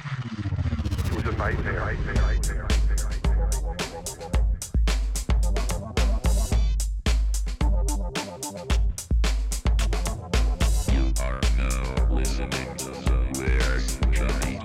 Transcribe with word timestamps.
It 0.00 1.12
are 11.20 11.40
now 11.58 12.08
listening 12.10 12.76
to 12.78 12.90
the 12.90 13.18
Where's 13.36 13.98
Johnny. 14.10 14.58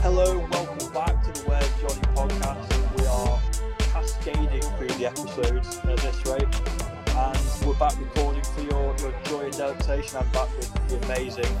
Hello, 0.00 0.38
welcome 0.50 0.92
back 0.94 1.22
to 1.24 1.30
the 1.32 1.48
Where's 1.48 1.74
Johnny 1.80 2.06
podcast. 2.14 2.68
We 2.98 3.04
are 3.06 3.38
cascading 3.92 4.62
through 4.78 4.88
the 4.88 5.06
episodes 5.06 5.78
at 5.84 5.98
this 5.98 6.26
rate, 6.26 6.54
and 7.14 7.38
we're 7.66 7.74
back 7.74 7.98
recording 7.98 8.37
for 8.58 8.70
your, 8.70 8.96
your 8.98 9.12
joy 9.24 9.44
and 9.44 9.52
delectation. 9.52 10.18
I'm 10.18 10.28
back 10.30 10.48
with 10.56 10.72
the 10.88 10.96
amazing 11.06 11.56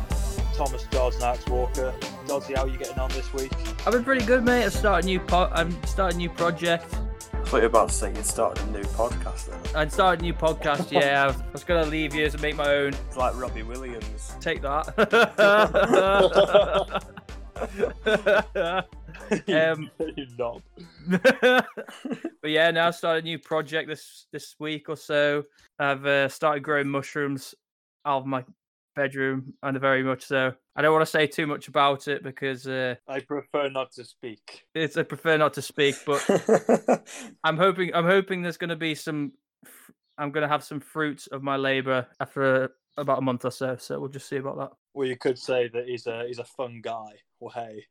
Thomas 0.54 0.84
Dodds 0.84 1.16
and 1.16 1.24
Alex 1.24 1.46
Walker. 1.46 1.94
Doddsy, 2.26 2.56
how 2.56 2.64
are 2.64 2.68
you 2.68 2.78
getting 2.78 2.98
on 2.98 3.10
this 3.10 3.32
week? 3.32 3.52
I've 3.86 3.92
been 3.92 4.04
pretty 4.04 4.24
good, 4.24 4.44
mate. 4.44 4.64
I 4.64 4.68
start 4.68 5.04
a 5.04 5.06
new 5.06 5.20
po- 5.20 5.50
I'm 5.52 5.70
starting 5.84 6.16
a 6.16 6.18
new 6.18 6.30
project. 6.30 6.86
I 7.32 7.50
thought 7.50 7.58
you 7.58 7.62
were 7.62 7.66
about 7.66 7.88
to 7.90 7.94
say 7.94 8.12
you'd 8.12 8.26
started 8.26 8.66
a 8.66 8.70
new 8.72 8.82
podcast 8.82 9.46
then. 9.46 9.76
I 9.76 9.88
started 9.88 10.20
a 10.20 10.24
new 10.24 10.34
podcast. 10.34 10.90
Yeah, 10.90 11.24
I 11.24 11.26
was, 11.28 11.36
I 11.40 11.52
was 11.52 11.64
gonna 11.64 11.86
leave 11.86 12.14
yours 12.14 12.34
and 12.34 12.42
make 12.42 12.56
my 12.56 12.68
own. 12.68 12.88
It's 12.88 13.16
like 13.16 13.40
Robbie 13.40 13.62
Williams. 13.62 14.34
Take 14.40 14.60
that. 14.62 14.88
um, 19.48 19.90
you 20.16 20.26
knob. 20.38 20.62
but 21.40 21.64
yeah, 22.50 22.70
now 22.70 22.88
I 22.88 22.90
started 22.90 23.24
a 23.24 23.26
new 23.26 23.38
project 23.38 23.88
this 23.88 24.26
this 24.32 24.54
week 24.58 24.88
or 24.88 24.96
so. 24.96 25.44
I've 25.78 26.04
uh, 26.04 26.28
started 26.28 26.62
growing 26.62 26.88
mushrooms 26.88 27.54
out 28.04 28.22
of 28.22 28.26
my 28.26 28.44
bedroom, 28.94 29.54
and 29.62 29.80
very 29.80 30.02
much 30.02 30.24
so. 30.24 30.52
I 30.76 30.82
don't 30.82 30.92
want 30.92 31.02
to 31.02 31.10
say 31.10 31.26
too 31.26 31.46
much 31.46 31.68
about 31.68 32.08
it 32.08 32.22
because 32.22 32.66
uh, 32.66 32.96
I 33.08 33.20
prefer 33.20 33.68
not 33.68 33.92
to 33.92 34.04
speak. 34.04 34.64
it's 34.74 34.96
I 34.96 35.02
prefer 35.02 35.36
not 35.38 35.54
to 35.54 35.62
speak. 35.62 35.96
But 36.04 36.24
I'm 37.44 37.56
hoping 37.56 37.94
I'm 37.94 38.06
hoping 38.06 38.42
there's 38.42 38.58
going 38.58 38.70
to 38.70 38.76
be 38.76 38.94
some. 38.94 39.32
I'm 40.18 40.32
going 40.32 40.42
to 40.42 40.48
have 40.48 40.64
some 40.64 40.80
fruits 40.80 41.28
of 41.28 41.42
my 41.42 41.56
labor 41.56 42.06
after 42.20 42.72
about 42.96 43.18
a 43.18 43.22
month 43.22 43.44
or 43.44 43.52
so. 43.52 43.76
So 43.76 43.98
we'll 44.00 44.08
just 44.08 44.28
see 44.28 44.36
about 44.36 44.58
that. 44.58 44.70
Well, 44.92 45.06
you 45.06 45.16
could 45.16 45.38
say 45.38 45.68
that 45.68 45.86
he's 45.86 46.06
a 46.06 46.24
he's 46.26 46.40
a 46.40 46.44
fun 46.44 46.80
guy. 46.82 47.20
Well, 47.40 47.52
hey, 47.54 47.86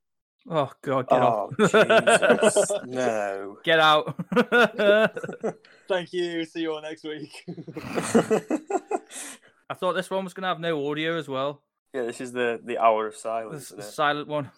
Oh 0.49 0.71
God, 0.81 1.09
get 1.09 1.21
oh, 1.21 1.49
off! 1.59 1.71
Jesus. 1.71 2.71
no. 2.85 3.57
get 3.63 3.79
out! 3.79 4.15
thank 5.89 6.13
you. 6.13 6.45
See 6.45 6.61
you 6.61 6.73
all 6.73 6.81
next 6.81 7.03
week. 7.03 7.43
I 9.69 9.73
thought 9.73 9.93
this 9.93 10.09
one 10.09 10.23
was 10.23 10.33
going 10.33 10.43
to 10.43 10.47
have 10.47 10.61
no 10.61 10.89
audio 10.89 11.17
as 11.17 11.27
well. 11.27 11.61
yeah, 11.93 12.03
this 12.03 12.21
is 12.21 12.31
the, 12.31 12.61
the 12.63 12.77
hour 12.77 13.07
of 13.07 13.15
silence, 13.15 13.69
This 13.69 13.79
isn't 13.79 13.93
silent 13.93 14.29
one. 14.29 14.51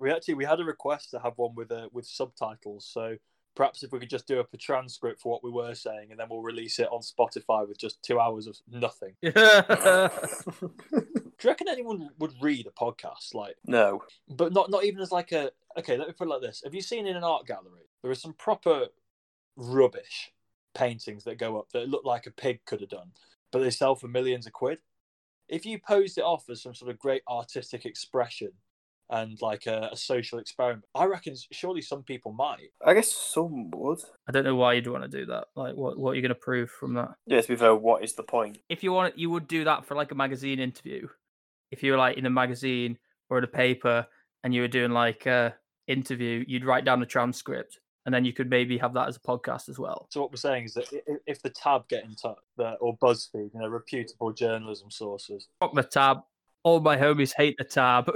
We 0.00 0.10
actually 0.10 0.34
we 0.34 0.44
had 0.44 0.58
a 0.58 0.64
request 0.64 1.12
to 1.12 1.20
have 1.20 1.34
one 1.36 1.54
with 1.54 1.70
uh, 1.70 1.88
with 1.92 2.06
subtitles. 2.06 2.88
So 2.92 3.16
perhaps 3.54 3.84
if 3.84 3.92
we 3.92 4.00
could 4.00 4.10
just 4.10 4.26
do 4.26 4.40
up 4.40 4.48
a 4.52 4.56
transcript 4.56 5.20
for 5.20 5.30
what 5.30 5.44
we 5.44 5.50
were 5.50 5.74
saying, 5.74 6.08
and 6.10 6.18
then 6.18 6.26
we'll 6.28 6.42
release 6.42 6.80
it 6.80 6.88
on 6.90 7.00
Spotify 7.02 7.68
with 7.68 7.78
just 7.78 8.02
two 8.02 8.18
hours 8.18 8.48
of 8.48 8.56
nothing. 8.68 9.14
Do 9.22 9.32
you 11.44 11.50
reckon 11.50 11.68
anyone 11.68 12.10
would 12.18 12.34
read 12.40 12.66
a 12.66 12.70
podcast 12.70 13.34
like, 13.34 13.56
no. 13.66 14.02
but 14.28 14.52
not 14.52 14.70
not 14.70 14.84
even 14.84 15.00
as 15.00 15.12
like 15.12 15.32
a 15.32 15.50
okay? 15.78 15.96
Let 15.96 16.08
me 16.08 16.14
put 16.14 16.26
it 16.26 16.30
like 16.30 16.42
this: 16.42 16.62
Have 16.64 16.74
you 16.74 16.82
seen 16.82 17.06
in 17.06 17.16
an 17.16 17.24
art 17.24 17.46
gallery 17.46 17.88
there 18.02 18.10
are 18.10 18.16
some 18.16 18.32
proper 18.32 18.86
rubbish 19.56 20.32
paintings 20.74 21.24
that 21.24 21.38
go 21.38 21.58
up 21.58 21.70
that 21.72 21.88
look 21.88 22.04
like 22.04 22.26
a 22.26 22.30
pig 22.30 22.60
could 22.66 22.80
have 22.80 22.90
done, 22.90 23.12
but 23.52 23.60
they 23.60 23.70
sell 23.70 23.94
for 23.94 24.08
millions 24.08 24.46
of 24.46 24.52
quid? 24.52 24.78
If 25.48 25.64
you 25.64 25.78
posed 25.78 26.18
it 26.18 26.24
off 26.24 26.48
as 26.50 26.62
some 26.62 26.74
sort 26.74 26.90
of 26.90 26.98
great 26.98 27.22
artistic 27.28 27.86
expression 27.86 28.52
and 29.10 29.40
like 29.40 29.66
a, 29.66 29.90
a 29.92 29.96
social 29.96 30.38
experiment, 30.38 30.84
I 30.94 31.04
reckon 31.06 31.34
surely 31.52 31.80
some 31.80 32.02
people 32.02 32.32
might. 32.32 32.70
I 32.84 32.94
guess 32.94 33.10
some 33.10 33.70
would. 33.70 34.00
I 34.28 34.32
don't 34.32 34.44
know 34.44 34.56
why 34.56 34.74
you'd 34.74 34.86
want 34.86 35.10
to 35.10 35.18
do 35.18 35.26
that. 35.26 35.46
Like, 35.56 35.74
what 35.74 35.98
what 35.98 36.10
are 36.10 36.14
you 36.14 36.22
going 36.22 36.30
to 36.30 36.34
prove 36.34 36.70
from 36.70 36.94
that? 36.94 37.14
Yeah, 37.26 37.40
to 37.40 37.48
be 37.48 37.56
fair, 37.56 37.74
what 37.74 38.04
is 38.04 38.14
the 38.14 38.22
point? 38.22 38.58
If 38.68 38.82
you 38.82 38.92
want, 38.92 39.18
you 39.18 39.30
would 39.30 39.48
do 39.48 39.64
that 39.64 39.86
for 39.86 39.94
like 39.94 40.12
a 40.12 40.14
magazine 40.14 40.58
interview. 40.58 41.08
If 41.70 41.82
you 41.82 41.92
were 41.92 41.98
like 41.98 42.16
in 42.16 42.26
a 42.26 42.30
magazine 42.30 42.98
or 43.30 43.38
in 43.38 43.44
a 43.44 43.48
paper 43.48 44.06
and 44.44 44.54
you 44.54 44.62
were 44.62 44.68
doing 44.68 44.92
like 44.92 45.26
a 45.26 45.54
interview, 45.86 46.44
you'd 46.46 46.64
write 46.64 46.84
down 46.84 47.00
the 47.00 47.06
transcript 47.06 47.78
and 48.06 48.14
then 48.14 48.24
you 48.24 48.32
could 48.32 48.48
maybe 48.48 48.78
have 48.78 48.94
that 48.94 49.06
as 49.06 49.16
a 49.16 49.20
podcast 49.20 49.68
as 49.68 49.78
well. 49.78 50.06
So 50.10 50.22
what 50.22 50.30
we're 50.30 50.36
saying 50.36 50.64
is 50.64 50.74
that 50.74 51.18
if 51.26 51.42
the 51.42 51.50
Tab 51.50 51.86
get 51.88 52.04
in 52.04 52.14
touch, 52.14 52.38
or 52.80 52.96
BuzzFeed, 52.96 53.52
you 53.52 53.60
know, 53.60 53.68
reputable 53.68 54.32
journalism 54.32 54.90
sources, 54.90 55.48
Fuck 55.60 55.74
the 55.74 55.82
tab. 55.82 56.20
All 56.62 56.80
my 56.80 56.96
homies 56.96 57.34
hate 57.36 57.56
the 57.58 57.64
tab. 57.64 58.06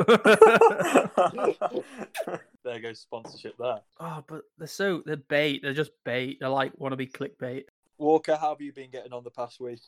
there 2.65 2.81
goes 2.81 3.01
sponsorship 3.01 3.55
there. 3.59 3.81
oh, 4.01 4.25
but 4.27 4.43
they're 4.59 4.67
so 4.67 5.03
they're 5.05 5.17
bait. 5.17 5.61
They're 5.63 5.75
just 5.75 5.93
bait. 6.05 6.39
They're 6.41 6.49
like 6.49 6.73
want 6.79 6.93
to 6.93 6.97
be 6.97 7.07
clickbait. 7.07 7.65
Walker, 7.99 8.37
how 8.37 8.51
have 8.51 8.61
you 8.61 8.73
been 8.73 8.91
getting 8.91 9.13
on 9.13 9.25
the 9.25 9.31
past 9.31 9.61
week? 9.61 9.81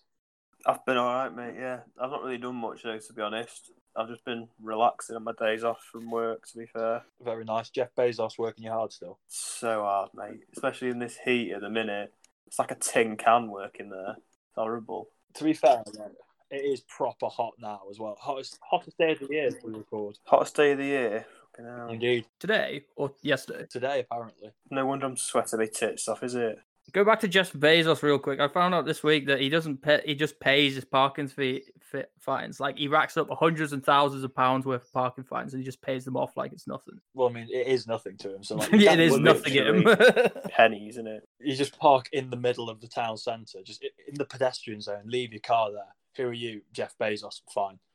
I've 0.67 0.85
been 0.87 0.97
alright, 0.97 1.35
mate, 1.35 1.55
yeah. 1.59 1.81
I've 2.01 2.11
not 2.11 2.23
really 2.23 2.39
done 2.39 2.57
much, 2.57 2.83
though, 2.83 2.99
to 2.99 3.13
be 3.13 3.23
honest. 3.23 3.71
I've 3.97 4.09
just 4.09 4.25
been 4.25 4.49
relaxing 4.61 5.15
on 5.15 5.25
my 5.25 5.33
days 5.39 5.63
off 5.63 5.83
from 5.93 6.11
work, 6.11 6.47
to 6.49 6.59
be 6.59 6.67
fair. 6.67 7.05
Very 7.23 7.45
nice. 7.45 7.71
Jeff 7.71 7.95
Bezos 7.95 8.39
working 8.39 8.65
you 8.65 8.71
hard 8.71 8.93
still. 8.93 9.19
So 9.29 9.83
hard, 9.83 10.11
mate. 10.15 10.41
Especially 10.53 10.89
in 10.89 10.99
this 10.99 11.19
heat 11.25 11.53
at 11.53 11.61
the 11.61 11.71
minute. 11.71 12.13
It's 12.47 12.59
like 12.59 12.71
a 12.71 12.77
tin 12.77 13.17
can 13.17 13.51
working 13.51 13.91
there. 13.91 14.15
It's 14.17 14.55
horrible. 14.57 15.09
To 15.35 15.45
be 15.45 15.53
fair, 15.53 15.83
though, 15.93 16.11
it 16.51 16.57
is 16.57 16.81
proper 16.81 17.27
hot 17.27 17.55
now 17.61 17.83
as 17.91 17.99
well. 17.99 18.17
Hottest 18.19 18.59
hottest 18.63 18.99
day 18.99 19.13
of 19.13 19.19
the 19.21 19.29
year 19.31 19.51
we 19.65 19.73
record. 19.73 20.19
Hottest 20.25 20.57
day 20.57 20.73
of 20.73 20.79
the 20.79 20.85
year. 20.85 21.27
Fucking 21.57 21.65
hell. 21.65 21.89
Indeed. 21.89 22.27
Today 22.39 22.85
or 22.97 23.13
yesterday. 23.23 23.67
Today, 23.71 24.01
apparently. 24.01 24.51
No 24.71 24.87
wonder 24.87 25.07
I'm 25.07 25.17
sweating 25.17 25.59
my 25.59 25.67
tits 25.67 26.09
off, 26.09 26.23
is 26.23 26.35
it? 26.35 26.59
Go 26.93 27.05
back 27.05 27.21
to 27.21 27.29
Jeff 27.29 27.53
Bezos 27.53 28.03
real 28.03 28.19
quick. 28.19 28.41
I 28.41 28.47
found 28.49 28.75
out 28.75 28.85
this 28.85 29.03
week 29.03 29.27
that 29.27 29.41
he 29.41 29.49
doesn't 29.49 29.83
pay. 29.83 30.01
He 30.05 30.15
just 30.15 30.39
pays 30.39 30.75
his 30.75 30.85
parking 30.85 31.27
fee 31.27 31.63
fi- 31.81 32.05
fines. 32.21 32.61
Like 32.61 32.79
he 32.79 32.89
racks 32.89 33.17
up 33.17 33.29
hundreds 33.31 33.73
and 33.73 33.83
thousands 33.85 34.23
of 34.23 34.35
pounds 34.35 34.67
worth 34.67 34.85
of 34.85 34.93
parking 34.93 35.25
fines, 35.25 35.55
and 35.55 35.63
he 35.63 35.65
just 35.65 35.81
pays 35.83 36.05
them 36.05 36.17
off 36.17 36.37
like 36.37 36.53
it's 36.53 36.69
nothing. 36.69 37.01
Well, 37.15 37.29
I 37.29 37.33
mean, 37.33 37.49
it 37.51 37.67
is 37.67 37.87
nothing 37.87 38.17
to 38.19 38.37
him. 38.37 38.45
So 38.45 38.57
like, 38.57 38.71
yeah, 38.73 38.93
it 38.93 38.97
that 38.97 39.01
is 39.01 39.13
would 39.13 39.23
nothing 39.23 39.57
at 39.57 39.67
him. 39.67 40.31
Pennies, 40.51 40.95
isn't 40.95 41.09
it? 41.09 41.27
You 41.41 41.57
just 41.57 41.79
park 41.79 42.09
in 42.13 42.31
the 42.31 42.37
middle 42.37 42.69
of 42.69 42.81
the 42.81 42.89
town 42.89 43.17
centre, 43.17 43.59
just 43.65 43.83
in 43.83 44.15
the 44.15 44.27
pedestrian 44.27 44.81
zone. 44.81 45.03
Leave 45.07 45.33
your 45.33 45.41
car 45.41 45.73
there. 45.73 45.95
Who 46.17 46.31
are 46.31 46.33
you, 46.35 46.61
Jeff 46.73 46.95
Bezos? 47.01 47.41
Fine. 47.53 47.79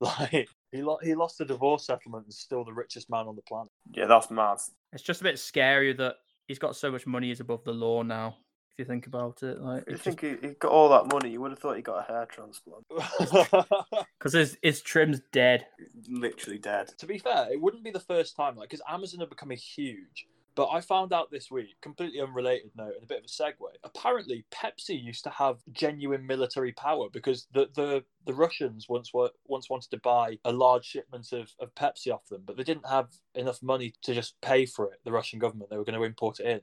Like 0.00 0.48
he 0.70 0.82
lo- 0.82 0.98
he 1.02 1.14
lost 1.14 1.40
a 1.40 1.44
divorce 1.44 1.86
settlement 1.86 2.24
and 2.24 2.32
is 2.32 2.38
still 2.38 2.64
the 2.64 2.72
richest 2.72 3.08
man 3.08 3.26
on 3.26 3.36
the 3.36 3.42
planet. 3.42 3.70
Yeah, 3.92 4.06
that's 4.06 4.30
mad. 4.30 4.58
it's 4.92 5.02
just 5.04 5.20
a 5.20 5.24
bit 5.24 5.38
scary 5.38 5.92
that 5.94 6.16
he's 6.46 6.58
got 6.58 6.76
so 6.76 6.90
much 6.90 7.06
money. 7.06 7.28
He's 7.28 7.40
above 7.40 7.64
the 7.64 7.72
law 7.72 8.02
now. 8.02 8.36
If 8.72 8.80
you 8.80 8.84
think 8.86 9.06
about 9.06 9.44
it, 9.44 9.60
like 9.60 9.84
You 9.86 9.94
it's 9.94 10.02
think 10.02 10.20
he, 10.20 10.30
he 10.42 10.54
got 10.54 10.72
all 10.72 10.88
that 10.88 11.06
money, 11.06 11.30
you 11.30 11.40
would 11.40 11.52
have 11.52 11.60
thought 11.60 11.76
he 11.76 11.82
got 11.82 12.08
a 12.08 12.12
hair 12.12 12.26
transplant. 12.26 12.84
because 14.18 14.32
his 14.32 14.58
his 14.62 14.82
trim's 14.82 15.20
dead. 15.32 15.66
Literally 16.08 16.58
dead. 16.58 16.88
to 16.98 17.06
be 17.06 17.18
fair, 17.18 17.52
it 17.52 17.60
wouldn't 17.60 17.84
be 17.84 17.92
the 17.92 18.00
first 18.00 18.34
time, 18.34 18.56
like, 18.56 18.68
because 18.68 18.82
Amazon 18.88 19.22
are 19.22 19.26
becoming 19.26 19.58
huge. 19.58 20.26
But 20.56 20.68
I 20.70 20.80
found 20.80 21.12
out 21.12 21.32
this 21.32 21.50
week, 21.50 21.74
completely 21.82 22.20
unrelated 22.20 22.70
note 22.76 22.94
and 22.94 23.02
a 23.02 23.06
bit 23.06 23.18
of 23.18 23.24
a 23.24 23.28
segue. 23.28 23.54
Apparently, 23.82 24.44
Pepsi 24.52 25.02
used 25.02 25.24
to 25.24 25.30
have 25.30 25.58
genuine 25.72 26.26
military 26.26 26.72
power 26.72 27.08
because 27.12 27.48
the 27.52 27.68
the, 27.74 28.04
the 28.24 28.34
Russians 28.34 28.86
once 28.88 29.12
were 29.12 29.30
once 29.46 29.68
wanted 29.68 29.90
to 29.90 29.98
buy 29.98 30.38
a 30.44 30.52
large 30.52 30.84
shipment 30.84 31.32
of, 31.32 31.50
of 31.58 31.74
Pepsi 31.74 32.12
off 32.12 32.26
them, 32.28 32.42
but 32.46 32.56
they 32.56 32.62
didn't 32.62 32.88
have 32.88 33.08
enough 33.34 33.62
money 33.62 33.94
to 34.02 34.14
just 34.14 34.40
pay 34.42 34.64
for 34.64 34.86
it. 34.92 35.00
The 35.04 35.12
Russian 35.12 35.40
government 35.40 35.70
they 35.70 35.76
were 35.76 35.84
going 35.84 35.98
to 35.98 36.04
import 36.04 36.38
it 36.38 36.46
in. 36.46 36.60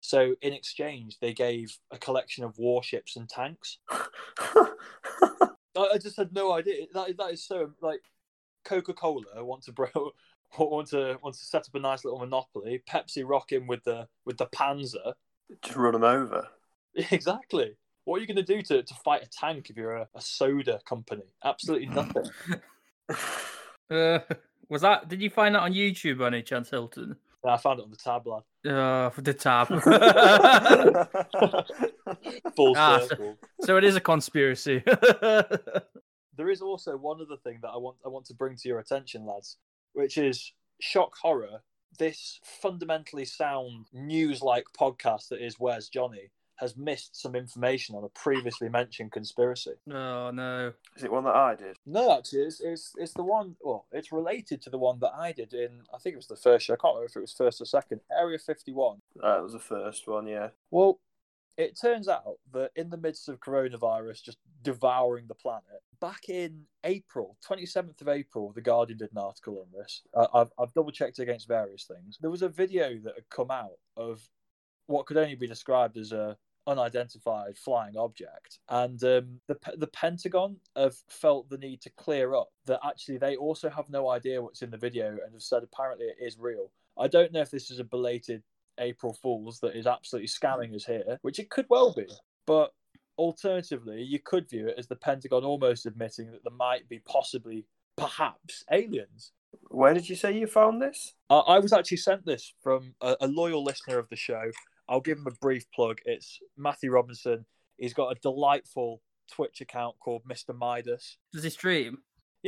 So 0.00 0.34
in 0.42 0.52
exchange, 0.52 1.18
they 1.20 1.32
gave 1.32 1.78
a 1.90 1.98
collection 1.98 2.44
of 2.44 2.58
warships 2.58 3.16
and 3.16 3.28
tanks. 3.28 3.78
I, 3.90 4.66
I 5.76 5.98
just 6.00 6.16
had 6.16 6.32
no 6.32 6.52
idea. 6.52 6.86
That 6.92 7.16
that 7.16 7.32
is 7.32 7.46
so 7.46 7.70
like 7.80 8.00
Coca 8.64 8.94
Cola 8.94 9.44
want 9.44 9.62
to 9.64 9.72
bro 9.78 10.12
want 10.58 10.88
to 10.88 11.18
want 11.22 11.34
to 11.36 11.44
set 11.44 11.62
up 11.68 11.74
a 11.74 11.78
nice 11.78 12.04
little 12.04 12.20
monopoly. 12.20 12.82
Pepsi 12.88 13.22
rocking 13.26 13.66
with 13.66 13.84
the 13.84 14.08
with 14.24 14.38
the 14.38 14.46
Panzer. 14.46 15.14
Just 15.62 15.76
run 15.76 15.92
them 15.92 16.04
over. 16.04 16.48
Exactly. 17.12 17.76
What 18.04 18.16
are 18.16 18.20
you 18.20 18.26
going 18.26 18.36
to 18.36 18.42
do 18.42 18.60
to, 18.62 18.82
to 18.82 18.94
fight 19.04 19.22
a 19.22 19.28
tank 19.28 19.68
if 19.70 19.76
you're 19.76 19.96
a, 19.98 20.08
a 20.14 20.20
soda 20.20 20.80
company? 20.88 21.22
Absolutely 21.44 21.86
nothing. 21.94 22.24
Uh, 23.90 24.18
was 24.68 24.80
that? 24.82 25.08
Did 25.08 25.20
you 25.22 25.30
find 25.30 25.54
that 25.54 25.60
on 25.60 25.74
YouTube 25.74 26.18
by 26.18 26.26
any 26.28 26.42
chance, 26.42 26.70
Hilton? 26.70 27.14
Yeah, 27.44 27.52
I 27.52 27.56
found 27.58 27.78
it 27.78 27.84
on 27.84 27.90
the 27.90 27.96
tab, 27.96 28.26
lad. 28.26 28.42
Uh, 28.68 29.10
for 29.10 29.20
the 29.20 29.34
tab. 29.34 29.68
Full 32.56 32.74
Ah, 32.76 33.00
so- 33.06 33.36
so 33.60 33.76
it 33.76 33.84
is 33.84 33.94
a 33.96 34.00
conspiracy. 34.00 34.82
There 36.36 36.50
is 36.50 36.60
also 36.62 36.96
one 36.96 37.20
other 37.20 37.36
thing 37.42 37.58
that 37.62 37.68
I 37.68 37.76
want 37.76 37.96
I 38.04 38.08
want 38.08 38.24
to 38.26 38.34
bring 38.34 38.56
to 38.56 38.68
your 38.68 38.78
attention, 38.78 39.26
lads, 39.26 39.56
which 39.92 40.18
is 40.18 40.52
shock 40.80 41.16
horror. 41.20 41.62
This 41.98 42.38
fundamentally 42.44 43.24
sound 43.24 43.86
news-like 43.92 44.66
podcast 44.78 45.28
that 45.28 45.44
is 45.44 45.56
Where's 45.58 45.88
Johnny 45.88 46.30
has 46.58 46.76
missed 46.76 47.20
some 47.20 47.36
information 47.36 47.94
on 47.94 48.02
a 48.04 48.08
previously 48.08 48.68
mentioned 48.68 49.12
conspiracy. 49.12 49.72
Oh 49.90 50.30
no. 50.32 50.72
Is 50.96 51.04
it 51.04 51.12
one 51.12 51.24
that 51.24 51.36
I 51.36 51.54
did? 51.54 51.76
No, 51.86 52.16
actually, 52.16 52.42
it's, 52.42 52.60
it's 52.60 52.92
it's 52.98 53.12
the 53.14 53.22
one. 53.22 53.54
Well, 53.60 53.86
it's 53.92 54.12
related 54.12 54.60
to 54.62 54.70
the 54.70 54.78
one 54.78 54.98
that 55.00 55.12
I 55.16 55.32
did 55.32 55.54
in. 55.54 55.82
I 55.94 55.98
think 55.98 56.14
it 56.14 56.16
was 56.16 56.26
the 56.26 56.36
first 56.36 56.68
year. 56.68 56.76
I 56.76 56.82
can't 56.82 56.94
remember 56.94 57.10
if 57.10 57.16
it 57.16 57.20
was 57.20 57.32
first 57.32 57.60
or 57.60 57.64
second. 57.64 58.00
Area 58.10 58.38
Fifty 58.38 58.72
One. 58.72 58.98
That 59.16 59.42
was 59.42 59.52
the 59.52 59.60
first 59.60 60.08
one, 60.08 60.26
yeah. 60.26 60.48
Well, 60.70 60.98
it 61.58 61.78
turns 61.78 62.08
out 62.08 62.38
that 62.52 62.70
in 62.76 62.88
the 62.88 62.96
midst 62.96 63.28
of 63.28 63.40
coronavirus 63.40 64.22
just 64.22 64.38
devouring 64.62 65.26
the 65.26 65.34
planet, 65.34 65.82
back 66.00 66.28
in 66.28 66.62
April, 66.84 67.36
27th 67.46 68.00
of 68.00 68.08
April, 68.08 68.52
The 68.54 68.62
Guardian 68.62 68.98
did 68.98 69.10
an 69.10 69.18
article 69.18 69.58
on 69.58 69.78
this. 69.78 70.02
I've, 70.32 70.52
I've 70.56 70.72
double 70.72 70.92
checked 70.92 71.18
against 71.18 71.48
various 71.48 71.84
things. 71.84 72.16
There 72.20 72.30
was 72.30 72.42
a 72.42 72.48
video 72.48 72.96
that 73.02 73.14
had 73.16 73.28
come 73.28 73.50
out 73.50 73.78
of 73.96 74.22
what 74.86 75.06
could 75.06 75.16
only 75.16 75.34
be 75.34 75.48
described 75.48 75.96
as 75.96 76.12
a 76.12 76.36
unidentified 76.68 77.56
flying 77.56 77.96
object 77.96 78.58
and 78.68 79.02
um, 79.02 79.40
the, 79.48 79.56
the 79.78 79.86
pentagon 79.86 80.54
have 80.76 80.94
felt 81.08 81.48
the 81.48 81.56
need 81.56 81.80
to 81.80 81.88
clear 81.96 82.34
up 82.34 82.48
that 82.66 82.78
actually 82.86 83.16
they 83.16 83.36
also 83.36 83.70
have 83.70 83.88
no 83.88 84.10
idea 84.10 84.40
what's 84.42 84.60
in 84.60 84.70
the 84.70 84.76
video 84.76 85.08
and 85.08 85.32
have 85.32 85.42
said 85.42 85.62
apparently 85.62 86.04
it 86.04 86.16
is 86.20 86.36
real 86.38 86.70
i 86.98 87.08
don't 87.08 87.32
know 87.32 87.40
if 87.40 87.50
this 87.50 87.70
is 87.70 87.78
a 87.78 87.84
belated 87.84 88.42
April 88.78 89.16
Fools 89.22 89.60
that 89.60 89.76
is 89.76 89.86
absolutely 89.86 90.28
scamming 90.28 90.74
us 90.74 90.84
here, 90.84 91.18
which 91.22 91.38
it 91.38 91.50
could 91.50 91.66
well 91.68 91.92
be. 91.92 92.06
But 92.46 92.72
alternatively, 93.16 94.02
you 94.02 94.18
could 94.18 94.48
view 94.48 94.68
it 94.68 94.76
as 94.78 94.86
the 94.86 94.96
Pentagon 94.96 95.44
almost 95.44 95.86
admitting 95.86 96.30
that 96.32 96.44
there 96.44 96.56
might 96.56 96.88
be 96.88 97.00
possibly, 97.00 97.66
perhaps, 97.96 98.64
aliens. 98.72 99.32
Where 99.70 99.94
did 99.94 100.08
you 100.08 100.16
say 100.16 100.32
you 100.38 100.46
found 100.46 100.80
this? 100.80 101.14
Uh, 101.30 101.40
I 101.40 101.58
was 101.58 101.72
actually 101.72 101.96
sent 101.98 102.24
this 102.24 102.54
from 102.62 102.94
a, 103.00 103.16
a 103.20 103.26
loyal 103.26 103.64
listener 103.64 103.98
of 103.98 104.08
the 104.08 104.16
show. 104.16 104.50
I'll 104.88 105.00
give 105.00 105.18
him 105.18 105.26
a 105.26 105.34
brief 105.40 105.70
plug. 105.74 105.98
It's 106.04 106.38
Matthew 106.56 106.90
Robinson. 106.90 107.44
He's 107.76 107.94
got 107.94 108.12
a 108.12 108.20
delightful 108.20 109.02
Twitch 109.30 109.60
account 109.60 109.96
called 110.00 110.22
Mr. 110.24 110.56
Midas. 110.56 111.18
Does 111.32 111.44
he 111.44 111.50
stream? 111.50 111.98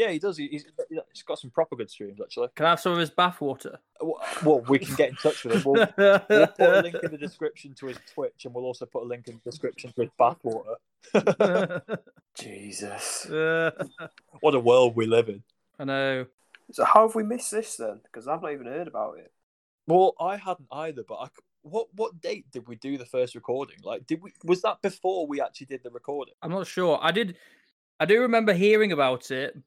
Yeah, 0.00 0.10
he 0.12 0.18
does. 0.18 0.38
He- 0.38 0.48
He's, 0.48 0.64
he's 1.12 1.22
got 1.24 1.38
some 1.38 1.50
proper 1.50 1.76
good 1.76 1.90
streams, 1.90 2.20
actually. 2.22 2.48
Can 2.56 2.64
I 2.64 2.70
have 2.70 2.80
some 2.80 2.92
of 2.92 2.98
his 2.98 3.10
bathwater? 3.10 3.74
Uh, 4.00 4.06
well, 4.42 4.60
we 4.66 4.78
can 4.78 4.94
get 4.94 5.10
in 5.10 5.16
touch 5.16 5.44
with 5.44 5.56
him. 5.56 5.62
We'll, 5.64 5.86
we'll 6.30 6.46
put 6.46 6.60
a 6.60 6.80
link 6.82 6.96
in 7.02 7.10
the 7.10 7.18
description 7.18 7.74
to 7.74 7.86
his 7.88 7.98
Twitch, 8.14 8.46
and 8.46 8.54
we'll 8.54 8.64
also 8.64 8.86
put 8.86 9.02
a 9.02 9.06
link 9.06 9.28
in 9.28 9.34
the 9.44 9.50
description 9.50 9.92
to 9.92 10.00
his 10.00 10.10
bathwater. 10.18 10.76
Jesus. 12.34 13.26
what 14.40 14.54
a 14.54 14.60
world 14.60 14.96
we 14.96 15.06
live 15.06 15.28
in. 15.28 15.42
I 15.78 15.84
know. 15.84 16.26
So 16.72 16.84
how 16.84 17.06
have 17.06 17.14
we 17.14 17.22
missed 17.22 17.50
this 17.50 17.76
then? 17.76 18.00
Because 18.04 18.26
I've 18.26 18.40
not 18.40 18.52
even 18.52 18.66
heard 18.68 18.88
about 18.88 19.18
it. 19.18 19.30
Well, 19.86 20.14
I 20.18 20.36
hadn't 20.36 20.68
either, 20.72 21.02
but 21.06 21.16
I, 21.16 21.26
c- 21.26 21.42
what 21.62 21.88
what 21.94 22.20
date 22.22 22.46
did 22.52 22.66
we 22.68 22.76
do 22.76 22.96
the 22.96 23.04
first 23.04 23.34
recording? 23.34 23.76
Like, 23.82 24.06
did 24.06 24.22
we 24.22 24.32
was 24.44 24.62
that 24.62 24.80
before 24.80 25.26
we 25.26 25.40
actually 25.42 25.66
did 25.66 25.82
the 25.82 25.90
recording? 25.90 26.34
I'm 26.42 26.52
not 26.52 26.66
sure. 26.66 26.98
I 27.02 27.10
did. 27.10 27.36
I 27.98 28.06
do 28.06 28.20
remember 28.22 28.54
hearing 28.54 28.92
about 28.92 29.30
it, 29.30 29.58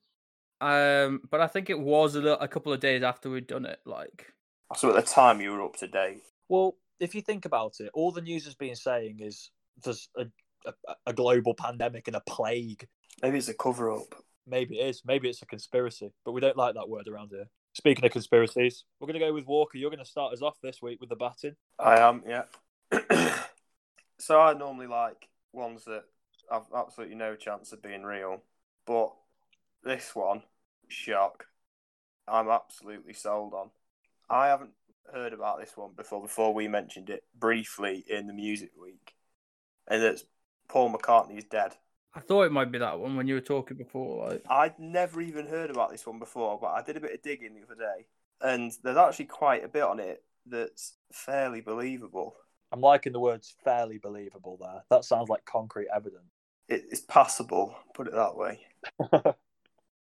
um, 0.63 1.21
but 1.29 1.41
I 1.41 1.47
think 1.47 1.69
it 1.69 1.79
was 1.79 2.15
a, 2.15 2.21
little, 2.21 2.39
a 2.39 2.47
couple 2.47 2.71
of 2.71 2.79
days 2.79 3.03
after 3.03 3.29
we'd 3.29 3.47
done 3.47 3.65
it. 3.65 3.79
Like, 3.85 4.31
So 4.77 4.89
at 4.89 4.95
the 4.95 5.01
time 5.01 5.41
you 5.41 5.51
were 5.51 5.61
up 5.61 5.75
to 5.77 5.87
date. 5.87 6.23
Well, 6.47 6.77
if 7.01 7.13
you 7.13 7.21
think 7.21 7.43
about 7.43 7.81
it, 7.81 7.89
all 7.93 8.13
the 8.13 8.21
news 8.21 8.45
has 8.45 8.55
been 8.55 8.75
saying 8.75 9.19
is 9.19 9.51
there's 9.83 10.07
a, 10.15 10.25
a, 10.65 10.73
a 11.07 11.13
global 11.13 11.53
pandemic 11.53 12.07
and 12.07 12.15
a 12.15 12.21
plague. 12.21 12.87
Maybe 13.21 13.37
it's 13.39 13.49
a 13.49 13.53
cover 13.53 13.91
up. 13.91 14.15
Maybe 14.47 14.79
it 14.79 14.87
is. 14.87 15.01
Maybe 15.05 15.29
it's 15.29 15.41
a 15.41 15.45
conspiracy, 15.45 16.13
but 16.23 16.31
we 16.31 16.39
don't 16.39 16.57
like 16.57 16.75
that 16.75 16.87
word 16.87 17.09
around 17.09 17.31
here. 17.31 17.49
Speaking 17.73 18.05
of 18.05 18.11
conspiracies, 18.11 18.85
we're 18.99 19.07
going 19.07 19.19
to 19.19 19.25
go 19.25 19.33
with 19.33 19.47
Walker. 19.47 19.77
You're 19.77 19.89
going 19.89 20.03
to 20.03 20.09
start 20.09 20.31
us 20.31 20.41
off 20.41 20.61
this 20.63 20.81
week 20.81 21.01
with 21.01 21.09
the 21.09 21.15
batting. 21.17 21.55
I 21.77 21.99
am, 21.99 22.23
yeah. 22.25 22.43
so 24.17 24.39
I 24.39 24.53
normally 24.53 24.87
like 24.87 25.27
ones 25.51 25.83
that 25.85 26.03
have 26.49 26.67
absolutely 26.73 27.15
no 27.15 27.35
chance 27.35 27.73
of 27.73 27.81
being 27.81 28.03
real. 28.03 28.43
But 28.85 29.13
this 29.83 30.15
one, 30.15 30.43
shock. 30.93 31.45
I'm 32.27 32.49
absolutely 32.49 33.13
sold 33.13 33.53
on. 33.53 33.69
I 34.29 34.47
haven't 34.47 34.71
heard 35.11 35.33
about 35.33 35.59
this 35.59 35.75
one 35.75 35.91
before 35.95 36.21
before 36.21 36.53
we 36.53 36.67
mentioned 36.67 37.09
it 37.09 37.23
briefly 37.37 38.05
in 38.07 38.27
the 38.27 38.33
music 38.33 38.71
week. 38.81 39.13
And 39.87 40.01
it's 40.01 40.23
Paul 40.69 40.93
McCartney 40.93 41.37
is 41.37 41.43
dead. 41.43 41.73
I 42.15 42.21
thought 42.21 42.43
it 42.43 42.51
might 42.51 42.71
be 42.71 42.77
that 42.77 42.99
one 42.99 43.15
when 43.15 43.27
you 43.27 43.33
were 43.33 43.41
talking 43.41 43.75
before. 43.75 44.29
Like, 44.29 44.43
I'd 44.49 44.79
never 44.79 45.19
even 45.19 45.47
heard 45.47 45.71
about 45.71 45.91
this 45.91 46.05
one 46.05 46.19
before, 46.19 46.59
but 46.61 46.67
I 46.67 46.83
did 46.83 46.95
a 46.95 47.01
bit 47.01 47.13
of 47.13 47.23
digging 47.23 47.55
the 47.55 47.63
other 47.63 47.75
day, 47.75 48.05
and 48.39 48.71
there's 48.83 48.97
actually 48.97 49.25
quite 49.25 49.65
a 49.65 49.67
bit 49.67 49.81
on 49.81 49.99
it 49.99 50.23
that's 50.45 50.93
fairly 51.11 51.59
believable. 51.59 52.35
I'm 52.71 52.81
liking 52.81 53.13
the 53.13 53.19
words 53.19 53.55
fairly 53.63 53.97
believable 53.97 54.57
there. 54.61 54.83
That 54.91 55.05
sounds 55.05 55.27
like 55.27 55.45
concrete 55.45 55.87
evidence. 55.93 56.31
It, 56.69 56.83
it's 56.91 57.01
passable, 57.01 57.75
put 57.93 58.07
it 58.07 58.13
that 58.13 58.37
way. 58.37 58.59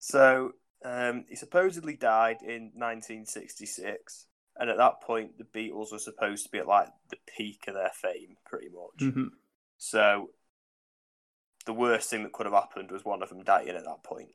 So 0.03 0.51
um, 0.83 1.25
he 1.29 1.35
supposedly 1.35 1.95
died 1.95 2.37
in 2.41 2.71
1966, 2.75 4.27
and 4.57 4.69
at 4.69 4.77
that 4.77 5.01
point, 5.01 5.37
the 5.37 5.43
Beatles 5.45 5.91
were 5.91 5.99
supposed 5.99 6.45
to 6.45 6.51
be 6.51 6.59
at 6.59 6.67
like 6.67 6.89
the 7.09 7.17
peak 7.37 7.65
of 7.67 7.73
their 7.75 7.91
fame, 7.93 8.37
pretty 8.45 8.69
much. 8.69 9.13
mhm. 9.13 9.29
So 9.77 10.29
the 11.65 11.73
worst 11.73 12.09
thing 12.09 12.23
that 12.23 12.33
could 12.33 12.45
have 12.45 12.53
happened 12.53 12.91
was 12.91 13.05
one 13.05 13.23
of 13.23 13.29
them 13.29 13.43
dying 13.43 13.69
at 13.69 13.83
that 13.85 14.03
point. 14.03 14.29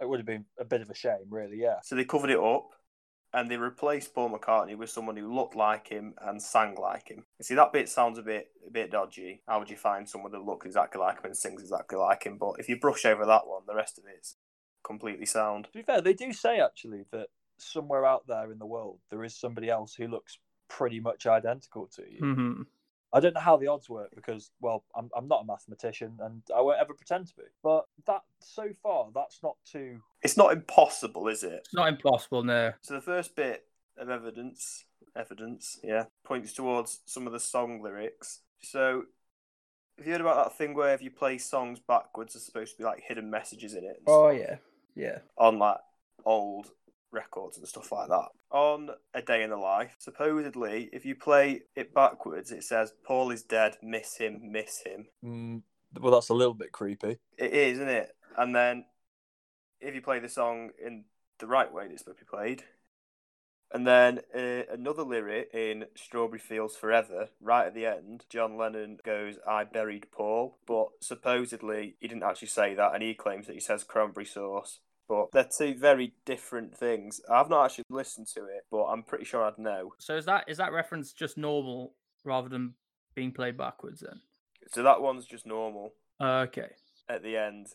It 0.00 0.08
would 0.08 0.20
have 0.20 0.26
been 0.26 0.44
a 0.58 0.64
bit 0.64 0.80
of 0.80 0.90
a 0.90 0.94
shame, 0.94 1.26
really, 1.28 1.58
yeah. 1.60 1.80
So 1.82 1.96
they 1.96 2.04
covered 2.04 2.30
it 2.30 2.38
up 2.38 2.70
and 3.34 3.50
they 3.50 3.56
replaced 3.56 4.14
Paul 4.14 4.30
McCartney 4.30 4.76
with 4.76 4.90
someone 4.90 5.16
who 5.16 5.34
looked 5.34 5.56
like 5.56 5.88
him 5.88 6.14
and 6.22 6.40
sang 6.40 6.76
like 6.76 7.08
him. 7.08 7.24
You 7.38 7.44
see, 7.44 7.54
that 7.56 7.72
bit 7.72 7.88
sounds 7.88 8.18
a 8.18 8.22
bit 8.22 8.48
a 8.66 8.70
bit 8.70 8.90
dodgy. 8.92 9.42
How 9.46 9.58
would 9.58 9.70
you 9.70 9.76
find 9.76 10.08
someone 10.08 10.32
that 10.32 10.44
looks 10.44 10.66
exactly 10.66 11.00
like 11.00 11.18
him 11.18 11.26
and 11.26 11.36
sings 11.36 11.60
exactly 11.62 11.98
like 11.98 12.24
him? 12.24 12.38
But 12.38 12.54
if 12.58 12.68
you 12.68 12.78
brush 12.78 13.04
over 13.04 13.26
that 13.26 13.46
one, 13.46 13.62
the 13.66 13.74
rest 13.74 13.98
of 13.98 14.04
it's 14.06 14.36
completely 14.82 15.26
sound. 15.26 15.64
To 15.66 15.78
be 15.78 15.82
fair, 15.82 16.00
they 16.00 16.14
do 16.14 16.32
say 16.32 16.60
actually 16.60 17.04
that 17.12 17.28
somewhere 17.58 18.06
out 18.06 18.26
there 18.26 18.52
in 18.52 18.58
the 18.58 18.66
world 18.66 19.00
there 19.10 19.24
is 19.24 19.34
somebody 19.34 19.68
else 19.68 19.94
who 19.94 20.06
looks 20.06 20.38
pretty 20.68 21.00
much 21.00 21.26
identical 21.26 21.86
to 21.88 22.02
you. 22.10 22.20
Mhm. 22.20 22.66
I 23.12 23.20
don't 23.20 23.34
know 23.34 23.40
how 23.40 23.56
the 23.56 23.68
odds 23.68 23.88
work 23.88 24.10
because, 24.14 24.50
well, 24.60 24.84
I'm, 24.94 25.08
I'm 25.16 25.28
not 25.28 25.42
a 25.42 25.46
mathematician 25.46 26.18
and 26.20 26.42
I 26.54 26.60
won't 26.60 26.78
ever 26.78 26.92
pretend 26.92 27.26
to 27.28 27.36
be. 27.36 27.44
But 27.62 27.86
that 28.06 28.22
so 28.40 28.68
far, 28.82 29.08
that's 29.14 29.42
not 29.42 29.56
too. 29.64 30.00
It's 30.22 30.36
not 30.36 30.52
impossible, 30.52 31.26
is 31.28 31.42
it? 31.42 31.60
It's 31.64 31.74
not 31.74 31.88
impossible, 31.88 32.44
no. 32.44 32.72
So 32.82 32.94
the 32.94 33.00
first 33.00 33.34
bit 33.34 33.64
of 33.96 34.10
evidence, 34.10 34.84
evidence, 35.16 35.80
yeah, 35.82 36.04
points 36.22 36.52
towards 36.52 37.00
some 37.06 37.26
of 37.26 37.32
the 37.32 37.40
song 37.40 37.80
lyrics. 37.82 38.40
So 38.60 39.04
have 39.98 40.06
you 40.06 40.12
heard 40.12 40.20
about 40.20 40.44
that 40.44 40.56
thing 40.56 40.74
where 40.74 40.94
if 40.94 41.02
you 41.02 41.10
play 41.10 41.38
songs 41.38 41.80
backwards, 41.80 42.34
there's 42.34 42.44
supposed 42.44 42.72
to 42.72 42.78
be 42.78 42.84
like 42.84 43.02
hidden 43.06 43.30
messages 43.30 43.74
in 43.74 43.84
it? 43.84 44.00
Oh 44.06 44.30
yeah, 44.30 44.56
yeah. 44.94 45.18
on 45.36 45.58
like 45.58 45.78
old 46.24 46.70
records 47.10 47.58
and 47.58 47.66
stuff 47.66 47.90
like 47.92 48.08
that. 48.08 48.28
On 48.50 48.90
A 49.14 49.22
Day 49.22 49.42
in 49.42 49.50
the 49.50 49.56
Life, 49.56 49.96
supposedly, 49.98 50.88
if 50.92 51.04
you 51.04 51.14
play 51.14 51.62
it 51.74 51.94
backwards, 51.94 52.52
it 52.52 52.64
says, 52.64 52.92
Paul 53.04 53.30
is 53.30 53.42
dead, 53.42 53.76
miss 53.82 54.16
him, 54.16 54.40
miss 54.42 54.82
him. 54.84 55.06
Mm, 55.24 55.62
well, 56.00 56.12
that's 56.12 56.28
a 56.28 56.34
little 56.34 56.54
bit 56.54 56.72
creepy. 56.72 57.18
It 57.36 57.52
is, 57.52 57.78
isn't 57.78 57.88
it? 57.88 58.10
And 58.36 58.54
then 58.54 58.84
if 59.80 59.94
you 59.94 60.00
play 60.00 60.18
the 60.18 60.28
song 60.28 60.70
in 60.84 61.04
the 61.38 61.46
right 61.46 61.72
way 61.72 61.86
that 61.86 61.92
it's 61.92 62.02
supposed 62.02 62.18
to 62.18 62.24
be 62.24 62.28
played, 62.30 62.62
and 63.72 63.86
then 63.86 64.20
uh, 64.34 64.62
another 64.72 65.02
lyric 65.02 65.50
in 65.52 65.84
Strawberry 65.94 66.38
Fields 66.38 66.76
Forever, 66.76 67.28
right 67.40 67.66
at 67.66 67.74
the 67.74 67.86
end, 67.86 68.24
John 68.30 68.56
Lennon 68.56 68.98
goes, 69.04 69.36
I 69.46 69.64
buried 69.64 70.06
Paul. 70.10 70.58
But 70.66 70.88
supposedly 71.00 71.96
he 72.00 72.08
didn't 72.08 72.22
actually 72.22 72.48
say 72.48 72.74
that, 72.74 72.94
and 72.94 73.02
he 73.02 73.14
claims 73.14 73.46
that 73.46 73.54
he 73.54 73.60
says 73.60 73.84
cranberry 73.84 74.26
sauce. 74.26 74.80
But 75.08 75.32
they're 75.32 75.48
two 75.58 75.74
very 75.74 76.12
different 76.26 76.76
things. 76.76 77.20
I've 77.30 77.48
not 77.48 77.64
actually 77.64 77.84
listened 77.88 78.26
to 78.34 78.40
it, 78.44 78.66
but 78.70 78.84
I'm 78.84 79.02
pretty 79.02 79.24
sure 79.24 79.42
I'd 79.42 79.58
know. 79.58 79.94
So 79.98 80.16
is 80.16 80.26
that 80.26 80.44
is 80.48 80.58
that 80.58 80.72
reference 80.72 81.12
just 81.12 81.38
normal 81.38 81.94
rather 82.24 82.48
than 82.50 82.74
being 83.14 83.32
played 83.32 83.56
backwards 83.56 84.00
then? 84.00 84.20
So 84.70 84.82
that 84.82 85.00
one's 85.00 85.24
just 85.24 85.46
normal 85.46 85.94
Okay. 86.20 86.68
at 87.08 87.22
the 87.22 87.38
end. 87.38 87.68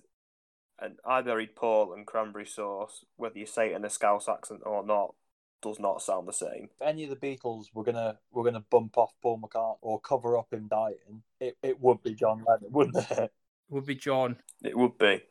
And 0.80 0.98
I 1.08 1.22
buried 1.22 1.56
Paul 1.56 1.94
and 1.94 2.06
cranberry 2.06 2.46
sauce, 2.46 3.04
whether 3.16 3.40
you 3.40 3.46
say 3.48 3.72
it 3.72 3.76
in 3.76 3.86
a 3.86 3.90
Scouse 3.90 4.28
accent 4.30 4.62
or 4.66 4.86
not, 4.86 5.16
does 5.64 5.80
not 5.80 6.02
sound 6.02 6.28
the 6.28 6.34
same. 6.34 6.70
If 6.80 6.88
any 6.88 7.06
of 7.06 7.10
the 7.10 7.16
Beatles 7.16 7.66
were 7.74 7.84
gonna 7.84 8.20
were 8.32 8.44
gonna 8.44 8.64
bump 8.70 8.98
off 8.98 9.14
Paul 9.22 9.42
McCartney 9.42 9.78
or 9.82 10.00
cover 10.00 10.38
up 10.38 10.54
him 10.54 10.68
dying, 10.70 11.24
it, 11.40 11.58
it 11.64 11.82
would 11.82 12.04
be 12.04 12.14
John 12.14 12.44
Lennon, 12.48 12.72
wouldn't 12.72 13.12
it? 13.12 13.32
Would 13.70 13.86
be 13.86 13.96
John. 13.96 14.38
It 14.64 14.78
would 14.78 14.98
be. 15.00 15.24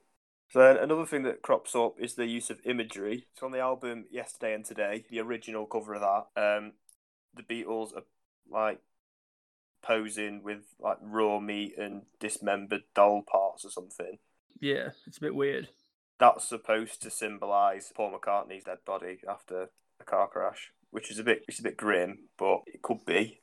So 0.51 0.59
then 0.59 0.77
another 0.79 1.07
thing 1.07 1.23
that 1.23 1.43
crops 1.43 1.75
up 1.75 1.95
is 1.99 2.15
the 2.15 2.27
use 2.27 2.51
of 2.51 2.59
imagery. 2.65 3.27
So 3.39 3.47
on 3.47 3.53
the 3.53 3.61
album 3.61 4.07
Yesterday 4.11 4.55
and 4.55 4.65
Today, 4.65 5.05
the 5.09 5.21
original 5.21 5.67
cover 5.67 5.95
of 5.95 6.01
that, 6.01 6.59
um, 6.59 6.73
the 7.35 7.43
Beatles 7.43 7.97
are 7.97 8.03
like 8.51 8.81
posing 9.83 10.43
with 10.43 10.65
like 10.79 10.99
raw 11.01 11.41
meat 11.41 11.75
and 11.79 12.03
dismembered 12.21 12.83
doll 12.95 13.23
parts 13.23 13.65
or 13.65 13.71
something. 13.71 14.19
Yeah, 14.61 14.91
it's 15.07 15.19
a 15.19 15.23
bit 15.23 15.35
weird. 15.35 15.69
That's 16.19 16.49
supposed 16.49 17.03
to 17.03 17.11
symbolise 17.11 17.93
Paul 17.95 18.13
McCartney's 18.13 18.65
dead 18.65 18.79
body 18.87 19.19
after 19.29 19.71
a 20.03 20.05
car 20.05 20.29
crash, 20.29 20.73
which 20.91 21.11
is 21.11 21.19
a 21.19 21.25
bit 21.25 21.45
it's 21.49 21.59
a 21.61 21.63
bit 21.63 21.77
grim, 21.77 22.29
but 22.39 22.61
it 22.67 22.83
could 22.83 23.05
be. 23.07 23.41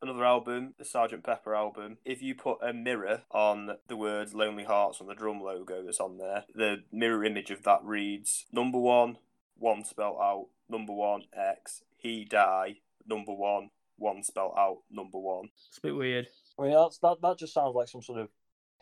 another 0.00 0.24
album, 0.24 0.74
the 0.78 0.84
Sergeant 0.84 1.24
Pepper 1.24 1.54
album. 1.54 1.98
If 2.04 2.22
you 2.22 2.34
put 2.34 2.58
a 2.62 2.72
mirror 2.72 3.22
on 3.30 3.76
the 3.88 3.96
words 3.96 4.34
Lonely 4.34 4.64
Hearts 4.64 5.00
on 5.00 5.06
the 5.06 5.14
drum 5.14 5.40
logo 5.40 5.82
that's 5.82 6.00
on 6.00 6.18
there, 6.18 6.44
the 6.54 6.82
mirror 6.92 7.24
image 7.24 7.50
of 7.50 7.62
that 7.62 7.80
reads 7.84 8.46
number 8.52 8.78
one, 8.78 9.18
one 9.56 9.84
spelled 9.84 10.18
out, 10.20 10.48
number 10.68 10.92
one, 10.92 11.24
X, 11.32 11.82
he 11.96 12.24
die, 12.24 12.78
number 13.06 13.32
one, 13.32 13.70
one 13.96 14.22
spelled 14.24 14.54
out, 14.58 14.78
number 14.90 15.18
one. 15.18 15.50
It's 15.68 15.78
a 15.78 15.82
bit 15.82 15.96
weird. 15.96 16.28
I 16.58 16.62
mean, 16.62 16.72
that's, 16.72 16.98
that 16.98 17.16
that 17.22 17.38
just 17.38 17.54
sounds 17.54 17.74
like 17.74 17.88
some 17.88 18.02
sort 18.02 18.20
of 18.20 18.28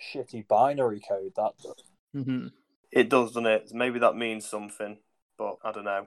shitty 0.01 0.47
binary 0.49 1.01
code. 1.01 1.33
That 1.37 1.53
does. 1.63 1.85
hmm 2.15 2.49
It 2.93 3.09
does, 3.09 3.31
doesn't 3.31 3.47
it? 3.47 3.71
Maybe 3.73 3.99
that 4.01 4.17
means 4.17 4.49
something, 4.49 4.99
but 5.39 5.57
I 5.65 5.73
don't 5.73 5.85
know. 5.85 6.07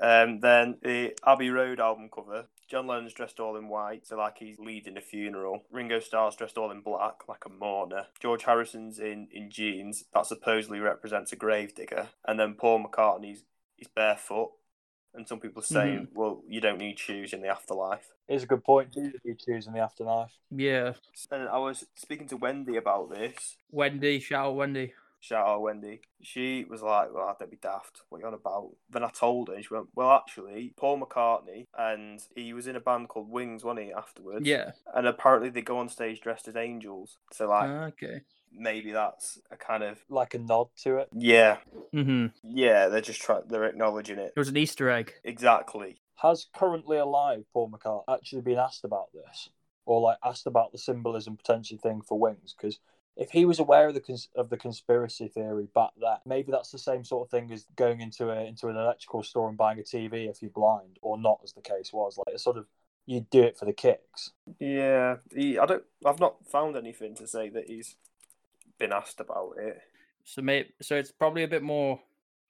Um, 0.00 0.40
then 0.40 0.76
the 0.82 1.16
Abbey 1.26 1.50
Road 1.50 1.80
album 1.80 2.08
cover. 2.14 2.46
John 2.68 2.86
Lennon's 2.86 3.14
dressed 3.14 3.40
all 3.40 3.56
in 3.56 3.68
white, 3.68 4.06
so 4.06 4.16
like 4.16 4.38
he's 4.38 4.60
leading 4.60 4.96
a 4.96 5.00
funeral. 5.00 5.64
Ringo 5.72 5.98
Starr's 5.98 6.36
dressed 6.36 6.56
all 6.56 6.70
in 6.70 6.82
black, 6.82 7.28
like 7.28 7.44
a 7.44 7.48
mourner. 7.48 8.06
George 8.20 8.44
Harrison's 8.44 9.00
in, 9.00 9.26
in 9.32 9.50
jeans, 9.50 10.04
that 10.14 10.26
supposedly 10.26 10.78
represents 10.78 11.32
a 11.32 11.36
gravedigger. 11.36 12.08
And 12.24 12.38
then 12.38 12.54
Paul 12.54 12.84
McCartney's 12.84 13.42
he's 13.76 13.88
barefoot. 13.88 14.52
And 15.12 15.26
some 15.26 15.40
people 15.40 15.60
are 15.60 15.66
saying, 15.66 16.06
well, 16.14 16.42
you 16.46 16.60
don't 16.60 16.78
need 16.78 16.96
shoes 17.00 17.32
in 17.32 17.42
the 17.42 17.48
afterlife. 17.48 18.14
Is 18.28 18.44
a 18.44 18.46
good 18.46 18.62
point. 18.62 18.92
Do 18.92 19.10
you 19.24 19.34
choose 19.34 19.66
in 19.66 19.72
the 19.72 19.80
afterlife? 19.80 20.30
Yeah. 20.52 20.92
And 21.32 21.48
I 21.48 21.58
was 21.58 21.84
speaking 21.96 22.28
to 22.28 22.36
Wendy 22.36 22.76
about 22.76 23.10
this. 23.10 23.56
Wendy, 23.72 24.20
shout 24.20 24.46
out 24.46 24.54
Wendy. 24.54 24.92
Shout 25.20 25.46
out 25.46 25.60
Wendy. 25.60 26.00
She 26.22 26.64
was 26.68 26.82
like, 26.82 27.12
"Well, 27.12 27.28
I 27.28 27.34
don't 27.38 27.50
be 27.50 27.58
daft. 27.58 28.00
What 28.08 28.18
are 28.18 28.20
you 28.22 28.26
on 28.26 28.34
about?" 28.34 28.70
Then 28.88 29.04
I 29.04 29.10
told 29.10 29.48
her, 29.48 29.54
and 29.54 29.62
she 29.64 29.72
went, 29.72 29.88
"Well, 29.94 30.10
actually, 30.10 30.72
Paul 30.76 30.98
McCartney 31.00 31.66
and 31.78 32.20
he 32.34 32.52
was 32.54 32.66
in 32.66 32.74
a 32.76 32.80
band 32.80 33.08
called 33.10 33.28
Wings, 33.30 33.62
wasn't 33.62 33.86
he? 33.86 33.92
Afterwards, 33.92 34.46
Yeah. 34.46 34.72
And 34.94 35.06
apparently 35.06 35.50
they 35.50 35.60
go 35.62 35.78
on 35.78 35.88
stage 35.90 36.20
dressed 36.20 36.48
as 36.48 36.56
angels. 36.56 37.18
So 37.32 37.48
like, 37.48 37.68
Ah, 37.68 37.84
okay. 37.88 38.22
maybe 38.50 38.92
that's 38.92 39.38
a 39.50 39.56
kind 39.56 39.82
of 39.82 39.98
Like 40.08 40.32
a 40.34 40.38
nod 40.38 40.68
to 40.84 40.96
it. 40.98 41.08
yeah, 41.12 41.58
hmm 41.92 42.28
yeah. 42.42 42.88
They're 42.88 43.00
just 43.02 43.20
trying. 43.20 43.42
They're 43.46 43.64
acknowledging 43.64 44.18
it 44.18 44.32
It 44.34 44.38
was 44.38 44.48
an 44.48 44.56
Easter 44.56 44.88
egg. 44.88 45.12
exactly. 45.22 46.00
Has 46.16 46.46
currently 46.54 46.96
alive 46.96 47.44
Paul 47.52 47.70
McCartney 47.70 48.04
actually 48.14 48.42
been 48.42 48.58
asked 48.58 48.84
about 48.84 49.12
this, 49.12 49.50
or 49.84 50.00
like 50.00 50.18
asked 50.24 50.46
about 50.46 50.72
the 50.72 50.78
symbolism 50.78 51.36
potentially 51.36 51.78
thing 51.78 52.00
for 52.00 52.18
Wings? 52.18 52.54
Because 52.56 52.78
if 53.20 53.30
he 53.30 53.44
was 53.44 53.58
aware 53.58 53.86
of 53.86 53.94
the 53.94 54.00
cons- 54.00 54.30
of 54.34 54.48
the 54.48 54.56
conspiracy 54.56 55.28
theory 55.28 55.68
back 55.74 55.90
then, 56.00 56.16
maybe 56.24 56.50
that's 56.50 56.70
the 56.70 56.78
same 56.78 57.04
sort 57.04 57.26
of 57.26 57.30
thing 57.30 57.52
as 57.52 57.66
going 57.76 58.00
into 58.00 58.30
a 58.30 58.44
into 58.46 58.68
an 58.68 58.76
electrical 58.76 59.22
store 59.22 59.48
and 59.48 59.58
buying 59.58 59.78
a 59.78 59.82
TV 59.82 60.28
if 60.28 60.40
you're 60.40 60.50
blind, 60.50 60.98
or 61.02 61.18
not, 61.18 61.38
as 61.44 61.52
the 61.52 61.60
case 61.60 61.92
was. 61.92 62.16
Like 62.16 62.28
it's 62.34 62.42
sort 62.42 62.56
of 62.56 62.66
you 63.04 63.26
do 63.30 63.42
it 63.42 63.58
for 63.58 63.66
the 63.66 63.74
kicks. 63.74 64.30
Yeah, 64.58 65.16
he, 65.34 65.58
I 65.58 65.66
don't. 65.66 65.84
I've 66.04 66.18
not 66.18 66.36
found 66.50 66.76
anything 66.76 67.14
to 67.16 67.26
say 67.26 67.50
that 67.50 67.68
he's 67.68 67.94
been 68.78 68.92
asked 68.92 69.20
about 69.20 69.56
it. 69.58 69.78
So 70.24 70.40
maybe 70.40 70.70
so 70.80 70.96
it's 70.96 71.12
probably 71.12 71.42
a 71.42 71.48
bit 71.48 71.62
more. 71.62 72.00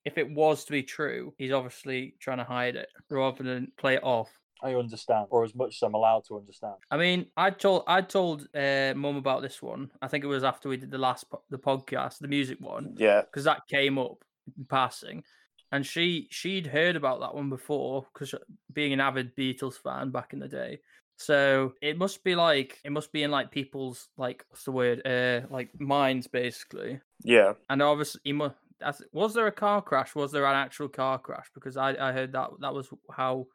If 0.04 0.18
it 0.18 0.30
was 0.30 0.64
to 0.64 0.72
be 0.72 0.84
true, 0.84 1.34
he's 1.36 1.52
obviously 1.52 2.14
trying 2.20 2.38
to 2.38 2.44
hide 2.44 2.76
it 2.76 2.88
rather 3.10 3.42
than 3.42 3.72
play 3.76 3.96
it 3.96 4.04
off. 4.04 4.30
I 4.62 4.74
understand, 4.74 5.26
or 5.30 5.44
as 5.44 5.54
much 5.54 5.76
as 5.76 5.82
I'm 5.82 5.94
allowed 5.94 6.24
to 6.28 6.38
understand. 6.38 6.74
I 6.90 6.96
mean, 6.96 7.26
I 7.36 7.50
told 7.50 7.84
I 7.86 8.02
told 8.02 8.48
uh, 8.54 8.92
mum 8.96 9.16
about 9.16 9.42
this 9.42 9.62
one. 9.62 9.90
I 10.02 10.08
think 10.08 10.24
it 10.24 10.28
was 10.28 10.44
after 10.44 10.68
we 10.68 10.76
did 10.76 10.90
the 10.90 10.98
last 10.98 11.30
po- 11.30 11.42
the 11.50 11.58
podcast, 11.58 12.18
the 12.18 12.28
music 12.28 12.58
one, 12.60 12.94
Yeah, 12.96 13.22
because 13.22 13.44
that 13.44 13.66
came 13.68 13.98
up 13.98 14.24
in 14.58 14.64
passing, 14.66 15.24
and 15.72 15.84
she 15.84 16.28
she'd 16.30 16.66
heard 16.66 16.96
about 16.96 17.20
that 17.20 17.34
one 17.34 17.48
before 17.50 18.06
because 18.12 18.34
being 18.72 18.92
an 18.92 19.00
avid 19.00 19.34
Beatles 19.36 19.80
fan 19.80 20.10
back 20.10 20.32
in 20.32 20.38
the 20.38 20.48
day. 20.48 20.80
So 21.16 21.74
it 21.82 21.98
must 21.98 22.24
be 22.24 22.34
like 22.34 22.78
it 22.82 22.92
must 22.92 23.12
be 23.12 23.22
in 23.22 23.30
like 23.30 23.50
people's 23.50 24.08
like 24.16 24.44
what's 24.48 24.64
the 24.64 24.72
word 24.72 25.06
uh 25.06 25.46
like 25.50 25.68
minds 25.78 26.26
basically. 26.26 27.00
yeah. 27.22 27.52
And 27.68 27.82
obviously, 27.82 28.22
he 28.24 28.32
mu- 28.32 28.50
that's, 28.78 29.02
was 29.12 29.34
there 29.34 29.46
a 29.46 29.52
car 29.52 29.82
crash? 29.82 30.14
Was 30.14 30.32
there 30.32 30.46
an 30.46 30.56
actual 30.56 30.88
car 30.88 31.18
crash? 31.18 31.50
Because 31.54 31.76
I, 31.76 31.90
I 31.90 32.12
heard 32.12 32.32
that 32.32 32.48
that 32.60 32.72
was 32.72 32.88
how 33.12 33.46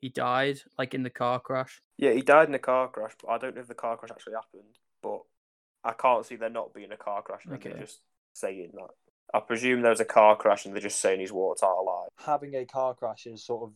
he 0.00 0.08
died, 0.08 0.60
like 0.78 0.94
in 0.94 1.02
the 1.02 1.10
car 1.10 1.40
crash. 1.40 1.80
Yeah, 1.98 2.12
he 2.12 2.22
died 2.22 2.48
in 2.48 2.54
a 2.54 2.58
car 2.58 2.88
crash, 2.88 3.12
but 3.22 3.30
I 3.30 3.38
don't 3.38 3.54
know 3.54 3.60
if 3.60 3.68
the 3.68 3.74
car 3.74 3.96
crash 3.96 4.10
actually 4.10 4.34
happened. 4.34 4.74
But 5.02 5.20
I 5.84 5.92
can't 5.92 6.24
see 6.24 6.36
there 6.36 6.50
not 6.50 6.74
being 6.74 6.92
a 6.92 6.96
car 6.96 7.22
crash. 7.22 7.44
And 7.44 7.52
they're 7.54 7.72
Okay. 7.72 7.80
just 7.80 8.00
saying 8.32 8.70
that. 8.74 8.88
I 9.32 9.40
presume 9.40 9.82
there 9.82 9.90
was 9.90 10.00
a 10.00 10.04
car 10.04 10.36
crash 10.36 10.64
and 10.64 10.74
they're 10.74 10.82
just 10.82 11.00
saying 11.00 11.20
he's 11.20 11.32
walked 11.32 11.62
out 11.62 11.78
alive. 11.78 12.08
having 12.26 12.54
a 12.54 12.64
car 12.64 12.94
crash 12.94 13.26
is 13.26 13.44
sort 13.44 13.62
of 13.64 13.72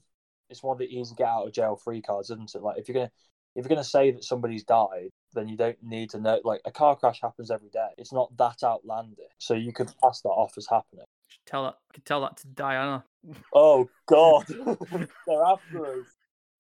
it's 0.51 0.63
one 0.63 0.75
of 0.75 0.79
the 0.79 0.85
easy 0.87 1.15
get 1.15 1.29
out 1.29 1.47
of 1.47 1.53
jail 1.53 1.77
free 1.77 2.03
cards, 2.03 2.31
isn't 2.31 2.55
it? 2.55 2.63
Like 2.63 2.79
if 2.79 2.89
you're 2.89 2.95
gonna 2.95 3.11
if 3.55 3.65
you're 3.65 3.69
gonna 3.69 3.85
say 3.85 4.11
that 4.11 4.25
somebody's 4.25 4.65
died, 4.65 5.11
then 5.33 5.49
you 5.49 5.57
don't 5.57 5.81
need 5.83 6.11
to 6.11 6.21
know. 6.21 6.41
Like 6.45 6.61
a 6.65 6.73
car 6.73 6.97
crash 6.97 7.21
happens 7.21 7.51
every 7.51 7.71
day. 7.71 7.89
It's 7.99 8.13
not 8.13 8.37
that 8.37 8.63
outlandish, 8.65 9.33
so 9.39 9.55
you 9.55 9.73
could 9.73 9.91
pass 10.03 10.21
that 10.23 10.29
off 10.31 10.55
as 10.59 10.67
happening. 10.67 11.05
Tell 11.47 11.65
that 11.65 11.77
could 11.93 12.05
tell 12.05 12.21
that 12.23 12.37
to 12.39 12.49
Diana. 12.49 13.05
Oh 13.53 13.89
God, 14.07 14.45
they're 15.27 15.45
after 15.45 16.01
us. 16.01 16.14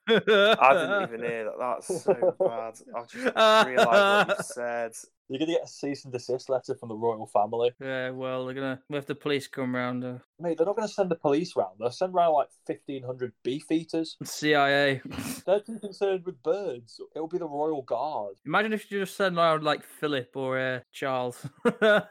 I 0.09 0.13
didn't 0.19 1.03
even 1.15 1.21
hear 1.21 1.45
that. 1.45 1.59
That's 1.59 2.03
so 2.03 2.37
bad. 2.39 2.75
I've 2.97 3.09
just 3.09 3.37
realised 3.67 4.29
what 4.29 4.39
you 4.39 4.45
said. 4.45 4.93
You're 5.29 5.39
gonna 5.39 5.53
get 5.53 5.65
a 5.65 5.69
cease 5.69 6.05
and 6.05 6.13
desist 6.13 6.51
letter 6.51 6.75
from 6.75 6.91
the 6.91 6.95
royal 6.97 7.27
family. 7.27 7.73
Yeah, 7.81 8.11
well, 8.11 8.45
they're 8.45 8.55
gonna 8.55 8.81
if 8.91 9.07
the 9.07 9.15
police 9.15 9.49
come 9.49 9.75
round, 9.75 10.05
uh, 10.05 10.19
Mate, 10.39 10.59
they're 10.59 10.67
not 10.67 10.77
gonna 10.77 10.87
send 10.87 11.11
the 11.11 11.17
police 11.17 11.57
round. 11.57 11.77
They'll 11.81 11.91
send 11.91 12.13
round 12.13 12.35
like 12.35 12.49
fifteen 12.67 13.03
hundred 13.03 13.33
beef 13.43 13.71
eaters. 13.71 14.17
CIA. 14.25 15.01
They're 15.47 15.61
too 15.61 15.79
concerned 15.79 16.25
with 16.27 16.43
birds. 16.43 17.01
It'll 17.15 17.29
be 17.29 17.39
the 17.39 17.49
royal 17.49 17.83
guard. 17.83 18.35
Imagine 18.45 18.75
if 18.75 18.91
you 18.91 19.01
just 19.01 19.17
send 19.17 19.39
around 19.39 19.63
like 19.65 19.83
Philip 19.83 20.31
or 20.35 20.59
uh, 20.59 20.81
Charles. 20.93 21.47
We're 21.65 22.03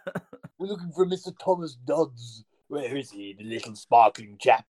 looking 0.60 0.92
for 0.92 1.06
Mr. 1.06 1.34
Thomas 1.44 1.76
Dodds. 1.76 2.46
Where 2.68 2.96
is 2.96 3.12
he, 3.12 3.36
the 3.38 3.44
little 3.44 3.76
sparkling 3.76 4.38
chap? 4.40 4.66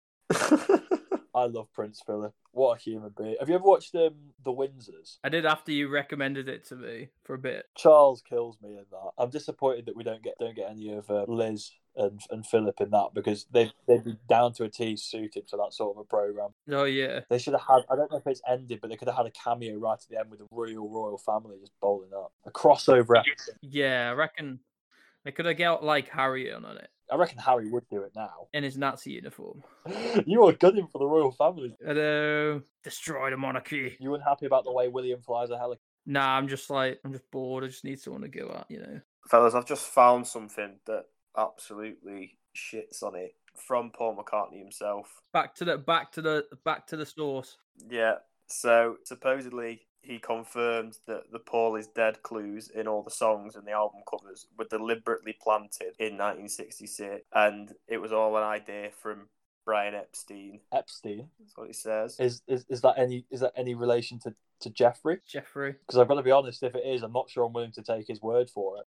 I 1.35 1.45
love 1.45 1.73
Prince 1.73 2.03
Philip. 2.05 2.35
What 2.53 2.79
a 2.79 2.81
human 2.83 3.13
being. 3.17 3.37
Have 3.41 3.49
you 3.49 3.55
ever 3.55 3.65
watched 3.65 3.95
um, 3.95 4.15
The 4.45 4.53
Windsors? 4.53 5.17
I 5.25 5.31
did 5.31 5.47
after 5.47 5.73
you 5.73 5.89
recommended 5.89 6.49
it 6.49 6.65
to 6.67 6.77
me 6.77 7.09
for 7.25 7.35
a 7.35 7.39
bit. 7.39 7.65
Charles 7.77 8.23
kills 8.23 8.59
me 8.63 8.71
in 8.71 8.85
that. 8.91 9.11
I'm 9.19 9.31
disappointed 9.31 9.87
that 9.87 9.97
we 9.97 10.05
don't 10.05 10.23
get 10.23 10.35
don't 10.39 10.55
get 10.55 10.71
any 10.71 10.93
of 10.93 11.11
uh, 11.11 11.25
Liz 11.27 11.71
and, 11.97 12.21
and 12.31 12.47
Philip 12.47 12.79
in 12.83 12.91
that 12.91 13.09
because 13.15 13.47
they 13.51 13.73
they'd 13.89 14.05
be 14.05 14.17
down 14.29 14.53
to 14.55 14.65
a 14.65 14.69
T 14.69 14.97
suited 14.97 15.49
for 15.49 15.57
that 15.57 15.73
sort 15.73 15.97
of 15.97 16.01
a 16.03 16.05
program. 16.05 16.51
Oh 16.71 16.85
yeah, 16.85 17.21
They 17.31 17.39
should 17.39 17.55
have 17.55 17.63
had. 17.67 17.83
I 17.91 17.97
don't 17.97 18.11
know 18.11 18.19
if 18.19 18.27
it's 18.27 18.43
ended, 18.47 18.81
but 18.83 18.91
they 18.91 18.97
could 18.97 19.09
have 19.09 19.17
had 19.17 19.27
a 19.27 19.31
cameo 19.31 19.79
right 19.79 19.95
at 19.95 20.07
the 20.11 20.19
end 20.19 20.31
with 20.31 20.41
the 20.41 20.47
real 20.51 20.87
royal 20.89 21.17
family 21.17 21.57
just 21.59 21.73
bowling 21.81 22.11
up 22.15 22.33
a 22.45 22.51
crossover 22.51 23.19
episode. 23.19 23.57
yeah. 23.63 24.11
I 24.11 24.13
reckon 24.13 24.61
they 25.25 25.33
could 25.33 25.47
have 25.47 25.59
got 25.59 25.85
like 25.85 26.09
Harry 26.09 26.53
on 26.53 26.65
it 26.65 26.89
I 27.13 27.17
reckon 27.17 27.39
Harry 27.39 27.69
would 27.71 27.87
do 27.91 28.03
it 28.03 28.13
now. 28.17 28.49
in 28.55 28.65
his 28.65 28.79
Nazi 28.79 29.11
uniform. 29.11 29.63
you 30.27 30.45
are 30.47 30.53
gunning 30.53 30.89
for 30.91 30.99
the 30.99 31.05
royal 31.05 31.31
family. 31.31 31.77
Hello, 31.85 32.63
destroy 32.83 33.29
the 33.29 33.37
monarchy. 33.37 33.99
You 34.01 34.15
unhappy 34.15 34.47
about 34.47 34.65
the 34.65 34.73
way 34.73 34.89
William 34.89 35.21
flies 35.21 35.51
a 35.51 35.59
helicopter? 35.59 35.83
Nah, 36.07 36.39
I'm 36.39 36.49
just 36.49 36.71
like 36.71 37.01
I'm 37.05 37.13
just 37.13 37.31
bored. 37.31 37.65
I 37.65 37.67
just 37.67 37.85
need 37.85 38.01
someone 38.01 38.23
to 38.23 38.29
go 38.29 38.51
at, 38.59 38.67
you 38.71 38.81
know. 38.81 39.01
Fellas, 39.29 39.55
I've 39.55 39.67
just 39.67 39.87
found 39.89 40.27
something 40.27 40.79
that 40.87 41.05
absolutely 41.37 42.39
shits 42.57 43.03
on 43.03 43.15
it 43.15 43.35
from 43.57 43.91
Paul 43.91 44.17
McCartney 44.17 44.59
himself. 44.59 45.21
Back 45.35 45.55
to 45.57 45.67
the 45.67 45.77
back 45.77 46.13
to 46.13 46.23
the 46.23 46.47
back 46.65 46.87
to 46.89 46.97
the 46.97 47.07
source. 47.07 47.59
Yeah. 47.91 48.17
So 48.47 48.97
supposedly 49.05 49.83
he 50.03 50.19
confirmed 50.19 50.99
that 51.07 51.31
the 51.33 51.39
Paul 51.39 51.77
is 51.77 51.87
dead 51.87 52.23
clues 52.23 52.69
in 52.69 52.89
all 52.89 53.03
the 53.03 53.11
songs 53.11 53.55
and 53.57 53.67
the 53.67 53.73
album 53.73 54.01
covers 54.09 54.47
were 54.59 54.65
deliberately 54.65 55.37
planted 55.41 55.95
in 55.99 56.19
1966, 56.19 57.25
and 57.33 57.73
it 57.89 57.99
was 57.99 58.13
all 58.13 58.37
an 58.37 58.43
idea 58.43 58.91
from 59.01 59.29
Brian 59.65 59.95
Epstein. 59.95 60.61
Epstein 60.73 61.29
That's 61.39 61.57
what 61.57 61.69
he 61.69 61.73
says. 61.73 62.19
is 62.19 62.43
is, 62.49 62.67
is 62.69 62.81
that 62.81 62.95
any 62.99 63.25
is 63.31 63.41
that 63.41 63.53
any 63.57 63.75
relation 63.75 64.19
to 64.21 64.35
to 64.61 64.71
Jeffrey? 64.71 65.19
Jeffrey 65.27 65.73
Because 65.87 65.99
I've 65.99 66.09
got 66.09 66.15
to 66.17 66.23
be 66.23 66.31
honest, 66.31 66.63
if 66.63 66.75
it 66.75 66.85
is, 66.85 67.03
I'm 67.03 67.13
not 67.13 67.31
sure 67.31 67.45
I'm 67.45 67.53
willing 67.53 67.73
to 67.73 67.83
take 67.83 68.09
his 68.09 68.21
word 68.21 68.51
for 68.51 68.79
it. 68.79 68.87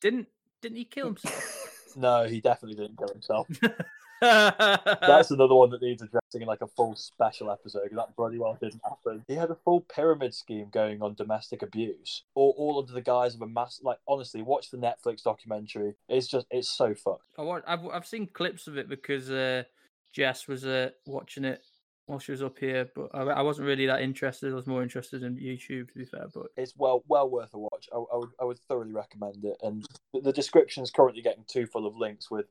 didn't 0.00 0.28
didn't 0.62 0.78
he 0.78 0.84
kill 0.84 1.06
himself? 1.06 1.70
No, 1.96 2.24
he 2.24 2.40
definitely 2.40 2.74
didn't 2.74 2.98
kill 2.98 3.06
himself. 3.06 3.46
That's 4.20 5.30
another 5.30 5.54
one 5.54 5.70
that 5.70 5.82
needs 5.82 6.02
addressing 6.02 6.42
in 6.42 6.46
like 6.46 6.62
a 6.62 6.66
full 6.66 6.96
special 6.96 7.50
episode. 7.50 7.82
'cause 7.88 7.96
That 7.96 8.16
bloody 8.16 8.38
well 8.38 8.56
didn't 8.60 8.82
happen. 8.84 9.24
He 9.28 9.34
had 9.34 9.50
a 9.50 9.56
full 9.64 9.80
pyramid 9.82 10.34
scheme 10.34 10.68
going 10.72 11.02
on 11.02 11.14
domestic 11.14 11.62
abuse, 11.62 12.24
all, 12.34 12.54
all 12.56 12.80
under 12.80 12.92
the 12.92 13.00
guise 13.02 13.34
of 13.34 13.42
a 13.42 13.46
mass. 13.46 13.80
Like 13.82 13.98
honestly, 14.08 14.42
watch 14.42 14.70
the 14.70 14.78
Netflix 14.78 15.22
documentary. 15.22 15.94
It's 16.08 16.28
just 16.28 16.46
it's 16.50 16.70
so 16.70 16.94
fucked. 16.94 17.24
I 17.38 17.42
want, 17.42 17.64
I've 17.66 17.86
I've 17.86 18.06
seen 18.06 18.26
clips 18.32 18.66
of 18.66 18.78
it 18.78 18.88
because 18.88 19.30
uh, 19.30 19.64
Jess 20.12 20.46
was 20.48 20.64
uh, 20.64 20.90
watching 21.06 21.44
it 21.44 21.62
while 22.06 22.18
she 22.18 22.32
was 22.32 22.42
up 22.42 22.58
here, 22.58 22.88
but 22.94 23.08
I, 23.14 23.22
I 23.22 23.42
wasn't 23.42 23.66
really 23.66 23.86
that 23.86 24.02
interested. 24.02 24.52
I 24.52 24.54
was 24.54 24.66
more 24.66 24.82
interested 24.82 25.22
in 25.22 25.36
YouTube, 25.36 25.88
to 25.92 25.98
be 25.98 26.04
fair. 26.04 26.26
But 26.32 26.46
It's 26.56 26.74
well 26.76 27.02
well 27.08 27.28
worth 27.30 27.54
a 27.54 27.58
watch. 27.58 27.88
I, 27.92 27.96
I 27.96 28.16
would 28.16 28.30
I 28.40 28.44
would 28.44 28.58
thoroughly 28.68 28.92
recommend 28.92 29.44
it. 29.44 29.56
And 29.62 29.84
the, 30.12 30.20
the 30.20 30.32
description's 30.32 30.90
currently 30.90 31.22
getting 31.22 31.44
too 31.46 31.66
full 31.66 31.86
of 31.86 31.96
links 31.96 32.30
with 32.30 32.46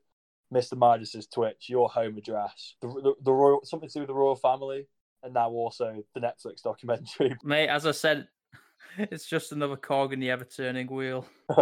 Mr. 0.52 0.76
Midas's 0.76 1.26
Twitch, 1.26 1.68
your 1.68 1.88
home 1.88 2.16
address, 2.16 2.74
the, 2.80 2.88
the 2.88 3.14
the 3.22 3.32
royal 3.32 3.60
something 3.64 3.88
to 3.88 3.94
do 3.94 4.00
with 4.00 4.08
the 4.08 4.14
royal 4.14 4.36
family, 4.36 4.86
and 5.22 5.34
now 5.34 5.50
also 5.50 6.04
the 6.14 6.20
Netflix 6.20 6.62
documentary. 6.62 7.36
Mate, 7.44 7.68
as 7.68 7.86
I 7.86 7.92
said, 7.92 8.28
it's 8.98 9.26
just 9.26 9.52
another 9.52 9.76
cog 9.76 10.12
in 10.12 10.20
the 10.20 10.30
ever 10.30 10.44
turning 10.44 10.86
wheel. 10.86 11.26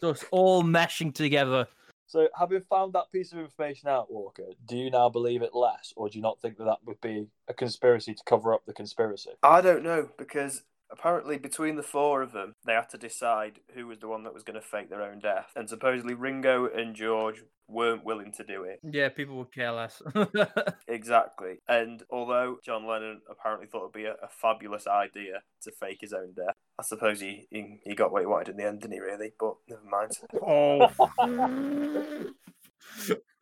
Just 0.00 0.24
all 0.30 0.62
meshing 0.62 1.14
together. 1.14 1.68
so, 2.06 2.28
having 2.38 2.62
found 2.62 2.94
that 2.94 3.12
piece 3.12 3.32
of 3.32 3.38
information 3.38 3.88
out, 3.88 4.10
Walker, 4.10 4.46
do 4.66 4.76
you 4.76 4.90
now 4.90 5.08
believe 5.08 5.42
it 5.42 5.54
less, 5.54 5.92
or 5.96 6.08
do 6.08 6.18
you 6.18 6.22
not 6.22 6.40
think 6.40 6.56
that 6.58 6.64
that 6.64 6.78
would 6.86 7.00
be 7.00 7.26
a 7.48 7.54
conspiracy 7.54 8.14
to 8.14 8.22
cover 8.24 8.54
up 8.54 8.64
the 8.64 8.72
conspiracy? 8.72 9.30
I 9.42 9.60
don't 9.60 9.82
know 9.82 10.08
because 10.16 10.62
apparently 10.92 11.38
between 11.38 11.76
the 11.76 11.82
four 11.82 12.22
of 12.22 12.32
them, 12.32 12.54
they 12.64 12.74
had 12.74 12.88
to 12.90 12.98
decide 12.98 13.60
who 13.74 13.86
was 13.86 13.98
the 13.98 14.08
one 14.08 14.24
that 14.24 14.34
was 14.34 14.42
going 14.42 14.60
to 14.60 14.66
fake 14.66 14.90
their 14.90 15.02
own 15.02 15.18
death, 15.18 15.50
and 15.56 15.68
supposedly 15.68 16.14
Ringo 16.14 16.68
and 16.68 16.94
George 16.94 17.42
weren't 17.68 18.04
willing 18.04 18.32
to 18.32 18.44
do 18.44 18.64
it. 18.64 18.80
Yeah, 18.82 19.08
people 19.08 19.36
would 19.38 19.52
care 19.52 19.72
less. 19.72 20.02
Exactly. 20.88 21.54
And 21.66 22.02
although 22.10 22.58
John 22.62 22.86
Lennon 22.86 23.22
apparently 23.30 23.66
thought 23.66 23.84
it'd 23.84 23.92
be 23.92 24.04
a, 24.04 24.12
a 24.12 24.28
fabulous 24.28 24.86
idea 24.86 25.40
to 25.62 25.72
fake 25.72 25.98
his 26.02 26.12
own 26.12 26.34
death, 26.36 26.54
I 26.78 26.82
suppose 26.82 27.18
he, 27.20 27.46
he 27.50 27.80
he 27.82 27.94
got 27.94 28.12
what 28.12 28.20
he 28.20 28.26
wanted 28.26 28.50
in 28.50 28.56
the 28.58 28.66
end, 28.66 28.82
didn't 28.82 28.92
he? 28.92 29.00
Really, 29.00 29.32
but 29.40 29.54
never 29.68 29.82
mind. 29.90 30.10
oh. 30.46 30.90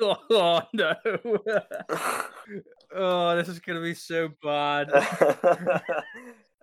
oh 0.31 0.63
no. 0.73 0.95
oh, 2.95 3.37
this 3.37 3.49
is 3.49 3.59
gonna 3.59 3.83
be 3.83 3.95
so 3.95 4.29
bad. 4.43 4.91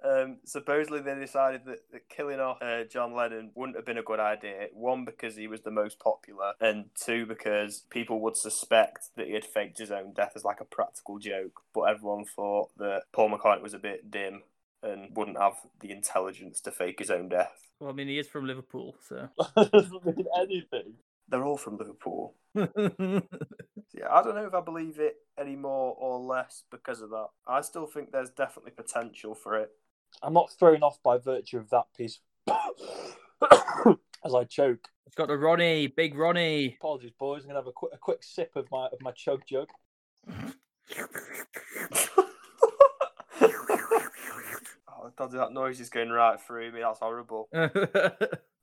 Um, 0.07 0.37
supposedly 0.45 1.01
they 1.01 1.15
decided 1.15 1.61
that, 1.65 1.79
that 1.91 2.09
killing 2.09 2.39
off 2.39 2.61
uh, 2.61 2.83
John 2.83 3.13
Lennon 3.13 3.51
wouldn't 3.55 3.77
have 3.77 3.85
been 3.85 3.97
a 3.97 4.03
good 4.03 4.19
idea. 4.19 4.67
One 4.73 5.05
because 5.05 5.35
he 5.35 5.47
was 5.47 5.61
the 5.61 5.71
most 5.71 5.99
popular, 5.99 6.53
and 6.59 6.85
two 6.95 7.25
because 7.25 7.83
people 7.89 8.19
would 8.21 8.37
suspect 8.37 9.09
that 9.15 9.27
he 9.27 9.33
had 9.33 9.45
faked 9.45 9.79
his 9.79 9.91
own 9.91 10.13
death 10.13 10.33
as 10.35 10.43
like 10.43 10.61
a 10.61 10.65
practical 10.65 11.19
joke. 11.19 11.61
But 11.73 11.83
everyone 11.83 12.25
thought 12.25 12.69
that 12.77 13.03
Paul 13.11 13.31
McCartney 13.31 13.61
was 13.63 13.73
a 13.73 13.79
bit 13.79 14.09
dim 14.09 14.43
and 14.83 15.15
wouldn't 15.15 15.39
have 15.39 15.55
the 15.79 15.91
intelligence 15.91 16.61
to 16.61 16.71
fake 16.71 16.99
his 16.99 17.09
own 17.09 17.29
death. 17.29 17.69
Well, 17.79 17.89
I 17.89 17.93
mean, 17.93 18.07
he 18.07 18.19
is 18.19 18.27
from 18.27 18.47
Liverpool, 18.47 18.95
so. 19.07 19.29
doesn't 19.55 20.05
mean 20.05 20.25
anything. 20.39 20.93
They're 21.29 21.43
all 21.43 21.57
from 21.57 21.77
Liverpool. 21.77 22.35
Yeah, 23.97 24.11
I 24.11 24.21
don't 24.21 24.35
know 24.35 24.45
if 24.45 24.53
I 24.53 24.61
believe 24.61 24.99
it 24.99 25.17
any 25.39 25.55
more 25.55 25.95
or 25.97 26.19
less 26.19 26.63
because 26.69 27.01
of 27.01 27.09
that. 27.09 27.27
I 27.47 27.61
still 27.61 27.87
think 27.87 28.11
there's 28.11 28.29
definitely 28.29 28.71
potential 28.71 29.33
for 29.33 29.55
it. 29.57 29.71
I'm 30.21 30.33
not 30.33 30.51
thrown 30.51 30.83
off 30.83 31.01
by 31.03 31.17
virtue 31.17 31.57
of 31.57 31.69
that 31.69 31.85
piece. 31.95 32.19
As 34.25 34.33
I 34.33 34.43
choke. 34.45 34.87
it's 35.05 35.15
got 35.15 35.27
the 35.27 35.37
Ronnie, 35.37 35.87
big 35.87 36.15
Ronnie. 36.15 36.75
Apologies, 36.79 37.11
boys. 37.17 37.43
I'm 37.43 37.49
gonna 37.49 37.59
have 37.59 37.67
a 37.67 37.71
quick, 37.71 37.91
a 37.93 37.97
quick 37.97 38.23
sip 38.23 38.55
of 38.55 38.67
my 38.71 38.87
of 38.87 38.99
my 39.01 39.11
chug 39.11 39.41
jug. 39.47 39.69
oh, 44.89 45.11
Dodgy, 45.17 45.37
that 45.37 45.53
noise 45.53 45.79
is 45.79 45.89
going 45.89 46.09
right 46.09 46.39
through 46.41 46.71
me. 46.71 46.81
That's 46.81 46.99
horrible. 46.99 47.49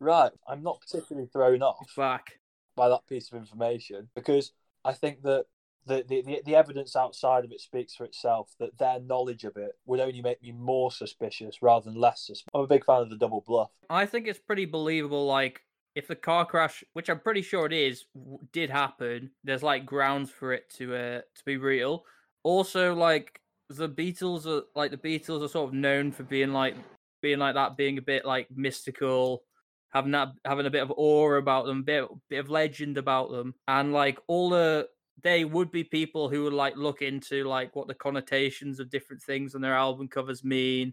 Right, 0.00 0.32
I'm 0.46 0.62
not 0.62 0.80
particularly 0.82 1.28
thrown 1.32 1.62
off 1.62 1.88
Back. 1.96 2.38
by 2.76 2.90
that 2.90 3.06
piece 3.08 3.32
of 3.32 3.38
information 3.38 4.08
because 4.14 4.52
I 4.84 4.92
think 4.92 5.22
that 5.22 5.46
the, 5.86 6.04
the, 6.08 6.40
the, 6.44 6.54
evidence 6.54 6.96
outside 6.96 7.44
of 7.44 7.52
it 7.52 7.60
speaks 7.60 7.94
for 7.94 8.04
itself. 8.04 8.54
That 8.58 8.78
their 8.78 9.00
knowledge 9.00 9.44
of 9.44 9.56
it 9.56 9.72
would 9.86 10.00
only 10.00 10.22
make 10.22 10.42
me 10.42 10.52
more 10.52 10.90
suspicious 10.90 11.62
rather 11.62 11.90
than 11.90 12.00
less 12.00 12.20
suspicious. 12.20 12.50
I'm 12.54 12.62
a 12.62 12.66
big 12.66 12.84
fan 12.84 13.02
of 13.02 13.10
the 13.10 13.16
double 13.16 13.44
bluff. 13.46 13.70
I 13.90 14.06
think 14.06 14.26
it's 14.26 14.38
pretty 14.38 14.64
believable. 14.64 15.26
Like, 15.26 15.62
if 15.94 16.08
the 16.08 16.16
car 16.16 16.44
crash, 16.44 16.82
which 16.92 17.08
I'm 17.08 17.20
pretty 17.20 17.42
sure 17.42 17.66
it 17.66 17.72
is, 17.72 18.04
did 18.52 18.70
happen, 18.70 19.30
there's 19.44 19.62
like 19.62 19.86
grounds 19.86 20.30
for 20.30 20.52
it 20.52 20.70
to 20.76 20.94
uh 20.94 21.20
to 21.20 21.44
be 21.44 21.56
real. 21.56 22.04
Also, 22.42 22.94
like 22.94 23.40
the 23.68 23.88
Beatles 23.88 24.46
are 24.46 24.64
like 24.74 24.90
the 24.90 24.96
Beatles 24.96 25.42
are 25.42 25.48
sort 25.48 25.68
of 25.68 25.74
known 25.74 26.12
for 26.12 26.24
being 26.24 26.52
like 26.52 26.76
being 27.22 27.38
like 27.38 27.54
that, 27.54 27.76
being 27.76 27.98
a 27.98 28.02
bit 28.02 28.24
like 28.24 28.48
mystical, 28.54 29.44
having 29.90 30.12
that 30.12 30.28
having 30.44 30.66
a 30.66 30.70
bit 30.70 30.82
of 30.82 30.92
aura 30.96 31.38
about 31.38 31.66
them, 31.66 31.82
bit 31.82 32.04
bit 32.28 32.38
of 32.38 32.50
legend 32.50 32.98
about 32.98 33.30
them, 33.30 33.54
and 33.68 33.92
like 33.92 34.18
all 34.26 34.50
the 34.50 34.88
they 35.22 35.44
would 35.44 35.70
be 35.70 35.84
people 35.84 36.28
who 36.28 36.44
would 36.44 36.52
like 36.52 36.76
look 36.76 37.02
into 37.02 37.44
like 37.44 37.74
what 37.76 37.88
the 37.88 37.94
connotations 37.94 38.80
of 38.80 38.90
different 38.90 39.22
things 39.22 39.54
on 39.54 39.60
their 39.60 39.74
album 39.74 40.08
covers 40.08 40.44
mean 40.44 40.92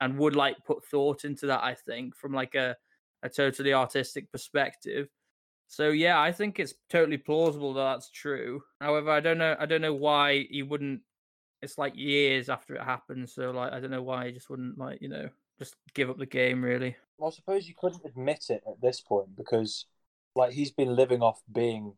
and 0.00 0.18
would 0.18 0.36
like 0.36 0.56
put 0.64 0.84
thought 0.84 1.24
into 1.24 1.46
that 1.46 1.62
i 1.62 1.74
think 1.74 2.14
from 2.14 2.32
like 2.32 2.54
a, 2.54 2.76
a 3.22 3.28
totally 3.28 3.72
artistic 3.72 4.30
perspective. 4.30 5.08
So 5.66 5.90
yeah 5.90 6.20
i 6.20 6.30
think 6.30 6.60
it's 6.60 6.74
totally 6.90 7.16
plausible 7.18 7.74
that 7.74 7.94
that's 7.94 8.10
true. 8.10 8.62
However 8.80 9.10
i 9.10 9.20
don't 9.20 9.38
know 9.38 9.56
i 9.58 9.66
don't 9.66 9.80
know 9.80 9.94
why 9.94 10.46
he 10.50 10.62
wouldn't 10.62 11.00
it's 11.62 11.78
like 11.78 11.96
years 11.96 12.50
after 12.50 12.74
it 12.74 12.82
happened 12.82 13.30
so 13.30 13.50
like 13.50 13.72
i 13.72 13.80
don't 13.80 13.90
know 13.90 14.02
why 14.02 14.26
he 14.26 14.32
just 14.32 14.50
wouldn't 14.50 14.76
like 14.76 15.00
you 15.00 15.08
know 15.08 15.30
just 15.58 15.76
give 15.94 16.10
up 16.10 16.18
the 16.18 16.26
game 16.26 16.62
really. 16.62 16.96
Well, 17.18 17.30
I 17.30 17.34
suppose 17.34 17.68
you 17.68 17.74
couldn't 17.76 18.04
admit 18.04 18.46
it 18.48 18.62
at 18.66 18.80
this 18.80 19.00
point 19.00 19.36
because, 19.36 19.86
like, 20.34 20.52
he's 20.52 20.72
been 20.72 20.96
living 20.96 21.22
off 21.22 21.40
being 21.52 21.94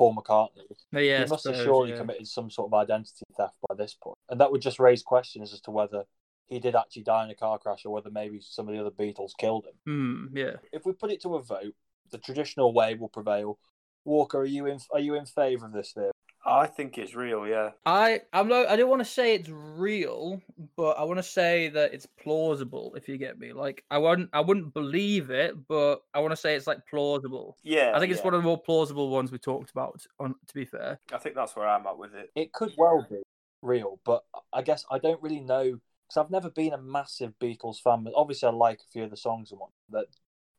Paul 0.00 0.16
McCartney. 0.16 0.64
yeah 0.92 1.18
I 1.18 1.24
he 1.24 1.28
must 1.28 1.44
have 1.44 1.56
surely 1.56 1.90
yeah. 1.90 1.98
committed 1.98 2.26
some 2.26 2.50
sort 2.50 2.72
of 2.72 2.74
identity 2.74 3.26
theft 3.36 3.56
by 3.68 3.74
this 3.74 3.92
point, 3.92 4.16
and 4.30 4.40
that 4.40 4.50
would 4.50 4.62
just 4.62 4.80
raise 4.80 5.02
questions 5.02 5.52
as 5.52 5.60
to 5.62 5.70
whether 5.70 6.04
he 6.46 6.58
did 6.58 6.74
actually 6.74 7.02
die 7.02 7.24
in 7.24 7.30
a 7.30 7.34
car 7.34 7.58
crash 7.58 7.84
or 7.84 7.92
whether 7.92 8.10
maybe 8.10 8.40
some 8.40 8.66
of 8.66 8.74
the 8.74 8.80
other 8.80 8.90
Beatles 8.90 9.32
killed 9.38 9.66
him. 9.66 9.74
Hmm, 9.84 10.36
yeah 10.36 10.56
If 10.72 10.86
we 10.86 10.94
put 10.94 11.12
it 11.12 11.20
to 11.22 11.34
a 11.34 11.42
vote, 11.42 11.74
the 12.10 12.16
traditional 12.16 12.72
way 12.72 12.94
will 12.94 13.10
prevail. 13.10 13.58
Walker, 14.06 14.38
are 14.38 14.46
you 14.46 14.64
in? 14.64 14.78
Are 14.90 15.00
you 15.00 15.16
in 15.16 15.26
favour 15.26 15.66
of 15.66 15.72
this 15.74 15.92
theory? 15.92 16.12
I 16.44 16.66
think 16.66 16.96
it's 16.96 17.14
real, 17.14 17.46
yeah. 17.46 17.70
I 17.84 18.22
I'm 18.32 18.48
not 18.48 18.68
I 18.68 18.76
don't 18.76 18.88
want 18.88 19.00
to 19.00 19.10
say 19.10 19.34
it's 19.34 19.50
real, 19.50 20.40
but 20.76 20.92
I 20.92 21.04
want 21.04 21.18
to 21.18 21.22
say 21.22 21.68
that 21.68 21.92
it's 21.92 22.06
plausible. 22.06 22.94
If 22.96 23.08
you 23.08 23.18
get 23.18 23.38
me, 23.38 23.52
like 23.52 23.84
I 23.90 23.98
wouldn't 23.98 24.30
I 24.32 24.40
wouldn't 24.40 24.72
believe 24.72 25.30
it, 25.30 25.54
but 25.68 26.02
I 26.14 26.20
want 26.20 26.32
to 26.32 26.36
say 26.36 26.54
it's 26.54 26.66
like 26.66 26.86
plausible. 26.88 27.58
Yeah. 27.62 27.92
I 27.94 28.00
think 28.00 28.10
it's 28.10 28.20
yeah. 28.20 28.24
one 28.24 28.34
of 28.34 28.42
the 28.42 28.46
more 28.46 28.60
plausible 28.60 29.10
ones 29.10 29.30
we 29.30 29.38
talked 29.38 29.70
about. 29.70 30.04
On 30.18 30.34
to 30.46 30.54
be 30.54 30.64
fair, 30.64 30.98
I 31.12 31.18
think 31.18 31.34
that's 31.34 31.54
where 31.54 31.68
I'm 31.68 31.86
at 31.86 31.98
with 31.98 32.14
it. 32.14 32.30
It 32.34 32.52
could 32.52 32.72
well 32.78 33.06
be 33.08 33.22
real, 33.60 34.00
but 34.04 34.24
I 34.52 34.62
guess 34.62 34.84
I 34.90 34.98
don't 34.98 35.22
really 35.22 35.40
know 35.40 35.78
because 36.08 36.24
I've 36.24 36.30
never 36.30 36.48
been 36.48 36.72
a 36.72 36.78
massive 36.78 37.34
Beatles 37.38 37.82
fan. 37.82 38.02
But 38.04 38.14
obviously, 38.16 38.48
I 38.48 38.52
like 38.52 38.80
a 38.80 38.90
few 38.90 39.04
of 39.04 39.10
the 39.10 39.16
songs 39.16 39.50
and 39.50 39.60
what 39.60 39.70
that 39.90 40.06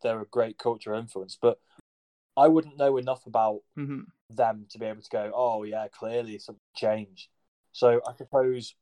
they're 0.04 0.22
a 0.22 0.26
great 0.26 0.60
cultural 0.60 1.00
influence, 1.00 1.38
but 1.42 1.60
I 2.38 2.48
wouldn't 2.48 2.78
know 2.78 2.98
enough 2.98 3.26
about 3.26 3.62
hmm 3.76 4.02
them 4.36 4.66
to 4.70 4.80
be 4.80 4.86
able 4.86 5.02
to 5.02 5.10
go, 5.10 5.32
oh 5.34 5.64
yeah, 5.64 5.88
clearly 5.88 6.38
something 6.40 6.62
changed. 6.76 7.28
So 7.72 8.02
I 8.08 8.14
suppose 8.18 8.76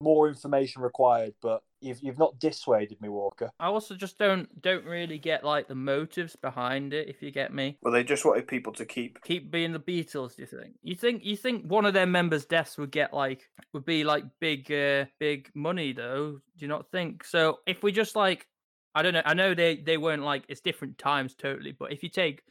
more 0.00 0.28
information 0.28 0.82
required, 0.82 1.34
but 1.40 1.62
you've 1.80 2.00
you've 2.02 2.18
not 2.18 2.38
dissuaded 2.38 3.00
me, 3.00 3.08
Walker. 3.08 3.50
I 3.58 3.66
also 3.68 3.94
just 3.94 4.18
don't 4.18 4.60
don't 4.60 4.84
really 4.84 5.18
get 5.18 5.44
like 5.44 5.68
the 5.68 5.74
motives 5.74 6.36
behind 6.36 6.92
it. 6.92 7.08
If 7.08 7.22
you 7.22 7.30
get 7.30 7.52
me, 7.52 7.78
Well, 7.82 7.92
they 7.92 8.04
just 8.04 8.24
wanted 8.24 8.46
people 8.46 8.72
to 8.74 8.84
keep. 8.84 9.22
keep 9.22 9.50
being 9.50 9.72
the 9.72 9.80
Beatles. 9.80 10.36
Do 10.36 10.42
you 10.42 10.46
think? 10.46 10.74
You 10.82 10.94
think 10.94 11.24
you 11.24 11.36
think 11.36 11.64
one 11.64 11.86
of 11.86 11.94
their 11.94 12.06
members' 12.06 12.44
deaths 12.44 12.76
would 12.76 12.90
get 12.90 13.14
like 13.14 13.48
would 13.72 13.86
be 13.86 14.04
like 14.04 14.24
big 14.40 14.70
uh, 14.70 15.06
big 15.18 15.50
money 15.54 15.92
though? 15.92 16.32
Do 16.32 16.40
you 16.58 16.68
not 16.68 16.90
think? 16.90 17.24
So 17.24 17.60
if 17.66 17.82
we 17.82 17.92
just 17.92 18.16
like 18.16 18.46
I 18.94 19.02
don't 19.02 19.14
know, 19.14 19.22
I 19.24 19.34
know 19.34 19.54
they 19.54 19.76
they 19.76 19.96
weren't 19.96 20.22
like 20.22 20.44
it's 20.48 20.60
different 20.60 20.98
times 20.98 21.34
totally, 21.34 21.72
but 21.72 21.92
if 21.92 22.02
you 22.02 22.10
take 22.10 22.42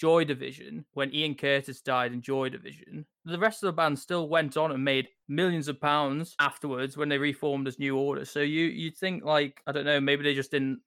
Joy 0.00 0.24
Division 0.24 0.86
when 0.94 1.14
Ian 1.14 1.34
Curtis 1.34 1.82
died 1.82 2.14
in 2.14 2.22
Joy 2.22 2.48
Division, 2.48 3.04
the 3.26 3.38
rest 3.38 3.62
of 3.62 3.66
the 3.66 3.74
band 3.74 3.98
still 3.98 4.30
went 4.30 4.56
on 4.56 4.72
and 4.72 4.82
made 4.82 5.08
millions 5.28 5.68
of 5.68 5.78
pounds 5.78 6.34
afterwards 6.40 6.96
when 6.96 7.10
they 7.10 7.18
reformed 7.18 7.68
as 7.68 7.78
New 7.78 7.98
Order. 7.98 8.24
So 8.24 8.40
you 8.40 8.64
you'd 8.64 8.96
think 8.96 9.24
like 9.24 9.60
I 9.66 9.72
don't 9.72 9.84
know, 9.84 10.00
maybe 10.00 10.22
they 10.22 10.34
just 10.34 10.52
didn't 10.52 10.80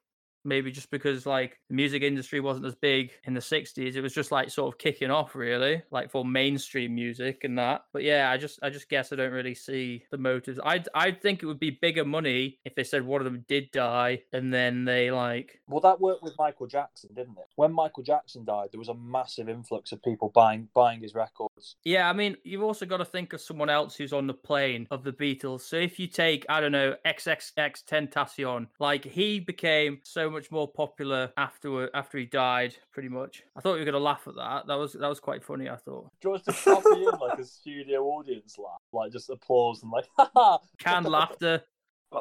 maybe 0.44 0.72
just 0.72 0.92
because 0.92 1.26
like 1.26 1.60
the 1.70 1.76
music 1.76 2.04
industry 2.04 2.40
wasn't 2.40 2.66
as 2.66 2.76
big 2.76 3.12
in 3.26 3.34
the 3.34 3.40
60s 3.40 3.96
it 3.96 4.02
was 4.02 4.14
just 4.14 4.32
like 4.32 4.50
sort 4.50 4.74
of 4.74 4.78
kicking 4.78 5.12
off 5.12 5.36
really 5.36 5.82
like 5.92 6.12
for 6.12 6.26
mainstream 6.26 6.94
music 6.96 7.44
and 7.44 7.58
that 7.58 7.86
but 7.94 8.04
yeah 8.04 8.30
i 8.30 8.38
just 8.38 8.60
i 8.62 8.70
just 8.70 8.90
guess 8.90 9.12
i 9.12 9.16
don't 9.16 9.32
really 9.32 9.56
see 9.56 10.04
the 10.12 10.18
motives 10.18 10.60
i 10.66 10.84
i 10.94 11.12
think 11.12 11.42
it 11.42 11.46
would 11.46 11.60
be 11.60 11.72
bigger 11.82 12.06
money 12.06 12.60
if 12.66 12.76
they 12.76 12.84
said 12.84 13.04
one 13.06 13.22
of 13.22 13.26
them 13.26 13.46
did 13.48 13.72
die 13.72 14.22
and 14.34 14.54
then 14.54 14.86
they 14.86 15.12
like 15.12 15.62
Well, 15.68 15.82
that 15.82 16.00
worked 16.00 16.24
with 16.24 16.34
Michael 16.38 16.68
Jackson, 16.68 17.10
didn't 17.16 17.38
it? 17.38 17.46
When 17.56 17.74
Michael 17.74 18.04
Jackson 18.04 18.46
died, 18.46 18.70
there 18.72 18.80
was 18.80 18.90
a 18.90 18.94
massive 18.94 19.50
influx 19.50 19.92
of 19.92 20.02
people 20.04 20.30
buying 20.34 20.68
buying 20.74 21.02
his 21.02 21.14
records. 21.16 21.76
Yeah, 21.84 22.10
I 22.10 22.14
mean, 22.14 22.38
you've 22.44 22.64
also 22.64 22.86
got 22.86 22.98
to 22.98 23.06
think 23.06 23.34
of 23.34 23.42
someone 23.42 23.70
else 23.70 23.96
who's 23.96 24.14
on 24.14 24.28
the 24.28 24.34
plane 24.34 24.88
of 24.92 25.04
the 25.04 25.12
Beatles. 25.12 25.62
So 25.62 25.78
if 25.78 26.00
you 26.00 26.08
take, 26.08 26.46
I 26.50 26.62
don't 26.62 26.72
know, 26.72 26.96
XXX 27.06 27.84
Tentacion, 27.86 28.68
like 28.80 29.06
he 29.06 29.40
became 29.40 30.00
so 30.04 30.30
much 30.34 30.52
more 30.52 30.68
popular 30.68 31.32
after 31.38 31.90
after 31.96 32.18
he 32.18 32.26
died, 32.26 32.76
pretty 32.92 33.10
much. 33.10 33.44
I 33.56 33.62
thought 33.62 33.76
you 33.76 33.80
were 33.80 33.86
gonna 33.86 34.00
laugh 34.00 34.28
at 34.28 34.36
that. 34.36 34.68
That 34.68 34.76
was 34.78 34.94
that 34.94 35.08
was 35.08 35.20
quite 35.20 35.44
funny. 35.44 35.70
I 35.70 35.78
thought 35.78 36.10
Do 36.22 36.28
you 36.28 36.30
want 36.32 36.46
to 36.46 36.52
copy 36.54 37.04
in 37.04 37.20
like 37.20 37.40
a 37.40 37.46
studio 37.46 38.04
audience 38.06 38.58
laugh, 38.58 38.82
like 38.92 39.12
just 39.12 39.30
applause 39.30 39.82
and 39.84 39.92
like, 39.92 40.06
ha 40.18 40.30
ha. 40.36 40.60
canned 40.78 41.08
laughter. 41.08 41.64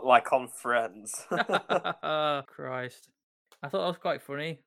Like 0.05 0.33
on 0.33 0.48
Friends. 0.48 1.27
Christ, 1.31 3.09
I 3.62 3.68
thought 3.68 3.83
that 3.83 3.88
was 3.88 3.98
quite 4.01 4.22
funny. 4.22 4.61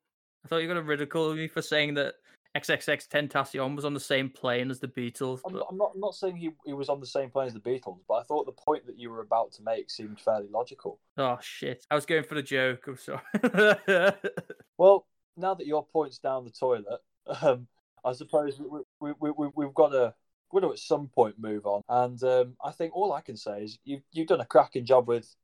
I 0.43 0.47
thought 0.47 0.57
you 0.57 0.67
were 0.67 0.75
gonna 0.75 0.85
ridicule 0.85 1.33
me 1.33 1.47
for 1.47 1.61
saying 1.61 1.95
that 1.95 2.15
XXX 2.55 3.07
Tentacion 3.07 3.75
was 3.75 3.85
on 3.85 3.93
the 3.93 3.99
same 3.99 4.29
plane 4.29 4.71
as 4.71 4.79
the 4.79 4.87
Beatles. 4.87 5.41
I'm 5.45 5.53
but- 5.53 5.59
not, 5.59 5.67
I'm 5.71 5.77
not, 5.77 5.91
I'm 5.95 5.99
not 5.99 6.15
saying 6.15 6.37
he, 6.37 6.51
he 6.65 6.73
was 6.73 6.89
on 6.89 6.99
the 6.99 7.05
same 7.05 7.29
plane 7.29 7.47
as 7.47 7.53
the 7.53 7.59
Beatles, 7.59 7.99
but 8.07 8.15
I 8.15 8.23
thought 8.23 8.45
the 8.45 8.51
point 8.51 8.85
that 8.87 8.97
you 8.97 9.09
were 9.09 9.21
about 9.21 9.51
to 9.53 9.63
make 9.63 9.89
seemed 9.89 10.19
fairly 10.19 10.47
logical. 10.49 10.99
Oh 11.17 11.37
shit! 11.41 11.85
I 11.91 11.95
was 11.95 12.05
going 12.05 12.23
for 12.23 12.35
the 12.35 12.43
joke. 12.43 12.87
I'm 12.87 12.97
sorry. 12.97 14.11
Well, 14.77 15.07
now 15.37 15.53
that 15.53 15.67
your 15.67 15.85
point's 15.85 16.19
down 16.19 16.43
the 16.43 16.51
toilet, 16.51 16.99
um, 17.41 17.67
I 18.03 18.11
suppose 18.11 18.59
we, 18.59 18.81
we, 18.99 19.13
we, 19.19 19.31
we, 19.31 19.47
we've 19.55 19.73
got 19.73 19.89
to 19.89 20.13
to 20.61 20.71
at 20.71 20.79
some 20.79 21.07
point 21.07 21.35
move 21.37 21.65
on. 21.65 21.81
And 21.89 22.21
um, 22.23 22.55
I 22.63 22.71
think 22.71 22.95
all 22.95 23.11
I 23.11 23.21
can 23.21 23.35
say 23.35 23.63
is 23.63 23.79
you've 23.83 24.03
you've 24.11 24.27
done 24.27 24.41
a 24.41 24.45
cracking 24.45 24.85
job 24.85 25.07
with 25.07 25.35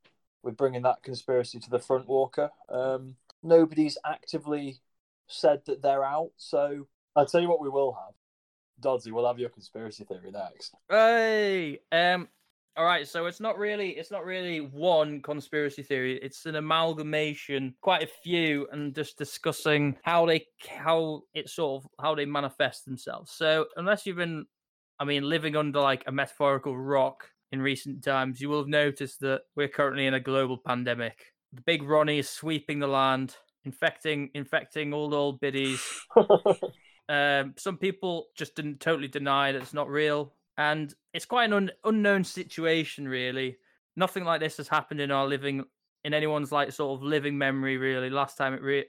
with 0.43 0.57
bringing 0.57 0.83
that 0.83 1.03
conspiracy 1.03 1.59
to 1.59 1.69
the 1.69 1.79
front, 1.79 2.07
Walker. 2.07 2.49
Um, 2.69 3.15
nobody's 3.43 3.97
actively 4.05 4.79
said 5.27 5.61
that 5.65 5.81
they're 5.81 6.03
out, 6.03 6.31
so 6.37 6.87
I'll 7.15 7.25
tell 7.25 7.41
you 7.41 7.49
what 7.49 7.61
we 7.61 7.69
will 7.69 7.93
have. 7.93 8.13
Doddsy, 8.81 9.11
we'll 9.11 9.27
have 9.27 9.39
your 9.39 9.49
conspiracy 9.49 10.03
theory 10.03 10.31
next. 10.31 10.73
hey, 10.89 11.79
um, 11.91 12.27
all 12.75 12.85
right. 12.85 13.07
So 13.07 13.25
it's 13.25 13.39
not 13.39 13.57
really, 13.57 13.89
it's 13.89 14.11
not 14.11 14.25
really 14.25 14.59
one 14.59 15.21
conspiracy 15.21 15.83
theory. 15.83 16.17
It's 16.21 16.45
an 16.45 16.55
amalgamation, 16.55 17.75
quite 17.81 18.03
a 18.03 18.09
few, 18.23 18.67
and 18.71 18.95
just 18.95 19.17
discussing 19.17 19.97
how 20.03 20.25
they, 20.25 20.45
how 20.67 21.23
it 21.33 21.49
sort 21.49 21.83
of, 21.83 21.89
how 22.01 22.15
they 22.15 22.25
manifest 22.25 22.85
themselves. 22.85 23.31
So 23.31 23.65
unless 23.75 24.05
you've 24.05 24.17
been, 24.17 24.45
I 24.99 25.05
mean, 25.05 25.23
living 25.23 25.55
under 25.55 25.79
like 25.79 26.03
a 26.07 26.11
metaphorical 26.11 26.77
rock 26.77 27.29
in 27.51 27.61
recent 27.61 28.03
times, 28.03 28.39
you 28.39 28.49
will 28.49 28.59
have 28.59 28.67
noticed 28.67 29.19
that 29.19 29.41
we're 29.55 29.67
currently 29.67 30.07
in 30.07 30.13
a 30.13 30.19
global 30.19 30.57
pandemic. 30.57 31.19
The 31.53 31.61
big 31.61 31.83
Ronnie 31.83 32.19
is 32.19 32.29
sweeping 32.29 32.79
the 32.79 32.87
land, 32.87 33.35
infecting, 33.65 34.29
infecting 34.33 34.93
all 34.93 35.09
the 35.09 35.17
old 35.17 35.41
biddies. 35.41 35.83
Um, 37.09 37.53
some 37.57 37.77
people 37.77 38.27
just 38.35 38.55
didn't 38.55 38.79
totally 38.79 39.07
deny 39.07 39.51
that 39.51 39.61
it's 39.61 39.73
not 39.73 39.89
real, 39.89 40.33
and 40.57 40.93
it's 41.13 41.25
quite 41.25 41.45
an 41.45 41.53
un- 41.53 41.71
unknown 41.83 42.23
situation, 42.23 43.07
really. 43.07 43.57
Nothing 43.95 44.23
like 44.23 44.39
this 44.39 44.57
has 44.57 44.67
happened 44.67 45.01
in 45.01 45.11
our 45.11 45.27
living, 45.27 45.63
in 46.05 46.13
anyone's 46.13 46.51
like 46.51 46.71
sort 46.71 46.97
of 46.97 47.03
living 47.03 47.37
memory, 47.37 47.77
really. 47.77 48.09
Last 48.09 48.37
time 48.37 48.53
it 48.53 48.61
re- 48.61 48.85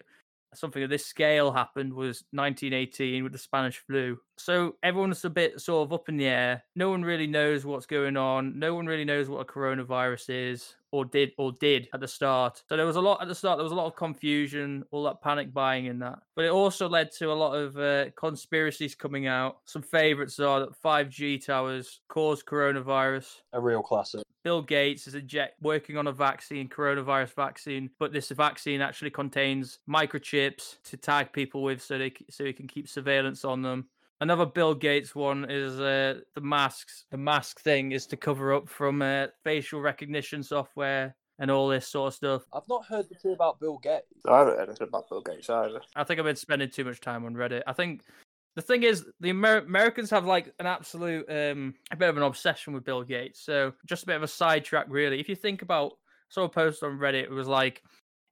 something 0.55 0.83
of 0.83 0.91
this 0.91 1.07
scale 1.07 1.51
happened 1.51 1.93
was 1.93 2.25
1918 2.33 3.25
with 3.25 3.33
the 3.33 3.39
Spanish 3.39 3.79
flu. 3.79 4.19
So 4.37 4.77
everyone's 4.83 5.25
a 5.25 5.31
bit 5.31 5.61
sort 5.61 5.89
of 5.89 5.93
up 5.93 6.09
in 6.09 6.17
the 6.17 6.27
air. 6.27 6.63
No 6.77 6.91
one 6.91 7.03
really 7.03 7.27
knows 7.27 7.65
what's 7.65 7.87
going 7.87 8.17
on. 8.17 8.59
No 8.59 8.75
one 8.75 8.87
really 8.87 9.05
knows 9.05 9.29
what 9.29 9.41
a 9.41 9.45
coronavirus 9.45 10.53
is 10.53 10.75
or 10.93 11.05
did 11.05 11.33
or 11.39 11.53
did 11.53 11.89
at 11.93 12.01
the 12.01 12.09
start. 12.09 12.63
So 12.69 12.77
there 12.77 12.87
was 12.87 12.97
a 12.97 13.01
lot 13.01 13.21
at 13.21 13.29
the 13.29 13.35
start. 13.35 13.59
There 13.59 13.65
was 13.65 13.73
a 13.73 13.77
lot 13.77 13.87
of 13.87 13.97
confusion, 13.97 14.85
all 14.91 15.03
that 15.05 15.21
panic 15.23 15.53
buying 15.53 15.87
in 15.87 15.99
that. 16.01 16.21
But 16.37 16.45
it 16.45 16.51
also 16.51 16.89
led 16.89 17.11
to 17.13 17.33
a 17.33 17.35
lot 17.35 17.55
of 17.55 17.77
uh, 17.79 18.11
conspiracies 18.11 18.95
coming 18.95 19.27
out. 19.27 19.59
Some 19.65 19.83
favorites 19.83 20.39
are 20.39 20.61
that 20.61 20.81
5G 20.83 21.45
towers 21.45 22.01
caused 22.09 22.47
coronavirus. 22.47 23.41
a 23.53 23.61
real 23.61 23.83
classic. 23.83 24.23
Bill 24.45 24.63
Gates 24.63 25.07
is 25.07 25.15
inject 25.15 25.63
working 25.63 25.97
on 25.97 26.09
a 26.09 26.13
vaccine, 26.13 26.69
coronavirus 26.69 27.35
vaccine, 27.35 27.91
but 27.99 28.13
this 28.13 28.31
vaccine 28.31 28.81
actually 28.81 29.11
contains 29.11 29.79
microchips 29.89 30.79
to 30.85 30.97
tag 30.97 31.33
people 31.33 31.63
with, 31.63 31.81
so 31.81 31.97
they 31.97 32.13
so 32.29 32.45
he 32.45 32.53
can 32.53 32.67
keep 32.67 32.89
surveillance 32.89 33.45
on 33.45 33.63
them. 33.63 33.87
Another 34.23 34.47
Bill 34.47 34.73
Gates 34.73 35.17
one 35.17 35.51
is 35.51 35.81
uh, 35.81 36.21
the 36.37 36.41
masks. 36.41 37.07
The 37.11 37.17
mask 37.17 37.61
thing 37.61 37.91
is 37.91 38.07
to 38.07 38.17
cover 38.17 38.55
up 38.55 38.69
from 38.69 39.03
uh, 39.03 39.27
facial 39.43 39.81
recognition 39.81 40.45
software 40.45 41.17
and 41.41 41.51
all 41.51 41.67
this 41.67 41.89
sort 41.89 42.07
of 42.07 42.15
stuff. 42.15 42.43
I've 42.53 42.69
not 42.69 42.87
heard 42.87 43.09
the 43.09 43.17
thing 43.17 43.33
about 43.33 43.59
Bill 43.59 43.79
Gates. 43.83 44.05
I 44.29 44.39
haven't 44.39 44.59
heard 44.59 44.69
anything 44.69 44.87
about 44.87 45.09
Bill 45.09 45.23
Gates 45.23 45.51
either. 45.51 45.81
I 45.97 46.05
think 46.05 46.21
I've 46.21 46.27
been 46.27 46.37
spending 46.37 46.71
too 46.71 46.85
much 46.85 47.01
time 47.01 47.25
on 47.25 47.35
Reddit. 47.35 47.63
I 47.67 47.73
think 47.73 48.03
the 48.55 48.63
thing 48.63 48.85
is, 48.85 49.05
the 49.19 49.31
Amer- 49.31 49.65
Americans 49.67 50.09
have 50.11 50.25
like 50.25 50.55
an 50.61 50.67
absolute, 50.67 51.29
um, 51.29 51.75
a 51.91 51.97
bit 51.97 52.09
of 52.09 52.17
an 52.17 52.23
obsession 52.23 52.75
with 52.75 52.85
Bill 52.85 53.03
Gates. 53.03 53.41
So 53.41 53.73
just 53.87 54.05
a 54.05 54.07
bit 54.07 54.17
of 54.17 54.23
a 54.23 54.29
sidetrack, 54.29 54.87
really. 54.89 55.19
If 55.19 55.29
you 55.29 55.35
think 55.35 55.63
about, 55.63 55.95
saw 56.29 56.45
a 56.45 56.49
post 56.49 56.85
on 56.85 56.97
Reddit. 56.97 57.25
It 57.25 57.31
was 57.33 57.49
like, 57.49 57.83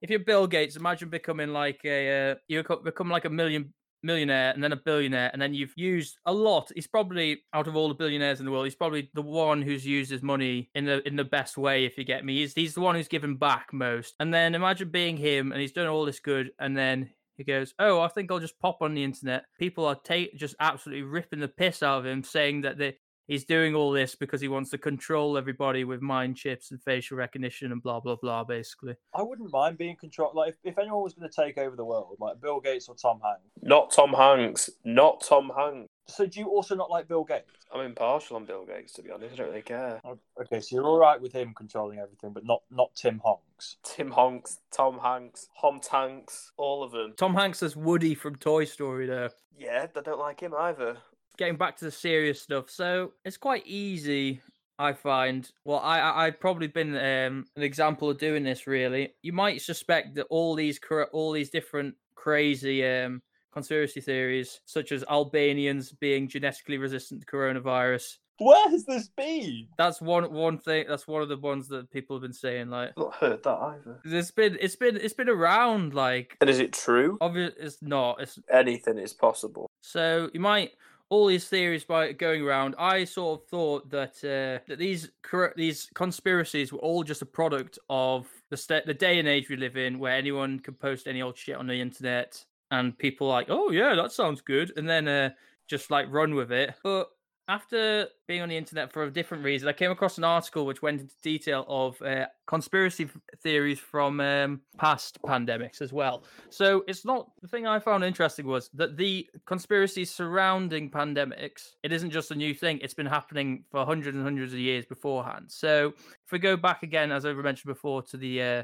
if 0.02 0.08
you're 0.08 0.20
Bill 0.20 0.46
Gates, 0.46 0.76
imagine 0.76 1.08
becoming 1.08 1.52
like 1.52 1.80
a, 1.84 2.30
uh, 2.30 2.34
you 2.46 2.62
become 2.84 3.08
like 3.08 3.24
a 3.24 3.30
million 3.30 3.74
millionaire 4.02 4.52
and 4.52 4.62
then 4.62 4.72
a 4.72 4.76
billionaire 4.76 5.30
and 5.32 5.40
then 5.40 5.54
you've 5.54 5.74
used 5.76 6.18
a 6.26 6.32
lot. 6.32 6.70
He's 6.74 6.86
probably 6.86 7.42
out 7.52 7.66
of 7.66 7.76
all 7.76 7.88
the 7.88 7.94
billionaires 7.94 8.40
in 8.40 8.46
the 8.46 8.52
world 8.52 8.66
he's 8.66 8.74
probably 8.74 9.10
the 9.14 9.22
one 9.22 9.62
who's 9.62 9.86
used 9.86 10.10
his 10.10 10.22
money 10.22 10.70
in 10.74 10.84
the 10.84 11.06
in 11.06 11.16
the 11.16 11.24
best 11.24 11.56
way 11.56 11.84
if 11.84 11.98
you 11.98 12.04
get 12.04 12.24
me. 12.24 12.38
He's, 12.38 12.54
he's 12.54 12.74
the 12.74 12.80
one 12.80 12.94
who's 12.94 13.08
given 13.08 13.36
back 13.36 13.72
most. 13.72 14.14
And 14.20 14.32
then 14.32 14.54
imagine 14.54 14.90
being 14.90 15.16
him 15.16 15.52
and 15.52 15.60
he's 15.60 15.72
done 15.72 15.86
all 15.86 16.04
this 16.04 16.20
good 16.20 16.50
and 16.58 16.76
then 16.76 17.10
he 17.40 17.44
goes, 17.44 17.72
"Oh, 17.78 18.02
I 18.02 18.08
think 18.08 18.30
I'll 18.30 18.38
just 18.38 18.60
pop 18.60 18.82
on 18.82 18.92
the 18.92 19.02
internet." 19.02 19.46
People 19.58 19.86
are 19.86 19.94
ta- 19.94 20.30
just 20.36 20.54
absolutely 20.60 21.04
ripping 21.04 21.40
the 21.40 21.48
piss 21.48 21.82
out 21.82 22.00
of 22.00 22.04
him, 22.04 22.22
saying 22.22 22.60
that 22.60 22.76
they, 22.76 22.98
he's 23.30 23.44
doing 23.44 23.74
all 23.74 23.92
this 23.92 24.14
because 24.14 24.40
he 24.40 24.48
wants 24.48 24.70
to 24.70 24.78
control 24.78 25.38
everybody 25.38 25.84
with 25.84 26.02
mind 26.02 26.36
chips 26.36 26.72
and 26.72 26.82
facial 26.82 27.16
recognition 27.16 27.72
and 27.72 27.82
blah 27.82 28.00
blah 28.00 28.16
blah. 28.16 28.44
Basically, 28.44 28.94
I 29.14 29.22
wouldn't 29.22 29.52
mind 29.52 29.78
being 29.78 29.96
controlled. 29.96 30.34
Like, 30.34 30.50
if, 30.64 30.72
if 30.72 30.78
anyone 30.78 31.02
was 31.02 31.14
going 31.14 31.30
to 31.30 31.34
take 31.34 31.56
over 31.56 31.76
the 31.76 31.84
world, 31.84 32.16
like 32.20 32.40
Bill 32.40 32.60
Gates 32.60 32.88
or 32.88 32.96
Tom 32.96 33.20
Hanks. 33.24 33.42
Not 33.62 33.90
Tom 33.90 34.12
Hanks. 34.12 34.68
Not 34.84 35.24
Tom 35.26 35.50
Hanks. 35.56 35.88
So, 36.06 36.26
do 36.26 36.40
you 36.40 36.48
also 36.48 36.74
not 36.74 36.90
like 36.90 37.06
Bill 37.06 37.22
Gates? 37.22 37.46
I'm 37.72 37.82
impartial 37.82 38.34
on 38.34 38.44
Bill 38.44 38.66
Gates, 38.66 38.92
to 38.94 39.02
be 39.02 39.12
honest. 39.12 39.34
I 39.34 39.36
don't 39.36 39.48
really 39.48 39.62
care. 39.62 40.00
Oh, 40.04 40.18
okay, 40.42 40.60
so 40.60 40.74
you're 40.74 40.84
all 40.84 40.98
right 40.98 41.20
with 41.20 41.32
him 41.32 41.54
controlling 41.54 42.00
everything, 42.00 42.32
but 42.32 42.44
not 42.44 42.62
not 42.70 42.92
Tim 42.96 43.20
Honks. 43.24 43.76
Tim 43.84 44.10
Hanks, 44.10 44.58
Tom 44.72 44.98
Hanks, 44.98 45.48
Hom 45.54 45.78
Tanks, 45.80 46.50
all 46.56 46.82
of 46.82 46.90
them. 46.90 47.14
Tom 47.16 47.34
Hanks 47.34 47.62
as 47.62 47.76
Woody 47.76 48.14
from 48.14 48.34
Toy 48.34 48.64
Story, 48.64 49.06
though. 49.06 49.28
Yeah, 49.56 49.86
I 49.94 50.00
don't 50.00 50.18
like 50.18 50.40
him 50.40 50.54
either. 50.58 50.96
Getting 51.40 51.56
back 51.56 51.78
to 51.78 51.86
the 51.86 51.90
serious 51.90 52.38
stuff, 52.38 52.68
so 52.68 53.12
it's 53.24 53.38
quite 53.38 53.66
easy. 53.66 54.42
I 54.78 54.92
find. 54.92 55.50
Well, 55.64 55.78
I, 55.78 55.98
I 55.98 56.26
I've 56.26 56.38
probably 56.38 56.66
been 56.66 56.94
um, 56.94 57.46
an 57.56 57.62
example 57.62 58.10
of 58.10 58.18
doing 58.18 58.42
this. 58.42 58.66
Really, 58.66 59.14
you 59.22 59.32
might 59.32 59.62
suspect 59.62 60.16
that 60.16 60.26
all 60.28 60.54
these 60.54 60.78
all 61.12 61.32
these 61.32 61.48
different 61.48 61.94
crazy 62.14 62.84
um, 62.86 63.22
conspiracy 63.54 64.02
theories, 64.02 64.60
such 64.66 64.92
as 64.92 65.02
Albanians 65.04 65.92
being 65.92 66.28
genetically 66.28 66.76
resistant 66.76 67.22
to 67.22 67.26
coronavirus. 67.26 68.18
Where 68.36 68.68
has 68.68 68.84
this 68.84 69.08
been? 69.08 69.66
That's 69.78 70.02
one 70.02 70.30
one 70.34 70.58
thing. 70.58 70.84
That's 70.90 71.08
one 71.08 71.22
of 71.22 71.30
the 71.30 71.38
ones 71.38 71.68
that 71.68 71.90
people 71.90 72.16
have 72.16 72.22
been 72.22 72.34
saying. 72.34 72.68
Like, 72.68 72.90
I've 72.90 73.04
not 73.04 73.14
heard 73.14 73.42
that 73.44 73.58
either. 73.58 74.00
It's 74.04 74.30
been 74.30 74.58
it's 74.60 74.76
been 74.76 74.98
it's 74.98 75.14
been 75.14 75.30
around. 75.30 75.94
Like, 75.94 76.36
And 76.42 76.50
is 76.50 76.58
it 76.58 76.74
true? 76.74 77.16
Obviously, 77.22 77.64
it's 77.64 77.80
not. 77.80 78.20
It's 78.20 78.38
Anything 78.52 78.98
is 78.98 79.14
possible. 79.14 79.70
So 79.80 80.28
you 80.34 80.40
might 80.40 80.72
all 81.10 81.26
these 81.26 81.48
theories 81.48 81.84
by 81.84 82.12
going 82.12 82.40
around. 82.40 82.76
I 82.78 83.04
sort 83.04 83.40
of 83.40 83.48
thought 83.48 83.90
that 83.90 84.16
uh, 84.24 84.64
that 84.68 84.78
these 84.78 85.10
these 85.56 85.90
conspiracies 85.94 86.72
were 86.72 86.78
all 86.78 87.02
just 87.02 87.20
a 87.20 87.26
product 87.26 87.78
of 87.90 88.26
the 88.48 88.56
sta 88.56 88.80
the 88.86 88.94
day 88.94 89.18
and 89.18 89.28
age 89.28 89.50
we 89.50 89.56
live 89.56 89.76
in, 89.76 89.98
where 89.98 90.16
anyone 90.16 90.60
can 90.60 90.74
post 90.74 91.06
any 91.06 91.20
old 91.20 91.36
shit 91.36 91.56
on 91.56 91.66
the 91.66 91.80
internet, 91.80 92.42
and 92.70 92.96
people 92.96 93.26
like, 93.26 93.46
oh 93.50 93.70
yeah, 93.70 93.94
that 93.94 94.12
sounds 94.12 94.40
good, 94.40 94.72
and 94.76 94.88
then 94.88 95.06
uh, 95.08 95.30
just 95.68 95.90
like 95.90 96.06
run 96.10 96.34
with 96.34 96.52
it. 96.52 96.74
But 96.82 97.10
after 97.50 98.06
being 98.28 98.42
on 98.42 98.48
the 98.48 98.56
internet 98.56 98.92
for 98.92 99.02
a 99.02 99.10
different 99.10 99.42
reason, 99.42 99.68
I 99.68 99.72
came 99.72 99.90
across 99.90 100.18
an 100.18 100.24
article 100.24 100.64
which 100.64 100.82
went 100.82 101.00
into 101.00 101.14
detail 101.20 101.66
of 101.68 102.00
uh, 102.00 102.26
conspiracy 102.46 103.08
theories 103.42 103.80
from 103.80 104.20
um, 104.20 104.60
past 104.78 105.18
pandemics 105.22 105.82
as 105.82 105.92
well. 105.92 106.22
So 106.48 106.84
it's 106.86 107.04
not 107.04 107.28
the 107.42 107.48
thing 107.48 107.66
I 107.66 107.80
found 107.80 108.04
interesting 108.04 108.46
was 108.46 108.70
that 108.74 108.96
the 108.96 109.28
conspiracies 109.46 110.12
surrounding 110.12 110.92
pandemics, 110.92 111.74
it 111.82 111.92
isn't 111.92 112.10
just 112.10 112.30
a 112.30 112.36
new 112.36 112.54
thing, 112.54 112.78
it's 112.82 112.94
been 112.94 113.04
happening 113.04 113.64
for 113.68 113.84
hundreds 113.84 114.16
and 114.16 114.24
hundreds 114.24 114.52
of 114.52 114.60
years 114.60 114.86
beforehand. 114.86 115.46
So 115.48 115.92
if 116.24 116.30
we 116.30 116.38
go 116.38 116.56
back 116.56 116.84
again, 116.84 117.10
as 117.10 117.26
I 117.26 117.32
mentioned 117.32 117.74
before, 117.74 118.00
to 118.02 118.16
the 118.16 118.42
uh, 118.42 118.62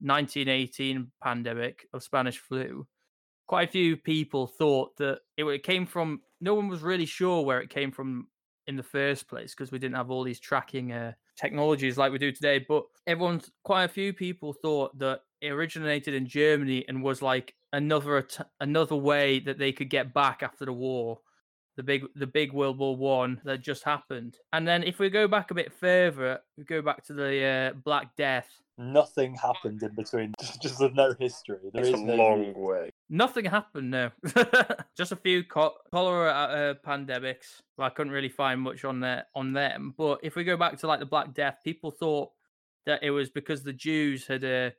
1918 0.00 1.10
pandemic 1.22 1.86
of 1.92 2.02
Spanish 2.02 2.38
flu, 2.38 2.86
quite 3.46 3.68
a 3.68 3.72
few 3.72 3.98
people 3.98 4.46
thought 4.46 4.96
that 4.96 5.20
it, 5.36 5.44
it 5.44 5.62
came 5.62 5.84
from 5.84 6.22
no 6.40 6.54
one 6.54 6.68
was 6.68 6.82
really 6.82 7.06
sure 7.06 7.42
where 7.42 7.60
it 7.60 7.70
came 7.70 7.90
from 7.90 8.28
in 8.66 8.76
the 8.76 8.82
first 8.82 9.28
place 9.28 9.54
because 9.54 9.70
we 9.70 9.78
didn't 9.78 9.96
have 9.96 10.10
all 10.10 10.24
these 10.24 10.40
tracking 10.40 10.92
uh, 10.92 11.12
technologies 11.36 11.96
like 11.96 12.10
we 12.10 12.18
do 12.18 12.32
today 12.32 12.64
but 12.68 12.84
everyone's 13.06 13.50
quite 13.62 13.84
a 13.84 13.88
few 13.88 14.12
people 14.12 14.52
thought 14.52 14.96
that 14.98 15.20
it 15.40 15.50
originated 15.50 16.14
in 16.14 16.26
germany 16.26 16.84
and 16.88 17.02
was 17.02 17.22
like 17.22 17.54
another 17.72 18.26
another 18.60 18.96
way 18.96 19.38
that 19.38 19.58
they 19.58 19.72
could 19.72 19.90
get 19.90 20.12
back 20.12 20.42
after 20.42 20.64
the 20.64 20.72
war 20.72 21.18
the 21.76 21.82
big 21.82 22.04
the 22.14 22.26
big 22.26 22.52
world 22.52 22.78
war 22.78 22.96
one 22.96 23.40
that 23.44 23.60
just 23.60 23.84
happened. 23.84 24.38
And 24.52 24.66
then 24.66 24.82
if 24.82 24.98
we 24.98 25.10
go 25.10 25.28
back 25.28 25.50
a 25.50 25.54
bit 25.54 25.72
further 25.72 26.40
we 26.56 26.64
go 26.64 26.82
back 26.82 27.04
to 27.04 27.12
the 27.12 27.44
uh, 27.44 27.78
black 27.84 28.16
death 28.16 28.48
Nothing 28.78 29.34
happened 29.34 29.82
in 29.82 29.94
between. 29.94 30.34
Just, 30.40 30.60
just 30.62 30.78
there's 30.78 30.94
no 30.94 31.14
history. 31.18 31.58
There 31.72 31.82
It's 31.82 31.94
is 31.96 32.00
a 32.00 32.04
no 32.04 32.14
long 32.14 32.42
news. 32.42 32.56
way. 32.56 32.90
Nothing 33.08 33.46
happened, 33.46 33.90
no. 33.90 34.10
Just 34.96 35.12
a 35.12 35.16
few 35.16 35.44
co- 35.44 35.76
cholera 35.92 36.30
uh, 36.30 36.74
pandemics. 36.86 37.60
Well, 37.78 37.86
I 37.86 37.90
couldn't 37.90 38.12
really 38.12 38.28
find 38.28 38.60
much 38.60 38.84
on 38.84 39.00
there 39.00 39.24
on 39.34 39.52
them. 39.54 39.94
But 39.96 40.20
if 40.22 40.36
we 40.36 40.44
go 40.44 40.56
back 40.56 40.76
to 40.78 40.86
like 40.86 41.00
the 41.00 41.06
Black 41.06 41.32
Death, 41.32 41.58
people 41.64 41.90
thought 41.90 42.30
that 42.84 43.02
it 43.02 43.10
was 43.10 43.30
because 43.30 43.62
the 43.62 43.72
Jews 43.72 44.26
had 44.26 44.44
uh, 44.44 44.70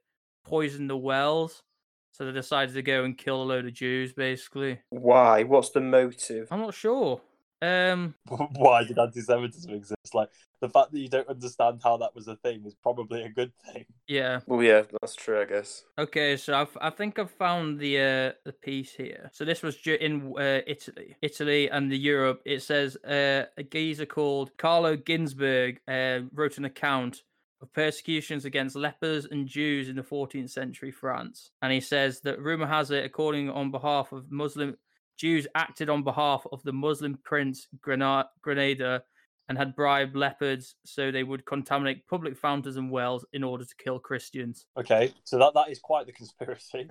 poisoned 0.46 0.90
the 0.90 0.98
wells. 0.98 1.64
So 2.12 2.26
they 2.26 2.32
decided 2.32 2.74
to 2.76 2.82
go 2.82 3.04
and 3.04 3.18
kill 3.18 3.42
a 3.42 3.46
load 3.46 3.66
of 3.66 3.74
Jews, 3.74 4.14
basically. 4.14 4.80
Why? 4.90 5.44
What's 5.44 5.70
the 5.70 5.82
motive? 5.82 6.48
I'm 6.52 6.62
not 6.62 6.74
sure. 6.74 7.22
Um, 7.62 8.14
Why 8.28 8.84
did 8.84 9.00
anti-Semitism 9.00 9.74
exist? 9.74 10.14
Like 10.14 10.30
the 10.60 10.70
fact 10.70 10.92
that 10.92 11.00
you 11.00 11.10
don't 11.10 11.28
understand 11.28 11.82
how 11.84 11.98
that 11.98 12.16
was 12.16 12.28
a 12.28 12.36
thing 12.36 12.64
is 12.66 12.76
probably 12.76 13.24
a 13.24 13.30
good 13.30 13.52
thing. 13.72 13.86
yeah. 14.08 14.42
Well, 14.46 14.64
yeah, 14.64 14.84
that's 15.02 15.16
true, 15.16 15.42
I 15.42 15.46
guess. 15.46 15.84
Okay, 15.98 16.38
so 16.38 16.54
I've, 16.54 16.78
I 16.80 16.90
think 16.90 17.20
I've 17.20 17.32
found 17.32 17.80
the 17.80 17.98
uh, 17.98 18.32
the 18.46 18.54
piece 18.54 18.94
here. 18.94 19.30
So 19.34 19.46
this 19.46 19.62
was 19.62 19.78
in 19.86 20.34
uh, 20.38 20.62
Italy, 20.68 21.16
Italy 21.22 21.70
and 21.70 21.92
the 21.92 21.98
Europe. 21.98 22.42
It 22.46 22.62
says 22.62 22.96
uh, 22.98 23.46
a 23.58 23.64
geezer 23.64 24.06
called 24.06 24.52
Carlo 24.58 24.96
Ginzburg 24.96 25.78
uh, 25.88 26.28
wrote 26.34 26.58
an 26.58 26.66
account 26.66 27.24
of 27.60 27.74
persecutions 27.74 28.46
against 28.46 28.76
lepers 28.76 29.26
and 29.26 29.48
Jews 29.48 29.90
in 29.90 29.96
the 29.96 30.04
14th 30.04 30.52
century 30.52 30.92
France, 30.92 31.52
and 31.62 31.74
he 31.74 31.80
says 31.80 32.22
that 32.22 32.40
rumor 32.40 32.68
has 32.68 32.92
it, 32.92 33.04
according 33.04 33.50
on 33.50 33.72
behalf 33.72 34.12
of 34.12 34.32
Muslim 34.32 34.78
Jews, 35.18 35.48
acted 35.56 35.90
on 35.90 36.04
behalf 36.04 36.46
of 36.52 36.64
the 36.64 36.72
Muslim 36.74 37.18
prince 37.24 37.68
Grana- 37.82 38.30
Granada 38.42 39.04
and 39.50 39.58
had 39.58 39.76
bribed 39.76 40.16
leopards 40.16 40.76
so 40.86 41.12
they 41.12 41.24
would 41.24 41.46
contaminate 41.46 42.08
public 42.08 42.38
fountains 42.38 42.78
and 42.78 42.92
wells 42.92 43.26
in 43.34 43.44
order 43.44 43.64
to 43.64 43.76
kill 43.78 44.00
Christians. 44.00 44.66
Okay, 44.78 45.14
so 45.24 45.38
that 45.38 45.54
that 45.54 45.70
is 45.70 45.80
quite 45.80 46.06
the 46.06 46.12
conspiracy. 46.12 46.88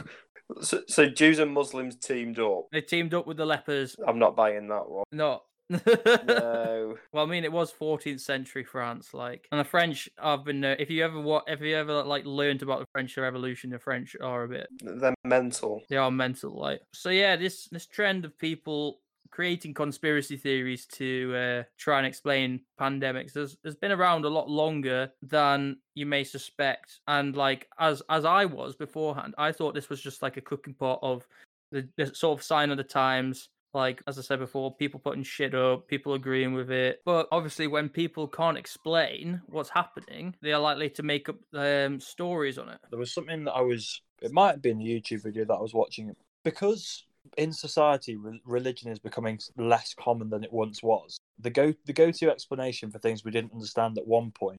so, 0.60 0.82
so 0.88 1.08
Jews 1.08 1.38
and 1.38 1.52
Muslims 1.52 1.96
teamed 1.96 2.38
up. 2.38 2.66
They 2.72 2.80
teamed 2.80 3.14
up 3.14 3.26
with 3.26 3.36
the 3.36 3.46
lepers. 3.46 3.96
I'm 4.06 4.18
not 4.18 4.36
buying 4.36 4.68
that 4.68 4.88
one. 4.88 5.04
No. 5.12 5.42
No. 5.70 6.96
well, 7.12 7.24
I 7.24 7.28
mean, 7.28 7.44
it 7.44 7.52
was 7.52 7.72
14th 7.72 8.20
century 8.20 8.64
France, 8.64 9.14
like, 9.14 9.48
and 9.50 9.60
the 9.60 9.64
French 9.64 10.08
I've 10.22 10.44
been. 10.44 10.64
Uh, 10.64 10.76
if 10.78 10.90
you 10.90 11.04
ever 11.04 11.20
what, 11.20 11.44
if 11.46 11.60
you 11.60 11.76
ever 11.76 12.02
like 12.02 12.24
learned 12.26 12.62
about 12.62 12.80
the 12.80 12.86
French 12.92 13.16
Revolution, 13.16 13.70
the 13.70 13.78
French 13.78 14.16
are 14.20 14.44
a 14.44 14.48
bit, 14.48 14.68
They're 14.80 15.14
mental. 15.24 15.82
they 15.88 15.96
are 15.96 16.10
mental, 16.10 16.58
like. 16.58 16.80
So 16.92 17.10
yeah, 17.10 17.36
this 17.36 17.68
this 17.70 17.86
trend 17.86 18.24
of 18.24 18.38
people 18.38 19.00
creating 19.30 19.74
conspiracy 19.74 20.36
theories 20.36 20.86
to 20.86 21.34
uh, 21.34 21.62
try 21.76 21.98
and 21.98 22.06
explain 22.06 22.60
pandemics 22.80 23.34
has, 23.34 23.56
has 23.64 23.74
been 23.74 23.90
around 23.90 24.24
a 24.24 24.28
lot 24.28 24.48
longer 24.48 25.10
than 25.22 25.76
you 25.96 26.06
may 26.06 26.22
suspect. 26.22 27.00
And 27.08 27.34
like 27.36 27.68
as 27.78 28.02
as 28.08 28.24
I 28.24 28.44
was 28.44 28.76
beforehand, 28.76 29.34
I 29.38 29.50
thought 29.50 29.74
this 29.74 29.88
was 29.88 30.00
just 30.00 30.22
like 30.22 30.36
a 30.36 30.40
cooking 30.42 30.74
pot 30.74 31.00
of 31.02 31.26
the, 31.72 31.88
the 31.96 32.14
sort 32.14 32.38
of 32.38 32.44
sign 32.44 32.70
of 32.70 32.76
the 32.76 32.84
times. 32.84 33.48
Like 33.74 34.02
as 34.06 34.18
I 34.18 34.22
said 34.22 34.38
before, 34.38 34.74
people 34.74 35.00
putting 35.00 35.22
shit 35.22 35.54
up, 35.54 35.88
people 35.88 36.14
agreeing 36.14 36.54
with 36.54 36.70
it. 36.70 37.02
But 37.04 37.28
obviously, 37.32 37.66
when 37.66 37.88
people 37.88 38.28
can't 38.28 38.56
explain 38.56 39.42
what's 39.48 39.70
happening, 39.70 40.34
they 40.40 40.52
are 40.52 40.60
likely 40.60 40.90
to 40.90 41.02
make 41.02 41.28
up 41.28 41.36
um, 41.52 42.00
stories 42.00 42.58
on 42.58 42.68
it. 42.68 42.78
there 42.90 42.98
was 42.98 43.12
something 43.12 43.44
that 43.44 43.52
I 43.52 43.60
was. 43.60 44.00
It 44.22 44.32
might 44.32 44.52
have 44.52 44.62
been 44.62 44.80
a 44.80 44.84
YouTube 44.84 45.22
video 45.24 45.44
that 45.44 45.54
I 45.54 45.60
was 45.60 45.74
watching 45.74 46.14
because 46.44 47.04
in 47.36 47.52
society 47.52 48.16
re- 48.16 48.40
religion 48.44 48.90
is 48.90 48.98
becoming 48.98 49.38
less 49.56 49.94
common 49.98 50.30
than 50.30 50.44
it 50.44 50.52
once 50.52 50.82
was. 50.82 51.18
The 51.38 51.50
go 51.50 51.74
the 51.86 51.92
go 51.92 52.10
to 52.10 52.30
explanation 52.30 52.90
for 52.90 52.98
things 52.98 53.24
we 53.24 53.32
didn't 53.32 53.52
understand 53.52 53.98
at 53.98 54.06
one 54.06 54.30
point 54.30 54.58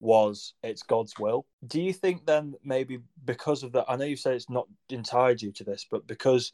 was 0.00 0.54
it's 0.62 0.82
God's 0.82 1.18
will. 1.18 1.46
Do 1.66 1.80
you 1.80 1.92
think 1.92 2.26
then 2.26 2.54
maybe 2.64 2.98
because 3.24 3.62
of 3.62 3.72
that? 3.72 3.86
I 3.88 3.96
know 3.96 4.04
you 4.04 4.16
say 4.16 4.34
it's 4.34 4.50
not 4.50 4.66
entirely 4.88 5.34
due 5.34 5.52
to 5.52 5.64
this, 5.64 5.86
but 5.90 6.06
because 6.06 6.52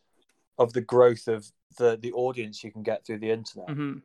of 0.58 0.72
the 0.72 0.80
growth 0.80 1.28
of 1.28 1.50
the 1.78 1.98
the 2.00 2.12
audience 2.12 2.62
you 2.62 2.72
can 2.72 2.82
get 2.82 3.04
through 3.06 3.18
the 3.18 3.30
internet, 3.30 3.70
hmm 3.70 3.98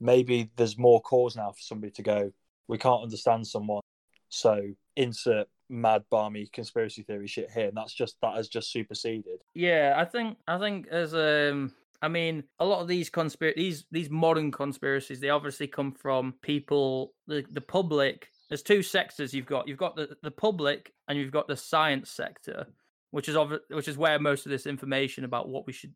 maybe 0.00 0.50
there's 0.56 0.78
more 0.78 1.00
cause 1.02 1.36
now 1.36 1.50
for 1.50 1.60
somebody 1.60 1.92
to 1.92 2.02
go. 2.02 2.32
We 2.68 2.78
can't 2.78 3.02
understand 3.02 3.46
someone, 3.46 3.82
so 4.28 4.62
insert 4.96 5.46
mad 5.68 6.02
barmy 6.10 6.48
conspiracy 6.52 7.02
theory 7.02 7.28
shit 7.28 7.50
here, 7.50 7.68
and 7.68 7.76
that's 7.76 7.94
just 7.94 8.16
that 8.22 8.34
has 8.34 8.48
just 8.48 8.72
superseded. 8.72 9.40
Yeah, 9.54 9.94
I 9.96 10.04
think 10.04 10.38
I 10.48 10.58
think 10.58 10.88
as 10.88 11.14
um 11.14 11.72
I 12.02 12.08
mean 12.08 12.44
a 12.58 12.64
lot 12.64 12.80
of 12.80 12.88
these 12.88 13.10
conspir 13.10 13.54
these 13.54 13.84
these 13.90 14.10
modern 14.10 14.50
conspiracies 14.50 15.20
they 15.20 15.30
obviously 15.30 15.66
come 15.66 15.92
from 15.92 16.34
people 16.42 17.14
the 17.26 17.44
the 17.50 17.60
public. 17.60 18.28
There's 18.48 18.62
two 18.62 18.82
sectors 18.82 19.32
you've 19.32 19.46
got. 19.46 19.68
You've 19.68 19.78
got 19.78 19.94
the, 19.94 20.16
the 20.24 20.30
public 20.30 20.92
and 21.06 21.16
you've 21.16 21.30
got 21.30 21.46
the 21.46 21.56
science 21.56 22.10
sector, 22.10 22.66
which 23.12 23.28
is 23.28 23.36
obvi- 23.36 23.60
which 23.68 23.86
is 23.86 23.96
where 23.96 24.18
most 24.18 24.44
of 24.44 24.50
this 24.50 24.66
information 24.66 25.24
about 25.24 25.48
what 25.48 25.66
we 25.66 25.72
should 25.72 25.94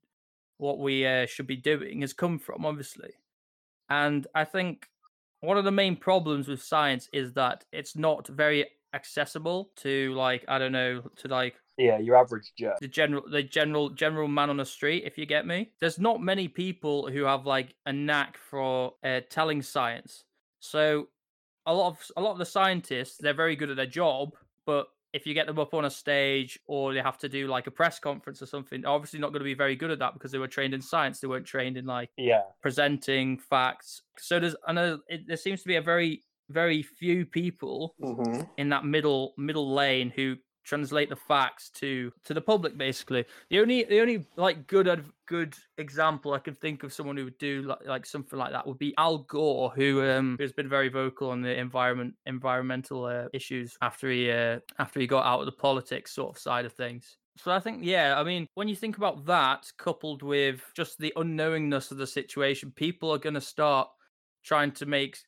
what 0.58 0.78
we 0.78 1.06
uh, 1.06 1.26
should 1.26 1.46
be 1.46 1.56
doing 1.56 2.00
has 2.02 2.12
come 2.12 2.38
from 2.38 2.64
obviously. 2.64 3.10
And 3.88 4.26
I 4.34 4.44
think 4.44 4.88
one 5.40 5.58
of 5.58 5.64
the 5.64 5.70
main 5.72 5.96
problems 5.96 6.48
with 6.48 6.62
science 6.62 7.08
is 7.12 7.32
that 7.34 7.64
it's 7.72 7.96
not 7.96 8.26
very 8.28 8.66
accessible 8.94 9.70
to 9.76 10.14
like 10.14 10.44
I 10.48 10.58
don't 10.58 10.72
know 10.72 11.02
to 11.16 11.28
like 11.28 11.56
Yeah, 11.76 11.98
your 11.98 12.16
average 12.16 12.52
Joe. 12.56 12.74
the 12.80 12.88
general 12.88 13.24
the 13.28 13.42
general 13.42 13.90
general 13.90 14.28
man 14.28 14.50
on 14.50 14.56
the 14.56 14.64
street 14.64 15.02
if 15.04 15.18
you 15.18 15.26
get 15.26 15.46
me 15.46 15.72
there's 15.80 15.98
not 15.98 16.22
many 16.22 16.46
people 16.46 17.10
who 17.10 17.24
have 17.24 17.44
like 17.44 17.74
a 17.86 17.92
knack 17.92 18.38
for 18.38 18.94
uh, 19.02 19.20
telling 19.28 19.62
science 19.62 20.24
so 20.60 21.08
a 21.66 21.74
lot 21.74 21.88
of 21.88 22.10
a 22.16 22.20
lot 22.20 22.32
of 22.32 22.38
the 22.38 22.46
scientists 22.46 23.16
they're 23.18 23.34
very 23.34 23.56
good 23.56 23.70
at 23.70 23.76
their 23.76 23.84
job 23.86 24.36
but 24.64 24.86
if 25.14 25.26
you 25.26 25.32
get 25.32 25.46
them 25.46 25.60
up 25.60 25.72
on 25.72 25.84
a 25.84 25.90
stage 25.90 26.58
or 26.66 26.92
they 26.92 27.00
have 27.00 27.16
to 27.18 27.28
do 27.28 27.46
like 27.46 27.68
a 27.68 27.70
press 27.70 28.00
conference 28.00 28.42
or 28.42 28.46
something 28.46 28.84
obviously 28.84 29.20
not 29.20 29.28
going 29.28 29.40
to 29.40 29.44
be 29.44 29.54
very 29.54 29.76
good 29.76 29.92
at 29.92 30.00
that 30.00 30.12
because 30.12 30.32
they 30.32 30.38
were 30.38 30.48
trained 30.48 30.74
in 30.74 30.82
science. 30.82 31.20
They 31.20 31.28
weren't 31.28 31.46
trained 31.46 31.76
in 31.76 31.86
like 31.86 32.10
Yeah, 32.18 32.42
presenting 32.60 33.38
facts. 33.38 34.02
So 34.18 34.40
there's 34.40 34.56
i 34.66 34.72
know 34.72 34.98
it, 35.08 35.26
there 35.26 35.36
seems 35.38 35.62
to 35.62 35.68
be 35.68 35.76
a 35.76 35.82
very 35.82 36.24
very 36.50 36.82
few 36.82 37.24
people 37.24 37.94
Mm-hmm. 38.02 38.42
in 38.58 38.68
that 38.70 38.84
middle 38.84 39.34
middle 39.38 39.72
lane 39.72 40.10
who 40.10 40.36
translate 40.64 41.08
the 41.08 41.16
facts 41.16 41.70
to 41.70 42.12
to 42.24 42.34
the 42.34 42.40
public 42.40 42.76
basically. 42.76 43.24
The 43.50 43.60
only 43.60 43.84
the 43.84 44.00
only 44.00 44.26
like 44.36 44.66
good 44.66 45.04
good 45.26 45.54
example 45.78 46.34
i 46.34 46.38
can 46.38 46.54
think 46.54 46.82
of 46.82 46.92
someone 46.92 47.16
who 47.16 47.24
would 47.24 47.38
do 47.38 47.62
like, 47.62 47.86
like 47.86 48.06
something 48.06 48.38
like 48.38 48.52
that 48.52 48.66
would 48.66 48.78
be 48.78 48.94
al 48.98 49.18
gore 49.18 49.70
who 49.70 50.06
um 50.06 50.36
has 50.38 50.52
been 50.52 50.68
very 50.68 50.88
vocal 50.88 51.30
on 51.30 51.40
the 51.40 51.58
environment 51.58 52.14
environmental 52.26 53.06
uh, 53.06 53.26
issues 53.32 53.76
after 53.80 54.10
he 54.10 54.30
uh, 54.30 54.58
after 54.78 55.00
he 55.00 55.06
got 55.06 55.24
out 55.24 55.40
of 55.40 55.46
the 55.46 55.52
politics 55.52 56.14
sort 56.14 56.34
of 56.34 56.40
side 56.40 56.64
of 56.64 56.72
things. 56.72 57.16
So 57.36 57.50
I 57.50 57.58
think, 57.58 57.80
yeah, 57.82 58.14
I 58.16 58.22
mean, 58.22 58.46
when 58.54 58.68
you 58.68 58.76
think 58.76 58.96
about 58.96 59.26
that, 59.26 59.66
coupled 59.76 60.22
with 60.22 60.62
just 60.76 60.98
the 60.98 61.12
unknowingness 61.16 61.90
of 61.90 61.96
the 61.96 62.06
situation, 62.06 62.70
people 62.70 63.10
are 63.10 63.18
going 63.18 63.34
to 63.34 63.40
start 63.40 63.88
trying 64.44 64.70
to 64.72 64.86
make 64.86 65.18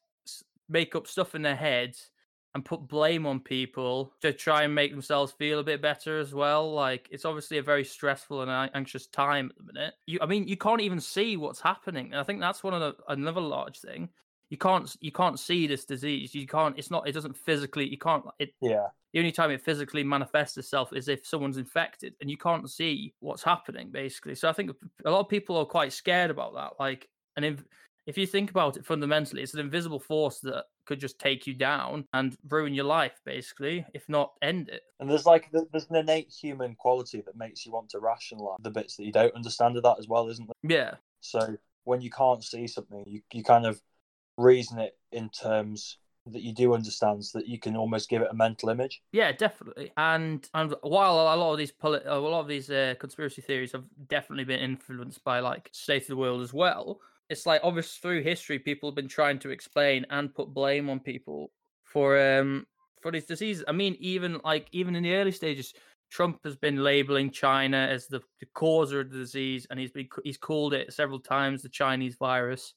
make 0.69 0.95
up 0.95 1.07
stuff 1.07 1.35
in 1.35 1.43
their 1.43 1.57
heads 1.57 2.11
and 2.57 2.65
put 2.65 2.89
blame 2.89 3.27
on 3.27 3.39
people 3.39 4.15
to 4.23 4.33
try 4.33 4.63
and 4.63 4.75
make 4.75 4.91
themselves 4.91 5.31
feel 5.31 5.59
a 5.59 5.63
bit 5.63 5.83
better 5.83 6.19
as 6.19 6.33
well. 6.33 6.73
Like 6.73 7.07
it's 7.13 7.27
obviously 7.27 7.59
a 7.59 7.63
very 7.63 7.85
stressful 7.85 8.41
and 8.41 8.71
anxious 8.75 9.07
time 9.07 9.51
at 9.51 9.59
the 9.59 9.73
minute. 9.73 9.95
You, 10.07 10.19
I 10.23 10.27
mean, 10.27 10.49
you 10.49 10.57
can't 10.57 10.81
even 10.81 10.99
see 10.99 11.37
what's 11.37 11.61
happening, 11.61 12.07
and 12.13 12.19
I 12.19 12.23
think 12.23 12.41
that's 12.41 12.65
one 12.65 12.73
of 12.73 12.81
the 12.81 12.97
another 13.13 13.43
large 13.43 13.79
thing. 13.79 14.09
You 14.49 14.57
can't 14.57 14.97
you 15.01 15.13
can't 15.13 15.39
see 15.39 15.67
this 15.67 15.85
disease. 15.85 16.35
You 16.35 16.47
can't. 16.47 16.79
It's 16.79 16.91
not. 16.91 17.07
It 17.07 17.13
doesn't 17.13 17.37
physically. 17.37 17.87
You 17.87 17.99
can't. 17.99 18.25
It 18.39 18.55
yeah, 18.63 18.87
the 19.13 19.19
only 19.19 19.33
time 19.33 19.51
it 19.51 19.63
physically 19.63 20.03
manifests 20.03 20.57
itself 20.57 20.95
is 20.95 21.09
if 21.09 21.27
someone's 21.27 21.59
infected 21.59 22.15
and 22.23 22.31
you 22.31 22.39
can't 22.39 22.71
see 22.71 23.13
what's 23.21 23.43
happening 23.43 23.89
basically 23.91 24.35
so 24.35 24.47
i 24.47 24.53
think 24.53 24.71
a 25.07 25.11
lot 25.11 25.21
of 25.21 25.29
people 25.31 25.57
are 25.57 25.65
quite 25.65 25.91
scared 25.91 26.31
about 26.31 26.53
that 26.53 26.73
like 26.79 27.09
and 27.37 27.45
if, 27.45 27.65
if 28.07 28.17
you 28.17 28.27
think 28.27 28.51
about 28.51 28.77
it 28.77 28.87
fundamentally 28.87 29.43
it's 29.43 29.55
an 29.55 29.61
invisible 29.61 30.01
force 30.01 30.41
that 30.41 30.65
could 30.87 31.01
just 31.01 31.19
take 31.19 31.47
you 31.47 31.55
down 31.55 32.05
and 32.13 32.37
ruin 32.49 32.75
your 32.75 32.85
life 32.85 33.21
basically 33.25 33.85
if 33.95 34.09
not 34.09 34.33
end 34.43 34.69
it 34.69 34.83
and 34.99 35.11
there's 35.11 35.27
like 35.27 35.51
there's 35.73 35.87
an 35.91 35.97
innate 35.97 36.31
human 36.31 36.75
quality 36.75 37.21
that 37.27 37.37
makes 37.37 37.67
you 37.67 37.73
want 37.73 37.91
to 37.91 38.01
rationalize 38.01 38.57
the 38.63 38.71
bits 38.71 38.97
that 38.97 39.05
you 39.05 39.13
don't 39.13 39.35
understand 39.35 39.77
of 39.77 39.83
that 39.83 39.97
as 39.99 40.09
well, 40.09 40.29
isn't 40.29 40.49
there? 40.63 40.77
yeah 40.77 40.95
So 41.21 41.57
when 41.85 42.01
you 42.01 42.11
can't 42.11 42.43
see 42.43 42.67
something, 42.67 43.05
you 43.07 43.21
you 43.33 43.45
kind 43.45 43.67
of 43.67 43.81
reason 44.39 44.79
it 44.79 44.97
in 45.13 45.29
terms 45.29 45.99
that 46.27 46.43
you 46.43 46.53
do 46.53 46.75
understand, 46.75 47.25
so 47.25 47.39
that 47.39 47.47
you 47.47 47.59
can 47.59 47.77
almost 47.77 48.09
give 48.09 48.23
it 48.23 48.29
a 48.31 48.35
mental 48.35 48.71
image. 48.71 49.03
Yeah, 49.13 49.33
definitely. 49.33 49.93
And 49.97 50.49
and 50.55 50.75
while 50.81 51.15
a 51.15 51.37
lot 51.37 51.53
of 51.53 51.59
these 51.59 51.73
poli- 51.73 52.01
a 52.05 52.17
lot 52.17 52.41
of 52.41 52.49
these 52.49 52.71
uh, 52.71 52.95
conspiracy 52.99 53.43
theories 53.43 53.73
have 53.73 53.85
definitely 54.09 54.45
been 54.45 54.61
influenced 54.61 55.23
by 55.25 55.41
like 55.41 55.69
state 55.73 56.03
of 56.03 56.09
the 56.09 56.17
world 56.17 56.41
as 56.41 56.55
well, 56.55 57.01
it's 57.29 57.47
like 57.47 57.61
obviously 57.65 57.99
through 58.01 58.23
history 58.23 58.59
people 58.59 58.89
have 58.89 58.95
been 58.95 59.09
trying 59.09 59.39
to 59.41 59.51
explain 59.51 60.07
and 60.11 60.35
put 60.35 60.55
blame 60.55 60.89
on 60.89 61.01
people 61.01 61.51
for 61.85 62.39
um 62.39 62.67
for 63.01 63.13
these 63.13 63.27
diseases. 63.27 63.65
I 63.69 63.73
mean, 63.73 63.97
even 64.01 64.41
like 64.45 64.69
even 64.73 64.97
in 64.97 65.03
the 65.03 65.15
early 65.15 65.33
stages, 65.33 65.73
Trump 66.11 66.41
has 66.45 66.57
been 66.57 66.83
labeling 66.83 67.31
China 67.31 67.77
as 67.77 68.07
the, 68.07 68.21
the 68.41 68.47
cause 68.55 68.93
of 68.93 69.11
the 69.11 69.19
disease, 69.19 69.67
and 69.71 69.79
he's 69.79 69.93
been 69.93 70.09
he's 70.25 70.39
called 70.39 70.75
it 70.75 70.93
several 70.93 71.21
times 71.21 71.63
the 71.63 71.69
Chinese 71.69 72.17
virus. 72.17 72.75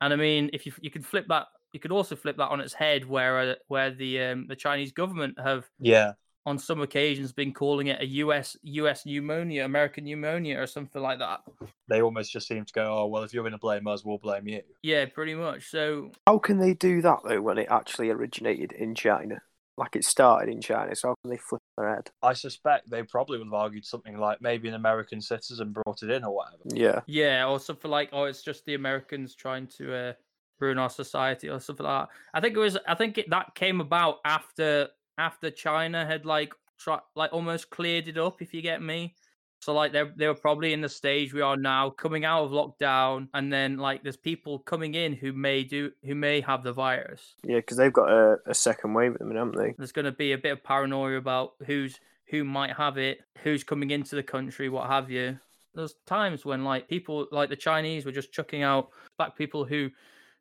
And 0.00 0.12
I 0.12 0.16
mean, 0.16 0.50
if 0.52 0.66
you 0.66 0.72
you 0.80 0.90
can 0.90 1.02
flip 1.02 1.26
that, 1.28 1.46
you 1.72 1.80
could 1.80 1.92
also 1.92 2.16
flip 2.16 2.36
that 2.38 2.48
on 2.48 2.60
its 2.60 2.74
head, 2.74 3.04
where 3.04 3.38
uh, 3.38 3.54
where 3.68 3.90
the 3.90 4.20
um, 4.22 4.46
the 4.46 4.56
Chinese 4.56 4.92
government 4.92 5.38
have 5.38 5.68
Yeah, 5.78 6.14
on 6.46 6.58
some 6.58 6.80
occasions 6.80 7.32
been 7.32 7.52
calling 7.52 7.88
it 7.88 8.00
a 8.00 8.06
US 8.06 8.56
US 8.62 9.04
pneumonia, 9.06 9.64
American 9.64 10.04
pneumonia, 10.04 10.60
or 10.60 10.66
something 10.66 11.02
like 11.02 11.18
that. 11.18 11.40
they 11.88 12.02
almost 12.02 12.32
just 12.32 12.48
seem 12.48 12.64
to 12.64 12.72
go, 12.72 12.98
oh 12.98 13.06
well, 13.06 13.22
if 13.22 13.32
you're 13.34 13.42
going 13.42 13.52
to 13.52 13.58
blame 13.58 13.86
us, 13.86 14.04
we'll 14.04 14.18
blame 14.18 14.48
you. 14.48 14.62
Yeah, 14.82 15.06
pretty 15.06 15.34
much. 15.34 15.70
So 15.70 16.12
How 16.26 16.38
can 16.38 16.58
they 16.58 16.74
do 16.74 17.02
that 17.02 17.18
though 17.24 17.42
when 17.42 17.58
it 17.58 17.68
actually 17.70 18.10
originated 18.10 18.72
in 18.72 18.94
China? 18.94 19.42
like 19.80 19.96
it 19.96 20.04
started 20.04 20.52
in 20.52 20.60
China, 20.60 20.94
so 20.94 21.08
how 21.08 21.14
can 21.22 21.30
they 21.30 21.38
flip 21.38 21.62
their 21.78 21.94
head? 21.94 22.10
I 22.22 22.34
suspect 22.34 22.90
they 22.90 23.02
probably 23.02 23.38
would 23.38 23.46
have 23.46 23.54
argued 23.54 23.86
something 23.86 24.18
like 24.18 24.42
maybe 24.42 24.68
an 24.68 24.74
American 24.74 25.22
citizen 25.22 25.72
brought 25.72 26.02
it 26.02 26.10
in 26.10 26.22
or 26.22 26.36
whatever. 26.36 26.62
Yeah. 26.66 27.00
Yeah, 27.06 27.46
or 27.46 27.58
something 27.58 27.90
like, 27.90 28.10
oh, 28.12 28.24
it's 28.24 28.42
just 28.42 28.66
the 28.66 28.74
Americans 28.74 29.34
trying 29.34 29.68
to 29.78 29.94
uh, 29.94 30.12
ruin 30.60 30.76
our 30.76 30.90
society, 30.90 31.48
or 31.48 31.60
something 31.60 31.86
like 31.86 32.08
that. 32.08 32.14
I 32.34 32.40
think 32.42 32.56
it 32.56 32.60
was. 32.60 32.76
I 32.86 32.94
think 32.94 33.16
it, 33.16 33.30
that 33.30 33.54
came 33.54 33.80
about 33.80 34.18
after 34.24 34.90
after 35.20 35.50
China 35.50 36.04
had 36.04 36.24
like 36.26 36.52
try, 36.78 36.98
like 37.14 37.32
almost 37.32 37.70
cleared 37.70 38.08
it 38.08 38.18
up, 38.18 38.42
if 38.42 38.52
you 38.54 38.62
get 38.62 38.82
me. 38.82 39.14
So 39.60 39.74
like 39.74 39.92
they 39.92 40.04
they 40.16 40.26
were 40.26 40.34
probably 40.34 40.72
in 40.72 40.80
the 40.80 40.88
stage 40.88 41.34
we 41.34 41.42
are 41.42 41.56
now, 41.56 41.90
coming 41.90 42.24
out 42.24 42.44
of 42.44 42.50
lockdown, 42.50 43.28
and 43.34 43.52
then 43.52 43.76
like 43.76 44.02
there's 44.02 44.16
people 44.16 44.58
coming 44.58 44.94
in 44.94 45.12
who 45.12 45.32
may 45.32 45.64
do 45.64 45.92
who 46.02 46.14
may 46.14 46.40
have 46.40 46.62
the 46.62 46.72
virus. 46.72 47.34
Yeah, 47.44 47.56
because 47.56 47.76
they've 47.76 47.92
got 47.92 48.10
a, 48.10 48.38
a 48.46 48.54
second 48.54 48.94
wave 48.94 49.12
at 49.12 49.18
the 49.18 49.26
minute, 49.26 49.40
haven't 49.40 49.58
they? 49.58 49.74
There's 49.76 49.92
going 49.92 50.06
to 50.06 50.12
be 50.12 50.32
a 50.32 50.38
bit 50.38 50.52
of 50.52 50.64
paranoia 50.64 51.16
about 51.16 51.52
who's 51.66 52.00
who 52.30 52.44
might 52.44 52.74
have 52.76 52.96
it, 52.96 53.20
who's 53.42 53.62
coming 53.62 53.90
into 53.90 54.14
the 54.14 54.22
country, 54.22 54.68
what 54.68 54.88
have 54.88 55.10
you. 55.10 55.38
There's 55.74 55.94
times 56.06 56.44
when 56.44 56.64
like 56.64 56.88
people 56.88 57.26
like 57.30 57.50
the 57.50 57.56
Chinese 57.56 58.06
were 58.06 58.12
just 58.12 58.32
chucking 58.32 58.62
out 58.62 58.88
black 59.18 59.36
people 59.36 59.66
who 59.66 59.90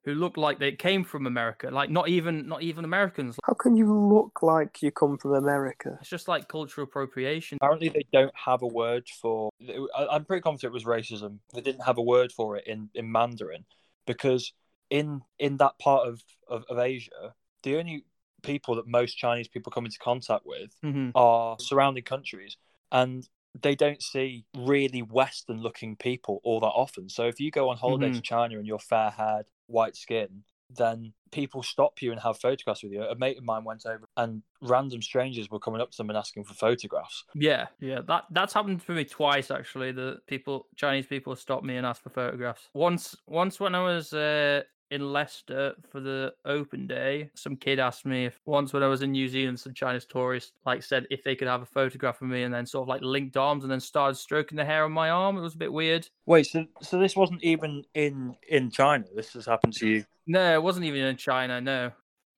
who 0.10 0.20
looked 0.20 0.38
like 0.38 0.60
they 0.60 0.72
came 0.72 1.04
from 1.04 1.28
America, 1.28 1.70
like 1.72 1.90
not 1.90 2.10
even 2.10 2.48
not 2.48 2.62
even 2.64 2.86
Americans. 2.86 3.38
How 3.46 3.54
can 3.54 3.76
you 3.76 3.94
look 3.94 4.42
like 4.42 4.82
you 4.82 4.92
come 4.92 5.18
from 5.18 5.34
America? 5.36 5.98
It's 6.02 6.10
just 6.10 6.28
like 6.28 6.48
cultural 6.48 6.86
appropriation. 6.86 7.58
Apparently, 7.62 7.90
they 7.90 8.06
don't 8.12 8.34
have 8.36 8.62
a 8.62 8.68
word 8.68 9.08
for. 9.22 9.52
I- 9.62 10.08
I'm 10.12 10.26
pretty 10.26 10.42
confident 10.42 10.72
it 10.72 10.74
was 10.74 10.86
racism. 10.86 11.40
They 11.54 11.62
didn't 11.62 11.86
have 11.86 11.98
a 11.98 12.02
word 12.02 12.32
for 12.32 12.58
it 12.58 12.66
in, 12.68 12.90
in 12.94 13.12
Mandarin 13.12 13.66
because 14.08 14.54
in 14.90 15.22
in 15.38 15.58
that 15.58 15.78
part 15.80 16.08
of, 16.08 16.24
of, 16.48 16.66
of 16.70 16.80
Asia, 16.80 17.34
the 17.64 17.78
only 17.78 18.06
people 18.42 18.76
that 18.76 18.88
most 18.88 19.16
Chinese 19.16 19.48
people 19.48 19.72
come 19.72 19.86
into 19.86 20.00
contact 20.00 20.46
with 20.46 20.72
hmm 20.82 21.10
are 21.16 21.58
surrounding 21.60 22.04
countries, 22.04 22.58
and 22.92 23.28
they 23.60 23.76
don't 23.76 24.02
see 24.02 24.46
really 24.56 25.02
Western 25.02 25.60
looking 25.62 25.96
people 25.96 26.40
all 26.44 26.60
that 26.60 26.68
often. 26.68 27.10
So 27.10 27.26
if 27.26 27.40
you 27.40 27.52
go 27.52 27.70
on 27.70 27.78
holiday 27.78 28.12
to 28.14 28.22
China 28.22 28.58
and 28.58 28.68
you're 28.68 28.80
fair 28.80 29.10
haired, 29.10 29.48
white 29.70 29.96
skin, 29.96 30.44
then 30.70 31.14
people 31.32 31.64
stop 31.64 32.02
you 32.02 32.12
and 32.12 32.22
have 32.22 32.40
photographs 32.40 32.84
with 32.84 32.92
you. 32.92 33.04
A 33.04 33.16
mate 33.16 33.38
of 33.38 33.44
mine 33.44 33.64
went 33.64 33.86
over 33.86 34.06
and 34.18 34.44
random 34.62 35.02
strangers 35.02 35.50
were 35.50 35.60
coming 35.60 35.82
up 35.82 35.92
to 35.92 35.98
them 35.98 36.10
and 36.10 36.18
asking 36.18 36.44
for 36.44 36.54
photographs. 36.54 37.24
Yeah, 37.34 37.68
yeah. 37.80 38.02
That 38.08 38.26
that's 38.32 38.54
happened 38.54 38.86
to 38.86 38.92
me 38.92 39.06
twice 39.06 39.52
actually. 39.52 39.92
The 39.92 40.20
people, 40.28 40.68
Chinese 40.76 41.08
people, 41.08 41.36
stopped 41.36 41.64
me 41.64 41.78
and 41.78 41.86
asked 41.86 42.04
for 42.04 42.10
photographs. 42.10 42.70
Once, 42.74 43.16
once 43.28 43.60
when 43.60 43.76
I 43.76 43.84
was 43.84 44.14
uh, 44.14 44.62
in 44.92 45.14
Leicester 45.14 45.76
for 45.90 46.00
the 46.00 46.34
open 46.46 46.88
day, 46.88 47.30
some 47.34 47.56
kid 47.56 47.80
asked 47.80 48.06
me 48.06 48.26
if 48.26 48.40
once 48.46 48.74
when 48.74 48.84
I 48.84 48.88
was 48.88 49.02
in 49.02 49.12
New 49.12 49.28
Zealand, 49.28 49.60
some 49.60 49.74
Chinese 49.74 50.06
tourist 50.06 50.54
like 50.66 50.84
said 50.84 51.06
if 51.10 51.24
they 51.24 51.36
could 51.36 51.48
have 51.48 51.62
a 51.62 51.66
photograph 51.66 52.22
of 52.22 52.28
me, 52.28 52.44
and 52.44 52.54
then 52.54 52.66
sort 52.66 52.84
of 52.84 52.88
like 52.88 53.02
linked 53.02 53.38
arms 53.38 53.64
and 53.64 53.72
then 53.72 53.80
started 53.80 54.16
stroking 54.16 54.56
the 54.56 54.66
hair 54.66 54.86
on 54.86 54.92
my 54.92 55.10
arm. 55.10 55.38
It 55.38 55.42
was 55.42 55.56
a 55.56 55.60
bit 55.60 55.72
weird. 55.74 56.08
Wait, 56.26 56.48
so 56.48 56.66
so 56.82 57.00
this 57.00 57.16
wasn't 57.16 57.44
even 57.44 57.84
in 57.94 58.36
in 58.48 58.72
China. 58.72 59.06
This 59.16 59.34
has 59.34 59.46
happened 59.46 59.74
to 59.74 59.88
you. 59.88 60.06
No, 60.28 60.54
it 60.54 60.62
wasn't 60.62 60.86
even 60.86 61.02
in 61.02 61.18
China. 61.18 61.62
No. 61.62 61.92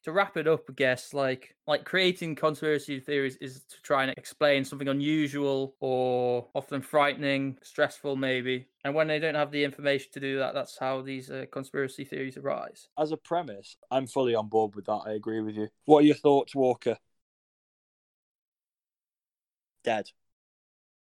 To 0.04 0.12
wrap 0.12 0.36
it 0.36 0.48
up, 0.48 0.64
I 0.68 0.74
guess 0.74 1.14
like 1.14 1.56
like 1.68 1.86
creating 1.86 2.34
conspiracy 2.36 3.00
theories 3.00 3.36
is 3.36 3.64
to 3.66 3.82
try 3.84 4.04
and 4.04 4.12
explain 4.18 4.66
something 4.66 4.88
unusual 4.88 5.76
or 5.80 6.48
often 6.56 6.82
frightening, 6.82 7.60
stressful, 7.62 8.16
maybe. 8.16 8.68
And 8.84 8.96
when 8.96 9.08
they 9.08 9.20
don't 9.20 9.36
have 9.36 9.52
the 9.52 9.64
information 9.64 10.10
to 10.14 10.20
do 10.20 10.40
that, 10.40 10.56
that's 10.56 10.78
how 10.80 11.02
these 11.02 11.30
uh, 11.30 11.46
conspiracy 11.52 12.04
theories 12.04 12.36
arise. 12.36 12.90
As 12.98 13.12
a 13.12 13.18
premise, 13.18 13.78
I'm 13.92 14.08
fully 14.08 14.34
on 14.34 14.48
board 14.48 14.76
with 14.76 14.86
that. 14.86 15.04
I 15.06 15.12
agree 15.12 15.42
with 15.42 15.56
you. 15.56 15.68
What 15.86 16.00
are 16.00 16.08
your 16.08 16.16
thoughts, 16.16 16.56
Walker? 16.56 16.98
Dead. 19.84 20.08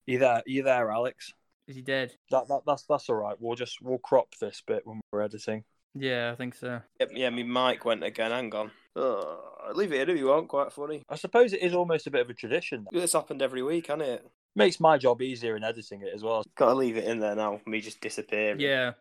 You 0.05 0.19
there? 0.19 0.43
You 0.45 0.61
there, 0.61 0.91
Alex? 0.91 1.33
Is 1.67 1.75
he 1.75 1.81
dead? 1.81 2.13
That, 2.29 2.47
that 2.47 2.61
that's 2.67 2.83
that's 2.83 3.09
all 3.09 3.15
right. 3.15 3.35
We'll 3.39 3.55
just 3.55 3.81
we'll 3.81 3.97
crop 3.97 4.35
this 4.39 4.61
bit 4.67 4.85
when 4.85 5.01
we're 5.11 5.21
editing. 5.21 5.63
Yeah, 5.95 6.31
I 6.31 6.35
think 6.35 6.55
so. 6.55 6.81
Yep, 6.99 7.11
yeah, 7.15 7.29
my 7.29 7.71
mic 7.71 7.85
went 7.85 8.03
again. 8.03 8.31
Hang 8.31 8.53
on. 8.53 8.71
Oh, 8.95 9.71
leave 9.73 9.91
it 9.91 10.01
in 10.01 10.15
if 10.15 10.19
you 10.19 10.27
want. 10.27 10.47
Quite 10.47 10.71
funny. 10.71 11.03
I 11.09 11.15
suppose 11.15 11.53
it 11.53 11.61
is 11.61 11.73
almost 11.73 12.07
a 12.07 12.11
bit 12.11 12.21
of 12.21 12.29
a 12.29 12.33
tradition. 12.33 12.85
This 12.91 13.13
happened 13.13 13.41
every 13.41 13.63
week, 13.63 13.87
hasn't 13.87 14.03
it? 14.03 14.27
Makes 14.55 14.79
my 14.79 14.97
job 14.97 15.21
easier 15.21 15.55
in 15.55 15.63
editing 15.63 16.01
it 16.01 16.13
as 16.13 16.23
well. 16.23 16.43
Got 16.55 16.69
to 16.69 16.75
leave 16.75 16.97
it 16.97 17.05
in 17.05 17.19
there 17.19 17.35
now. 17.35 17.59
Me 17.65 17.81
just 17.81 18.01
disappearing. 18.01 18.59
Yeah. 18.59 18.91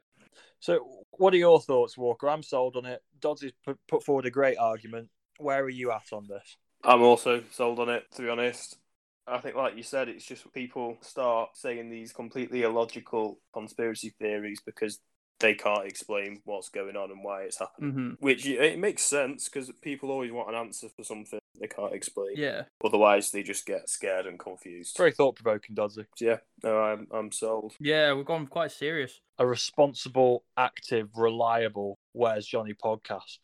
So, 0.61 1.05
what 1.11 1.35
are 1.35 1.39
your 1.39 1.61
thoughts, 1.61 1.99
Walker? 1.99 2.31
I'm 2.31 2.43
sold 2.43 2.77
on 2.77 2.87
it. 2.87 3.03
Dodds 3.21 3.43
has 3.43 3.53
put 3.89 4.03
forward 4.03 4.27
a 4.27 4.31
great 4.31 4.57
argument. 4.57 5.09
Where 5.39 5.63
are 5.63 5.69
you 5.69 5.91
at 5.91 6.13
on 6.13 6.27
this? 6.27 6.57
I'm 6.85 7.03
also 7.03 7.43
sold 7.51 7.79
on 7.81 7.89
it, 7.91 8.05
to 8.15 8.23
be 8.23 8.29
honest. 8.29 8.79
I 9.27 9.39
think, 9.39 9.57
like 9.57 9.77
you 9.77 9.83
said, 9.83 10.09
it's 10.09 10.25
just 10.25 10.51
people 10.53 10.97
start 11.01 11.51
saying 11.55 11.91
these 11.91 12.13
completely 12.13 12.63
illogical 12.63 13.39
conspiracy 13.53 14.15
theories 14.19 14.61
because 14.65 15.01
they 15.41 15.55
can't 15.55 15.87
explain 15.87 16.41
what's 16.45 16.69
going 16.69 16.97
on 16.97 17.11
and 17.11 17.25
why 17.25 17.43
it's 17.43 17.59
happening. 17.59 17.91
hmm 17.93 18.11
Which 18.21 18.47
it 18.47 18.79
makes 18.79 19.03
sense 19.03 19.49
because 19.49 19.71
people 19.83 20.11
always 20.11 20.31
want 20.33 20.49
an 20.51 20.55
answer 20.55 20.89
for 20.95 21.03
something 21.05 21.39
they 21.61 21.67
can't 21.67 21.93
explain. 21.93 22.35
Yeah. 22.37 22.63
Otherwise, 22.85 23.31
they 23.31 23.43
just 23.43 23.67
get 23.67 23.89
scared 23.89 24.27
and 24.27 24.39
confused. 24.39 24.97
Very 24.97 25.13
thought 25.13 25.37
provoking, 25.37 25.77
Doddsy. 25.77 26.07
So, 26.17 26.25
yeah, 26.25 26.37
no, 26.63 26.79
I'm 26.79 27.07
I'm 27.13 27.31
sold. 27.33 27.75
Yeah, 27.79 28.15
we've 28.15 28.25
gone 28.25 28.47
quite 28.47 28.73
serious. 28.73 29.21
A 29.39 29.47
responsible, 29.47 30.45
active, 30.57 31.09
reliable 31.17 31.99
Where's 32.13 32.47
Johnny 32.47 32.75
podcast. 32.75 33.39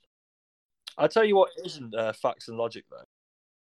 I'll 0.97 1.09
tell 1.09 1.25
you 1.25 1.37
what 1.37 1.51
isn't 1.65 1.95
uh, 1.95 2.13
facts 2.13 2.49
and 2.49 2.59
logic, 2.59 2.85
though. 2.91 3.05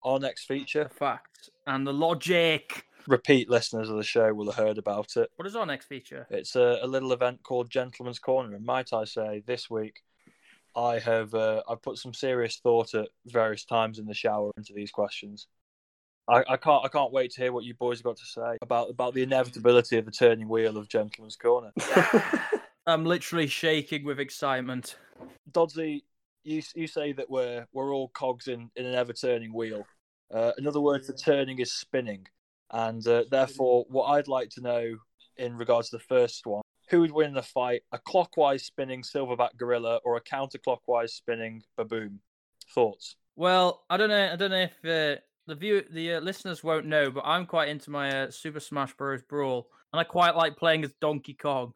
Our 0.03 0.19
next 0.19 0.47
The 0.49 0.59
feature, 0.59 0.89
facts 0.89 1.51
and 1.67 1.87
the 1.87 1.93
logic. 1.93 2.86
Repeat 3.09 3.49
listeners 3.49 3.89
of 3.89 3.97
the 3.97 4.03
show 4.03 4.33
will 4.35 4.51
have 4.51 4.67
heard 4.67 4.79
about 4.79 5.17
it. 5.17 5.31
What 5.37 5.47
is 5.47 5.57
our 5.57 5.67
next 5.67 5.87
feature? 5.87 6.27
It's 6.31 6.57
a, 6.57 6.81
a 6.83 6.87
little 6.87 7.13
event 7.13 7.43
called 7.43 7.71
Gentleman's 7.71 8.19
Corner, 8.19 8.55
and 8.55 8.65
might 8.65 8.93
I 8.93 9.05
say, 9.05 9.43
this 9.47 9.71
week 9.71 10.03
I 10.77 10.99
have 10.99 11.35
uh, 11.35 11.63
I've 11.69 11.83
put 11.83 11.99
some 11.99 12.13
serious 12.13 12.57
thought 12.57 12.95
at 12.95 13.09
various 13.27 13.65
times 13.65 13.99
in 13.99 14.07
the 14.07 14.15
shower 14.15 14.51
into 14.57 14.75
these 14.75 14.91
questions. 14.91 15.47
I, 16.29 16.45
I 16.49 16.57
can't 16.57 16.85
I 16.85 16.89
can't 16.89 17.13
wait 17.13 17.31
to 17.33 17.41
hear 17.41 17.53
what 17.53 17.65
you 17.65 17.75
boys 17.75 17.99
have 17.99 18.05
got 18.05 18.17
to 18.19 18.27
say 18.27 18.59
about 18.61 18.91
about 18.91 19.15
the 19.15 19.23
inevitability 19.23 19.97
of 19.97 20.05
the 20.05 20.11
turning 20.11 20.49
wheel 20.49 20.77
of 20.77 20.89
Gentleman's 20.89 21.37
Corner. 21.37 21.73
I'm 22.87 23.05
literally 23.05 23.47
shaking 23.47 24.05
with 24.05 24.21
excitement. 24.21 24.97
Doddsy, 25.51 26.03
you 26.45 26.63
you 26.75 26.87
say 26.87 27.13
that 27.13 27.31
we're 27.31 27.67
we're 27.73 27.95
all 27.95 28.09
cogs 28.09 28.49
in, 28.49 28.71
in 28.77 28.85
an 28.85 28.95
ever 28.95 29.13
turning 29.13 29.55
wheel. 29.55 29.87
Uh, 30.33 30.53
another 30.59 30.81
word 30.81 31.07
for 31.07 31.13
turning 31.13 31.59
is 31.61 31.73
spinning, 31.73 32.27
and 32.71 33.07
uh, 33.07 33.25
therefore, 33.31 33.85
what 33.89 34.07
I'd 34.07 34.29
like 34.29 34.51
to 34.51 34.61
know 34.61 34.97
in 35.37 35.57
regards 35.57 35.91
to 35.91 35.97
the 35.97 36.05
first 36.05 36.47
one, 36.47 36.63
who 36.89 37.01
would 37.01 37.13
win 37.13 37.35
the 37.35 37.43
fight: 37.43 37.83
a 37.93 37.99
clockwise 37.99 38.65
spinning 38.65 39.03
silverback 39.03 39.57
gorilla 39.57 40.01
or 40.05 40.17
a 40.17 40.23
counterclockwise 40.23 41.11
spinning 41.11 41.63
baboon? 41.77 42.21
Thoughts? 42.75 43.17
Well, 43.37 43.85
I 43.91 43.97
don't 43.97 44.09
know. 44.09 44.33
I 44.33 44.37
don't 44.37 44.51
know 44.51 44.67
if 44.83 44.85
uh, 44.85 45.21
the 45.47 45.55
view 45.55 45.85
the 45.91 46.15
uh, 46.15 46.21
listeners 46.21 46.65
won't 46.65 46.87
know, 46.87 47.11
but 47.11 47.25
I'm 47.25 47.47
quite 47.47 47.69
into 47.69 47.91
my 47.91 48.23
uh, 48.23 48.31
Super 48.31 48.61
Smash 48.61 48.95
Bros. 48.95 49.23
Brawl, 49.23 49.69
and 49.93 50.01
I 50.01 50.05
quite 50.05 50.37
like 50.37 50.57
playing 50.57 50.85
as 50.85 50.93
Donkey 51.01 51.35
Kong. 51.35 51.73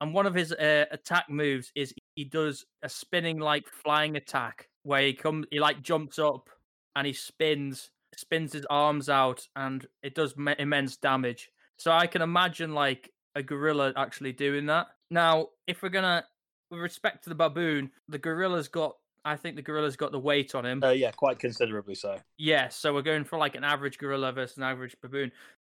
And 0.00 0.14
one 0.14 0.26
of 0.26 0.34
his 0.34 0.52
uh, 0.52 0.86
attack 0.90 1.28
moves 1.28 1.70
is 1.74 1.92
he 2.14 2.24
does 2.24 2.64
a 2.82 2.88
spinning 2.88 3.38
like 3.38 3.66
flying 3.68 4.16
attack, 4.16 4.68
where 4.82 5.02
he 5.02 5.12
comes, 5.12 5.46
he 5.50 5.60
like 5.60 5.82
jumps 5.82 6.18
up 6.18 6.48
and 6.96 7.06
he 7.06 7.12
spins, 7.12 7.90
spins 8.20 8.52
his 8.52 8.66
arms 8.70 9.08
out, 9.08 9.48
and 9.56 9.86
it 10.02 10.14
does 10.14 10.36
me- 10.36 10.54
immense 10.58 10.96
damage. 10.96 11.50
So 11.78 11.90
I 11.90 12.06
can 12.06 12.22
imagine 12.22 12.74
like 12.74 13.10
a 13.34 13.42
gorilla 13.42 13.92
actually 13.96 14.32
doing 14.32 14.66
that. 14.66 14.88
Now, 15.10 15.48
if 15.66 15.82
we're 15.82 15.88
gonna, 15.88 16.24
with 16.70 16.80
respect 16.80 17.24
to 17.24 17.30
the 17.30 17.34
baboon, 17.34 17.90
the 18.08 18.18
gorilla's 18.18 18.68
got. 18.68 18.96
I 19.22 19.36
think 19.36 19.56
the 19.56 19.62
gorilla's 19.62 19.96
got 19.96 20.12
the 20.12 20.18
weight 20.18 20.54
on 20.54 20.64
him. 20.64 20.82
Uh, 20.82 20.90
yeah, 20.90 21.10
quite 21.10 21.38
considerably 21.38 21.94
so. 21.94 22.16
Yes, 22.38 22.76
so 22.76 22.94
we're 22.94 23.02
going 23.02 23.24
for 23.24 23.38
like 23.38 23.54
an 23.54 23.64
average 23.64 23.98
gorilla 23.98 24.32
versus 24.32 24.56
an 24.56 24.62
average 24.62 24.96
baboon. 25.02 25.30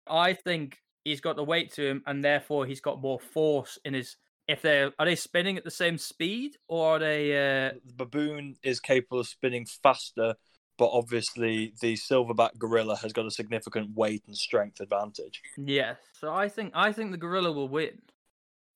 I 0.07 0.33
think 0.33 0.79
he's 1.05 1.21
got 1.21 1.37
the 1.37 1.45
weight 1.45 1.73
to 1.75 1.87
him, 1.87 2.03
and 2.07 2.25
therefore 2.25 2.65
he's 2.65 2.81
got 2.81 3.03
more 3.03 3.21
force 3.21 3.79
in 3.85 3.95
his. 3.95 4.17
If 4.47 4.61
they're 4.61 4.93
are 4.99 5.07
they 5.07 5.17
spinning 5.17 5.57
at 5.57 5.65
the 5.65 5.71
same 5.71 5.99
speed, 5.99 6.57
or 6.69 6.97
are 6.97 6.99
they? 6.99 7.33
Uh, 7.33 7.73
The 7.87 7.95
baboon 8.05 8.57
is 8.63 8.79
capable 8.81 9.21
of 9.21 9.27
spinning 9.27 9.67
faster, 9.67 10.35
but 10.79 10.91
obviously 10.93 11.73
the 11.81 11.95
silverback 11.95 12.59
gorilla 12.59 12.97
has 12.97 13.13
got 13.13 13.27
a 13.27 13.31
significant 13.31 13.95
weight 13.95 14.23
and 14.27 14.37
strength 14.37 14.81
advantage. 14.81 15.41
yes. 15.57 15.97
So 16.19 16.33
I 16.33 16.49
think 16.49 16.73
I 16.75 16.93
think 16.93 17.11
the 17.11 17.17
gorilla 17.19 17.53
will 17.53 17.69
win 17.69 17.99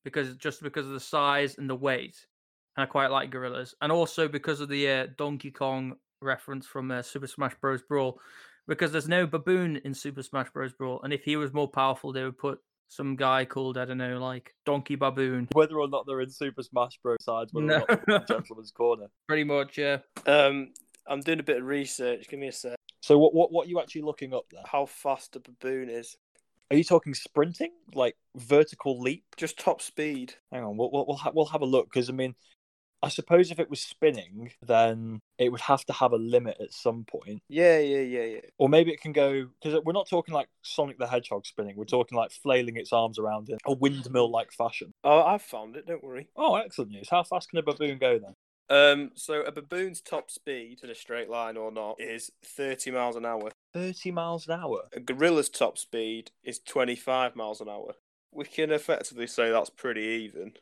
because 0.04 0.36
just 0.36 0.62
because 0.62 0.86
of 0.86 0.92
the 0.92 1.00
size 1.00 1.58
and 1.58 1.68
the 1.68 1.74
weight, 1.74 2.16
and 2.76 2.84
I 2.84 2.86
quite 2.86 3.10
like 3.10 3.30
gorillas, 3.30 3.74
and 3.82 3.90
also 3.92 4.28
because 4.28 4.60
of 4.60 4.68
the 4.68 4.88
uh, 4.90 5.06
Donkey 5.16 5.50
Kong 5.50 5.96
reference 6.22 6.66
from 6.66 6.90
uh, 6.90 7.02
Super 7.02 7.26
Smash 7.26 7.54
Bros. 7.60 7.82
Brawl. 7.82 8.20
Because 8.66 8.92
there's 8.92 9.08
no 9.08 9.26
baboon 9.26 9.80
in 9.86 9.94
Super 9.94 10.22
Smash 10.22 10.50
Bros. 10.50 10.74
Brawl, 10.74 11.00
and 11.02 11.10
if 11.10 11.24
he 11.24 11.36
was 11.36 11.54
more 11.54 11.68
powerful, 11.68 12.12
they 12.12 12.22
would 12.22 12.36
put 12.36 12.58
some 12.88 13.16
guy 13.16 13.46
called 13.46 13.78
I 13.78 13.86
don't 13.86 13.96
know, 13.96 14.18
like 14.18 14.54
Donkey 14.66 14.94
Baboon. 14.94 15.48
Whether 15.52 15.80
or 15.80 15.88
not 15.88 16.04
they're 16.06 16.20
in 16.20 16.28
Super 16.30 16.62
Smash 16.62 16.98
Bros. 17.02 17.16
sides, 17.22 17.50
whether 17.54 17.66
or 17.66 17.78
not 17.78 17.86
they're 17.88 17.96
in 17.96 18.04
No. 18.08 18.18
Gentleman's 18.28 18.70
Corner. 18.70 19.06
Pretty 19.26 19.44
much, 19.44 19.78
yeah. 19.78 19.98
Um, 20.26 20.74
I'm 21.08 21.20
doing 21.20 21.40
a 21.40 21.44
bit 21.44 21.58
of 21.58 21.64
research. 21.64 22.28
Give 22.28 22.38
me 22.38 22.48
a 22.48 22.52
sec. 22.52 22.76
So 23.00 23.18
what 23.18 23.34
what 23.34 23.52
what 23.52 23.66
are 23.66 23.70
you 23.70 23.80
actually 23.80 24.02
looking 24.02 24.34
up 24.34 24.46
there? 24.50 24.62
How 24.66 24.86
fast 24.86 25.36
a 25.36 25.40
baboon 25.40 25.88
is? 25.88 26.16
Are 26.70 26.76
you 26.76 26.84
talking 26.84 27.14
sprinting, 27.14 27.72
like 27.94 28.16
vertical 28.36 29.00
leap? 29.00 29.24
Just 29.36 29.58
top 29.58 29.80
speed. 29.80 30.34
Hang 30.52 30.64
on, 30.64 30.76
we'll 30.76 30.90
we'll 30.92 31.06
we'll, 31.06 31.16
ha- 31.16 31.32
we'll 31.34 31.46
have 31.46 31.62
a 31.62 31.66
look 31.66 31.86
because 31.90 32.10
I 32.10 32.12
mean, 32.12 32.34
I 33.02 33.08
suppose 33.08 33.50
if 33.50 33.58
it 33.58 33.70
was 33.70 33.80
spinning, 33.80 34.50
then 34.66 35.20
it 35.38 35.50
would 35.50 35.60
have 35.62 35.84
to 35.86 35.92
have 35.92 36.12
a 36.12 36.16
limit 36.16 36.58
at 36.60 36.72
some 36.74 37.04
point, 37.04 37.40
Yeah, 37.48 37.78
yeah, 37.78 38.00
yeah, 38.00 38.24
yeah. 38.24 38.40
or 38.58 38.68
maybe 38.68 38.90
it 38.90 39.00
can 39.00 39.12
go 39.12 39.46
because 39.62 39.80
we're 39.84 39.92
not 39.92 40.08
talking 40.10 40.34
like 40.34 40.48
Sonic 40.62 40.98
the 40.98 41.06
Hedgehog 41.06 41.46
spinning. 41.46 41.76
We're 41.76 41.84
talking 41.84 42.18
like 42.18 42.32
flailing 42.32 42.76
its 42.76 42.92
arms 42.92 43.18
around 43.18 43.48
in 43.48 43.58
a 43.64 43.72
windmill-like 43.72 44.52
fashion. 44.52 44.92
Oh, 45.04 45.22
I've 45.22 45.42
found 45.42 45.76
it. 45.76 45.86
Don't 45.86 46.02
worry. 46.04 46.28
Oh, 46.36 46.56
excellent 46.56 46.90
news! 46.90 47.08
How 47.08 47.22
fast 47.22 47.48
can 47.48 47.60
a 47.60 47.62
baboon 47.62 47.98
go 47.98 48.18
then? 48.18 48.34
Um, 48.70 49.12
so 49.14 49.42
a 49.42 49.52
baboon's 49.52 50.00
top 50.00 50.30
speed 50.30 50.80
in 50.82 50.90
a 50.90 50.94
straight 50.94 51.30
line 51.30 51.56
or 51.56 51.72
not 51.72 52.00
is 52.00 52.30
30 52.44 52.90
miles 52.90 53.16
an 53.16 53.24
hour. 53.24 53.50
Thirty 53.72 54.10
miles 54.10 54.48
an 54.48 54.60
hour. 54.60 54.88
A 54.94 55.00
gorilla's 55.00 55.48
top 55.48 55.78
speed 55.78 56.30
is 56.42 56.58
25 56.58 57.36
miles 57.36 57.60
an 57.60 57.68
hour. 57.68 57.94
We 58.32 58.44
can 58.44 58.70
effectively 58.70 59.26
say 59.26 59.50
that's 59.50 59.70
pretty 59.70 60.02
even. 60.02 60.52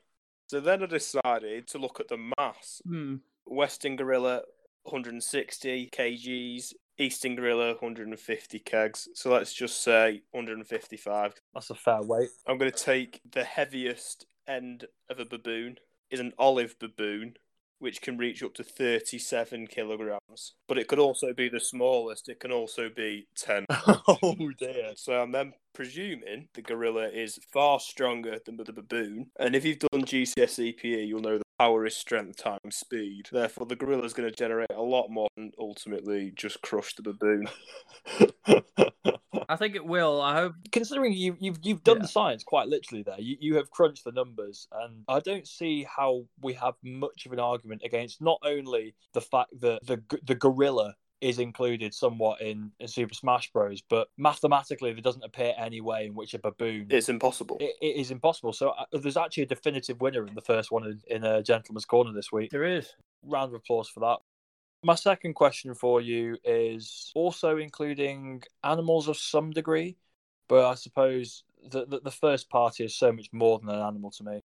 So 0.49 0.61
then 0.61 0.83
I 0.83 0.87
decided 0.87 1.67
to 1.69 1.79
look 1.79 2.01
at 2.01 2.09
the 2.09 2.33
mass. 2.39 2.83
Hmm. 2.85 3.17
Western 3.45 3.97
gorilla 3.97 4.43
160 4.83 5.91
kgs, 5.91 6.73
Eastern 6.99 7.37
gorilla 7.37 7.73
150 7.75 8.59
kegs. 8.61 9.09
So 9.15 9.31
let's 9.31 9.53
just 9.53 9.83
say 9.83 10.23
155. 10.33 11.35
That's 11.55 11.71
a 11.71 11.75
fair 11.75 12.03
weight. 12.03 12.31
I'm 12.47 12.59
going 12.59 12.71
to 12.71 12.85
take 12.85 13.21
the 13.31 13.45
heaviest 13.45 14.27
end 14.49 14.87
of 15.09 15.19
a 15.19 15.25
baboon 15.25 15.79
is 16.11 16.21
an 16.21 16.33
olive 16.39 16.79
baboon, 16.79 17.35
which 17.79 18.01
can 18.01 18.17
reach 18.17 18.43
up 18.43 18.55
to 18.55 18.65
37 18.65 19.67
kilograms. 19.67 20.55
But 20.69 20.79
it 20.79 20.89
could 20.89 20.99
also 20.99 21.33
be 21.33 21.49
the 21.49 21.61
smallest. 21.61 22.29
It 22.29 22.41
can 22.41 22.53
also 22.53 22.89
be 22.89 23.29
10. 23.37 23.67
oh 23.71 24.53
dear. 24.59 24.93
So 24.97 25.15
I'm 25.15 25.33
then 25.33 25.53
presuming 25.77 26.49
the 26.55 26.63
gorilla 26.63 27.07
is 27.07 27.39
far 27.53 27.79
stronger 27.79 28.39
than 28.47 28.57
the 28.57 28.73
baboon. 28.73 29.27
And 29.39 29.55
if 29.55 29.63
you've 29.63 29.79
done 29.79 30.07
GCSE 30.07 30.75
PE, 30.79 31.05
you'll 31.05 31.21
know 31.21 31.37
the 31.37 31.45
power 31.59 31.85
is 31.85 31.95
strength 31.95 32.43
times 32.43 32.77
speed. 32.77 33.29
Therefore, 33.31 33.67
the 33.67 33.77
gorilla 33.77 34.05
is 34.05 34.15
going 34.15 34.27
to 34.27 34.35
generate 34.35 34.71
a 34.75 34.81
lot 34.81 35.11
more 35.11 35.29
and 35.37 35.53
ultimately 35.59 36.33
just 36.35 36.63
crush 36.63 36.95
the 36.95 37.03
baboon. 37.03 37.47
I 39.51 39.57
think 39.57 39.75
it 39.77 39.85
will. 39.85 40.23
I 40.23 40.35
hope. 40.37 40.55
Considering 40.73 41.13
you, 41.13 41.37
you've 41.39 41.59
you've 41.63 41.85
done 41.85 41.99
Yeah. 41.99 42.03
the 42.03 42.09
science 42.09 42.43
quite 42.43 42.69
literally 42.69 43.03
there, 43.03 43.21
you, 43.21 43.37
you 43.39 43.57
have 43.57 43.71
crunched 43.71 44.05
the 44.05 44.13
numbers, 44.13 44.67
and 44.73 45.05
I 45.09 45.21
don't 45.21 45.47
see 45.47 45.85
how 45.85 46.25
we 46.41 46.55
have 46.55 46.75
much 46.83 47.27
of 47.27 47.33
an 47.33 47.39
argument 47.39 47.83
against 47.85 48.23
not 48.23 48.39
only 48.43 48.95
the 49.13 49.21
fact 49.21 49.51
that 49.61 49.81
the 49.87 50.03
the 50.25 50.35
gorilla 50.35 50.97
is 51.21 51.39
included 51.39 51.95
somewhat 51.95 52.41
in, 52.41 52.71
in 52.79 52.89
Super 52.89 53.15
Smash 53.15 53.51
Bros, 53.53 53.83
but 53.89 54.09
mathematically 54.19 54.93
there 54.93 55.01
doesn't 55.03 55.25
appear 55.25 55.55
any 55.57 55.81
way 55.81 56.07
in 56.07 56.15
which 56.15 56.35
a 56.35 56.39
baboon 56.39 56.87
It's 56.91 57.09
impossible. 57.09 57.57
it, 57.61 57.75
it 57.81 57.97
is 57.97 58.11
impossible. 58.11 58.53
So 58.53 58.71
uh, 58.71 58.85
there's 58.93 59.17
actually 59.17 59.45
a 59.45 59.47
definitive 59.47 60.01
winner 60.01 60.27
in 60.27 60.35
the 60.35 60.43
first 60.43 60.71
one 60.71 60.85
in, 60.85 61.01
in 61.09 61.25
a 61.25 61.43
Gentleman's 61.43 61.87
Corner 61.87 62.13
this 62.13 62.31
week. 62.31 62.51
There 62.51 62.65
is. 62.65 62.93
round 63.23 63.51
of 63.51 63.55
applause 63.55 63.89
for 63.89 64.01
that. 64.01 64.19
My 64.83 64.95
second 64.95 65.35
question 65.35 65.75
for 65.75 66.01
you 66.01 66.37
is 66.45 67.11
also 67.15 67.57
including 67.57 68.43
animals 68.63 69.09
of 69.09 69.17
some 69.17 69.51
degree, 69.51 69.97
but 70.49 70.65
I 70.67 70.75
suppose 70.75 71.45
the, 71.71 71.87
the, 71.87 72.01
the 72.01 72.11
first 72.11 72.51
party 72.51 72.85
is 72.85 72.95
so 72.95 73.11
much 73.11 73.29
more 73.33 73.59
than 73.59 73.71
an 73.71 73.81
animal 73.81 74.11
to 74.13 74.23
me. 74.23 74.43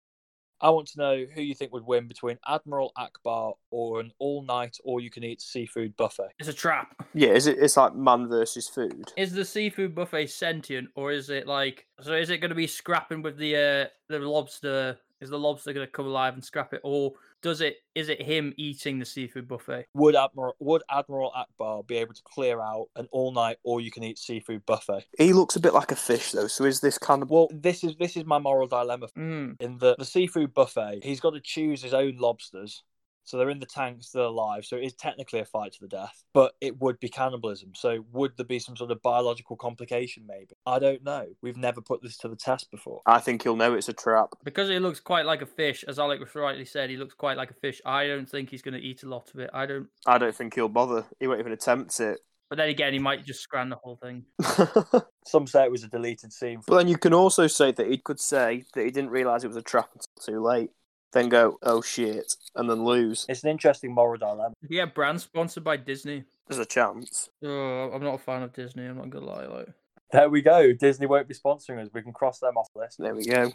I 0.61 0.71
want 0.71 0.89
to 0.89 0.99
know 0.99 1.25
who 1.35 1.41
you 1.41 1.55
think 1.55 1.73
would 1.73 1.87
win 1.87 2.07
between 2.07 2.39
Admiral 2.47 2.93
Ackbar 2.99 3.55
or 3.71 4.01
an 4.01 4.13
all 4.19 4.43
night, 4.43 4.77
all 4.85 5.01
you 5.01 5.11
can 5.11 5.25
eat 5.25 5.41
seafood 5.41 5.97
buffet. 5.97 6.29
It's 6.39 6.49
a 6.49 6.55
trap. 6.55 6.95
Yeah, 7.15 7.31
is 7.31 7.47
it? 7.47 7.59
It's 7.59 7.77
like 7.77 7.95
man 7.95 8.29
versus 8.29 8.69
food. 8.69 9.13
Is 9.17 9.33
the 9.33 9.45
seafood 9.45 9.95
buffet 9.95 10.27
sentient, 10.27 10.89
or 10.95 11.13
is 11.13 11.31
it 11.31 11.47
like? 11.47 11.87
So 12.01 12.13
is 12.13 12.31
it 12.31 12.39
going 12.39 12.51
to 12.51 12.55
be 12.55 12.67
scrapping 12.67 13.23
with 13.23 13.37
the 13.37 13.57
uh, 13.57 13.87
the 14.09 14.19
lobster? 14.19 14.99
Is 15.21 15.31
the 15.31 15.39
lobster 15.39 15.73
going 15.73 15.87
to 15.87 15.93
come 15.93 16.07
alive 16.07 16.35
and 16.35 16.45
scrap 16.45 16.73
it, 16.73 16.81
or 16.83 17.13
does 17.43 17.61
it? 17.61 17.77
Is 17.95 18.09
it 18.09 18.23
him 18.23 18.53
eating 18.57 18.99
the 18.99 19.05
seafood 19.05 19.49
buffet? 19.49 19.87
Would 19.95 20.15
Admiral 20.15 20.55
would 20.61 20.83
Admiral 20.91 21.33
Ackbar 21.37 21.87
be 21.87 21.97
able 21.97 22.15
to 22.15 22.23
clear 22.25 22.61
out 22.61 22.87
an 22.97 23.09
all 23.11 23.33
night, 23.33 23.57
all 23.65 23.81
you 23.81 23.91
can 23.91 24.05
eat 24.05 24.19
seafood 24.19 24.65
buffet? 24.67 25.05
He 25.19 25.33
looks 25.33 25.57
a 25.57 25.61
bit 25.61 25.75
like 25.75 25.91
a 25.93 25.97
fish, 25.97 26.33
though. 26.33 26.47
So 26.47 26.65
is 26.65 26.81
this 26.81 26.99
kind 26.99 27.23
of? 27.23 27.31
Well, 27.31 27.49
this 27.53 27.83
is 27.85 27.97
this 27.97 28.17
is 28.17 28.25
my 28.25 28.39
moral 28.39 28.69
dilemma 28.69 29.09
Mm. 29.17 29.57
in 29.61 29.79
the 29.79 29.97
the 29.99 30.05
seafood 30.05 30.55
buffet, 30.55 31.01
he's 31.03 31.21
got 31.21 31.31
to 31.35 31.41
choose 31.41 31.83
his 31.83 31.95
own 31.95 32.17
lobsters. 32.19 32.83
So 33.31 33.39
they're 33.39 33.51
in 33.51 33.61
the 33.61 33.67
tanks, 33.67 34.11
they're 34.11 34.25
alive. 34.25 34.65
So 34.65 34.77
it 34.77 34.85
is 34.85 34.95
technically 34.95 35.39
a 35.39 35.45
fight 35.45 35.73
to 35.75 35.81
the 35.81 35.89
death, 35.89 36.25
but 36.35 36.55
it 36.61 36.81
would 36.81 36.99
be 36.99 37.09
cannibalism. 37.09 37.73
So 37.77 38.05
would 38.13 38.37
there 38.37 38.45
be 38.45 38.59
some 38.59 38.77
sort 38.77 38.91
of 38.91 39.01
biological 39.03 39.57
complication? 39.57 40.25
Maybe 40.27 40.57
I 40.67 40.81
don't 40.81 41.05
know. 41.05 41.27
We've 41.41 41.57
never 41.57 41.81
put 41.81 42.03
this 42.03 42.17
to 42.19 42.29
the 42.29 42.35
test 42.35 42.73
before. 42.73 43.03
I 43.07 43.21
think 43.21 43.45
he'll 43.45 43.55
know 43.55 43.75
it's 43.75 43.89
a 43.89 43.93
trap. 43.93 44.31
Because 44.43 44.69
he 44.69 44.81
looks 44.81 44.99
quite 44.99 45.27
like 45.27 45.43
a 45.43 45.47
fish, 45.47 45.85
as 45.87 46.01
Alec 46.01 46.21
rightly 46.35 46.65
said, 46.65 46.91
he 46.91 46.97
looks 46.97 47.15
quite 47.15 47.37
like 47.37 47.53
a 47.53 47.55
fish. 47.55 47.81
I 47.87 48.09
don't 48.09 48.29
think 48.29 48.51
he's 48.51 48.63
going 48.63 48.75
to 48.75 48.81
eat 48.81 49.05
a 49.05 49.09
lot 49.09 49.31
of 49.33 49.39
it. 49.39 49.51
I 49.55 49.67
don't. 49.67 49.87
I 50.07 50.19
don't 50.19 50.35
think 50.35 50.55
he'll 50.55 50.69
bother. 50.69 51.07
He 51.21 51.29
won't 51.29 51.39
even 51.39 51.53
attempt 51.53 52.01
it. 52.01 52.19
But 52.51 52.57
then 52.57 52.69
again, 52.69 52.93
he 52.93 52.99
might 52.99 53.25
just 53.25 53.41
scran 53.41 53.69
the 53.69 53.77
whole 53.77 53.95
thing. 53.95 54.25
Some 55.25 55.47
say 55.47 55.65
it 55.65 55.71
was 55.71 55.85
a 55.85 55.89
deleted 55.89 56.33
scene. 56.33 56.61
But 56.67 56.79
then 56.79 56.89
you 56.89 56.99
can 56.99 57.15
also 57.15 57.47
say 57.47 57.71
that 57.71 57.87
he 57.87 57.99
could 57.99 58.19
say 58.19 58.65
that 58.75 58.85
he 58.85 58.91
didn't 58.91 59.11
realise 59.11 59.45
it 59.45 59.47
was 59.49 59.57
a 59.57 59.63
trap 59.63 59.91
until 59.95 60.35
too 60.35 60.43
late. 60.43 60.71
Then 61.13 61.29
go, 61.29 61.59
oh 61.63 61.83
shit, 61.83 62.37
and 62.55 62.71
then 62.71 62.85
lose. 62.85 63.27
It's 63.29 63.43
an 63.43 63.51
interesting 63.51 63.93
moral 63.93 64.19
dilemma. 64.19 64.53
Yeah, 64.69 64.87
brand 64.87 65.21
sponsored 65.21 65.65
by 65.65 65.77
Disney. 65.77 66.25
There's 66.47 66.61
a 66.61 66.67
chance. 66.67 67.29
Oh, 67.45 67.91
I'm 67.93 68.03
not 68.03 68.15
a 68.15 68.19
fan 68.19 68.43
of 68.43 68.53
Disney. 68.53 68.85
I'm 68.87 68.97
not 68.97 69.11
gonna 69.11 69.27
lie. 69.27 69.47
Like, 69.47 69.69
There 70.13 70.31
we 70.31 70.43
go. 70.43 70.73
Disney 70.73 71.07
won't 71.07 71.29
be 71.29 71.35
sponsoring 71.35 71.83
us. 71.83 71.91
We 71.93 72.03
can 72.03 72.13
cross 72.13 72.39
them 72.39 72.57
off 72.57 72.69
the 72.75 72.81
list. 72.81 72.99
There 72.99 73.15
we 73.15 73.25
go. 73.25 73.53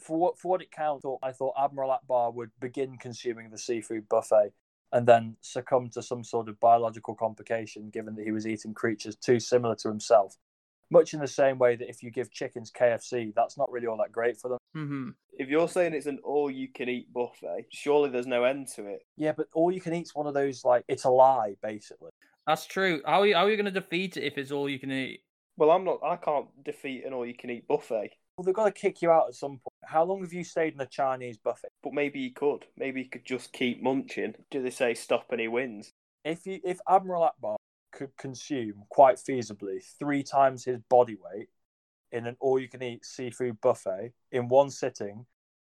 For 0.00 0.18
what 0.18 0.38
for 0.38 0.48
what 0.48 0.62
it 0.62 0.70
counts, 0.70 1.04
I 1.22 1.32
thought 1.32 1.54
Admiral 1.58 1.96
Ackbar 1.96 2.34
would 2.34 2.50
begin 2.60 2.98
consuming 2.98 3.50
the 3.50 3.58
seafood 3.58 4.08
buffet 4.08 4.52
and 4.92 5.06
then 5.06 5.36
succumb 5.40 5.90
to 5.90 6.02
some 6.02 6.22
sort 6.22 6.48
of 6.48 6.60
biological 6.60 7.14
complication, 7.14 7.90
given 7.90 8.14
that 8.14 8.24
he 8.24 8.32
was 8.32 8.46
eating 8.46 8.74
creatures 8.74 9.16
too 9.16 9.40
similar 9.40 9.74
to 9.76 9.88
himself. 9.88 10.36
Much 10.90 11.14
in 11.14 11.20
the 11.20 11.26
same 11.28 11.58
way 11.58 11.74
that 11.76 11.88
if 11.88 12.02
you 12.02 12.10
give 12.10 12.30
chickens 12.30 12.70
KFC, 12.70 13.32
that's 13.34 13.58
not 13.58 13.70
really 13.70 13.86
all 13.86 13.96
that 13.98 14.12
great 14.12 14.36
for 14.40 14.48
them. 14.48 14.58
hmm 14.74 15.08
If 15.32 15.48
you're 15.48 15.68
saying 15.68 15.94
it's 15.94 16.06
an 16.06 16.20
all-you-can-eat 16.22 17.12
buffet, 17.12 17.66
surely 17.72 18.10
there's 18.10 18.26
no 18.26 18.44
end 18.44 18.68
to 18.76 18.86
it. 18.86 19.02
Yeah, 19.16 19.32
but 19.36 19.48
all 19.54 19.72
you 19.72 19.80
can 19.80 19.94
eat's 19.94 20.14
one 20.14 20.26
of 20.26 20.34
those 20.34 20.64
like 20.64 20.84
it's 20.88 21.04
a 21.04 21.10
lie, 21.10 21.56
basically. 21.62 22.10
that's 22.46 22.66
true. 22.66 23.02
How 23.04 23.20
are 23.20 23.26
you, 23.26 23.34
how 23.34 23.46
are 23.46 23.50
you 23.50 23.56
going 23.56 23.72
to 23.72 23.80
defeat 23.80 24.16
it 24.16 24.24
if 24.24 24.38
it's 24.38 24.52
all 24.52 24.68
you 24.68 24.78
can 24.78 24.92
eat? 24.92 25.20
Well, 25.56 25.70
I'm 25.70 25.84
not. 25.84 26.00
I 26.04 26.16
can't 26.16 26.46
defeat 26.64 27.04
an 27.06 27.12
all-you-can-eat 27.14 27.66
buffet. 27.66 28.10
Well, 28.36 28.44
they've 28.44 28.54
got 28.54 28.66
to 28.66 28.70
kick 28.72 29.00
you 29.00 29.10
out 29.10 29.28
at 29.28 29.34
some 29.34 29.52
point. 29.52 29.62
How 29.86 30.04
long 30.04 30.20
have 30.20 30.32
you 30.34 30.44
stayed 30.44 30.74
in 30.74 30.80
a 30.80 30.86
Chinese 30.86 31.38
buffet? 31.38 31.70
But 31.82 31.94
maybe 31.94 32.20
he 32.20 32.30
could. 32.30 32.66
Maybe 32.76 33.02
he 33.02 33.08
could 33.08 33.24
just 33.24 33.52
keep 33.54 33.82
munching. 33.82 34.34
Do 34.50 34.62
they 34.62 34.68
say 34.70 34.92
stop 34.94 35.26
and 35.32 35.40
he 35.40 35.48
wins? 35.48 35.92
If 36.24 36.46
you 36.46 36.60
if 36.62 36.78
Admiral 36.88 37.22
Ackbar 37.30 37.56
could 37.92 38.16
consume 38.16 38.84
quite 38.88 39.16
feasibly 39.16 39.82
three 39.98 40.22
times 40.22 40.64
his 40.64 40.78
body 40.88 41.16
weight 41.22 41.48
in 42.12 42.26
an 42.26 42.36
all-you-can-eat 42.40 43.04
seafood 43.04 43.60
buffet 43.60 44.12
in 44.32 44.48
one 44.48 44.70
sitting, 44.70 45.26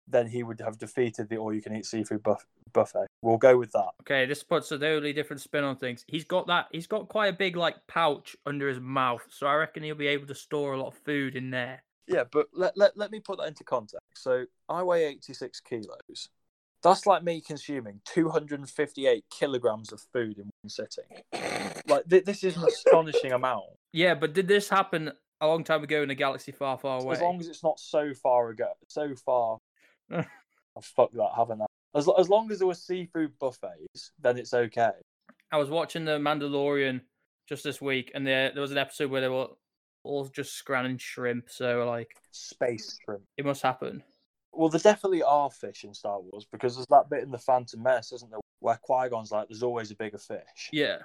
then 0.06 0.26
he 0.26 0.42
would 0.42 0.60
have 0.60 0.78
defeated 0.78 1.28
the 1.28 1.36
all-you-can-eat 1.36 1.84
seafood 1.84 2.22
buff- 2.22 2.46
buffet. 2.72 3.06
We'll 3.22 3.38
go 3.38 3.58
with 3.58 3.72
that. 3.72 3.90
Okay, 4.02 4.26
this 4.26 4.42
puts 4.42 4.70
a 4.72 4.78
totally 4.78 5.12
different 5.12 5.40
spin 5.40 5.64
on 5.64 5.76
things. 5.76 6.04
He's 6.06 6.24
got 6.24 6.46
that. 6.46 6.66
He's 6.72 6.86
got 6.86 7.08
quite 7.08 7.28
a 7.28 7.36
big 7.36 7.56
like 7.56 7.76
pouch 7.86 8.36
under 8.46 8.68
his 8.68 8.80
mouth, 8.80 9.26
so 9.30 9.46
I 9.46 9.54
reckon 9.54 9.82
he'll 9.82 9.94
be 9.94 10.06
able 10.06 10.26
to 10.26 10.34
store 10.34 10.74
a 10.74 10.78
lot 10.78 10.88
of 10.88 10.94
food 11.04 11.36
in 11.36 11.50
there. 11.50 11.82
Yeah, 12.06 12.24
but 12.30 12.46
let, 12.54 12.76
let, 12.76 12.96
let 12.96 13.10
me 13.10 13.20
put 13.20 13.38
that 13.38 13.48
into 13.48 13.64
context. 13.64 14.00
So 14.14 14.46
I 14.68 14.82
weigh 14.82 15.04
86 15.06 15.60
kilos. 15.60 16.30
That's 16.82 17.06
like 17.06 17.24
me 17.24 17.40
consuming 17.40 18.00
258 18.06 19.24
kilograms 19.30 19.92
of 19.92 20.00
food 20.12 20.38
in 20.38 20.50
one 20.62 20.68
sitting. 20.68 21.04
Like, 21.88 22.08
th- 22.08 22.24
this 22.24 22.44
is 22.44 22.56
an 22.56 22.64
astonishing 22.64 23.32
amount. 23.32 23.64
Yeah, 23.92 24.14
but 24.14 24.32
did 24.32 24.46
this 24.46 24.68
happen 24.68 25.10
a 25.40 25.46
long 25.46 25.64
time 25.64 25.82
ago 25.82 26.02
in 26.02 26.10
a 26.10 26.14
galaxy 26.14 26.52
far, 26.52 26.78
far 26.78 27.00
away? 27.00 27.14
As 27.14 27.20
long 27.20 27.40
as 27.40 27.48
it's 27.48 27.64
not 27.64 27.80
so 27.80 28.12
far 28.14 28.50
ago, 28.50 28.68
so 28.88 29.14
far. 29.16 29.58
oh, 30.12 30.24
fuck 30.80 31.10
that, 31.12 31.30
haven't 31.36 31.62
I? 31.62 31.66
As, 31.94 32.08
as 32.18 32.28
long 32.28 32.50
as 32.52 32.58
there 32.58 32.68
were 32.68 32.74
seafood 32.74 33.32
buffets, 33.40 34.12
then 34.20 34.36
it's 34.36 34.54
okay. 34.54 34.90
I 35.50 35.56
was 35.56 35.70
watching 35.70 36.04
the 36.04 36.18
Mandalorian 36.18 37.00
just 37.48 37.64
this 37.64 37.80
week, 37.80 38.12
and 38.14 38.26
there 38.26 38.52
there 38.52 38.60
was 38.60 38.72
an 38.72 38.78
episode 38.78 39.10
where 39.10 39.22
they 39.22 39.28
were 39.28 39.48
all 40.04 40.26
just 40.26 40.62
scranning 40.62 41.00
shrimp. 41.00 41.48
So 41.48 41.84
like, 41.86 42.10
Space 42.30 42.98
shrimp. 43.04 43.22
it 43.36 43.46
must 43.46 43.62
happen. 43.62 44.02
Well, 44.52 44.68
there 44.68 44.80
definitely 44.80 45.22
are 45.22 45.50
fish 45.50 45.84
in 45.84 45.94
Star 45.94 46.20
Wars 46.20 46.46
because 46.50 46.74
there's 46.74 46.86
that 46.90 47.08
bit 47.10 47.22
in 47.22 47.30
the 47.30 47.38
Phantom 47.38 47.82
Menace, 47.82 48.12
isn't 48.12 48.30
there, 48.30 48.40
where 48.60 48.78
Qui 48.82 49.08
Gon's 49.08 49.30
like, 49.30 49.48
"There's 49.48 49.62
always 49.62 49.90
a 49.90 49.94
bigger 49.96 50.18
fish," 50.18 50.70
Yeah, 50.72 50.98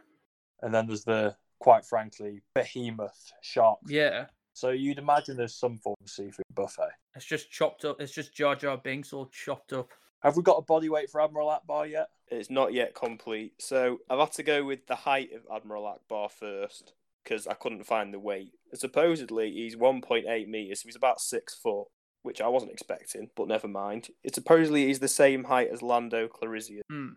and 0.62 0.74
then 0.74 0.88
there's 0.88 1.04
the 1.04 1.36
quite 1.60 1.86
frankly 1.86 2.42
behemoth 2.56 3.32
shark. 3.42 3.80
yeah. 3.88 4.26
So 4.56 4.70
you'd 4.70 5.00
imagine 5.00 5.36
there's 5.36 5.56
some 5.56 5.80
form 5.80 5.96
of 6.04 6.10
seafood 6.10 6.46
buffet. 6.54 6.90
It's 7.16 7.26
just 7.26 7.50
chopped 7.52 7.86
up. 7.86 8.00
It's 8.00 8.14
just 8.14 8.36
Jar 8.36 8.56
Jar 8.56 8.78
Binks 8.78 9.12
all 9.12 9.26
chopped 9.28 9.74
up. 9.74 9.90
Have 10.22 10.38
we 10.38 10.44
got 10.44 10.58
a 10.58 10.62
body 10.62 10.90
weight 10.90 11.10
for 11.10 11.22
Admiral 11.22 11.48
Ackbar 11.50 11.90
yet? 11.90 12.10
It's 12.28 12.50
not 12.52 12.72
yet 12.72 12.94
complete. 12.94 13.54
So 13.60 13.98
I've 14.10 14.20
had 14.20 14.32
to 14.34 14.44
go 14.44 14.64
with 14.64 14.86
the 14.88 14.96
height 14.96 15.32
of 15.34 15.42
Admiral 15.54 15.84
Ackbar 15.86 16.30
first. 16.32 16.94
because 17.24 17.48
I 17.48 17.54
couldn't 17.56 17.86
find 17.86 18.14
the 18.14 18.20
weight. 18.20 18.52
Supposedly 18.74 19.52
he's 19.52 19.76
1.8 19.76 20.48
meters, 20.48 20.82
so 20.82 20.88
he's 20.88 20.96
about 20.96 21.20
six 21.22 21.56
foot, 21.56 21.88
which 22.24 22.42
I 22.42 22.48
wasn't 22.48 22.72
expecting, 22.72 23.30
but 23.36 23.48
never 23.48 23.68
mind. 23.68 24.10
It 24.24 24.34
supposedly 24.36 24.90
is 24.90 25.00
the 25.00 25.08
same 25.08 25.44
height 25.44 25.70
as 25.72 25.82
Lando 25.82 26.28
Calrissian. 26.28 26.82
Hmm. 26.90 27.10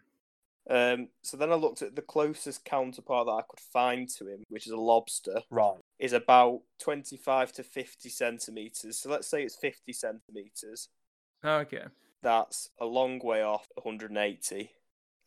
Um, 0.68 1.08
so 1.22 1.36
then 1.36 1.52
I 1.52 1.54
looked 1.54 1.80
at 1.82 1.94
the 1.94 2.02
closest 2.02 2.64
counterpart 2.64 3.26
that 3.26 3.32
I 3.32 3.42
could 3.48 3.60
find 3.60 4.08
to 4.16 4.26
him, 4.26 4.42
which 4.48 4.66
is 4.66 4.72
a 4.72 4.76
lobster, 4.76 5.40
Right. 5.48 5.78
is 6.00 6.12
about 6.12 6.62
25 6.80 7.52
to 7.52 7.62
50 7.62 8.08
centimeters. 8.08 8.98
So 8.98 9.08
let's 9.10 9.28
say 9.28 9.44
it's 9.44 9.54
50 9.56 9.92
centimeters. 9.92 10.88
Okay. 11.44 11.84
That's 12.22 12.70
a 12.80 12.84
long 12.86 13.20
way 13.20 13.42
off 13.42 13.68
180. 13.76 14.72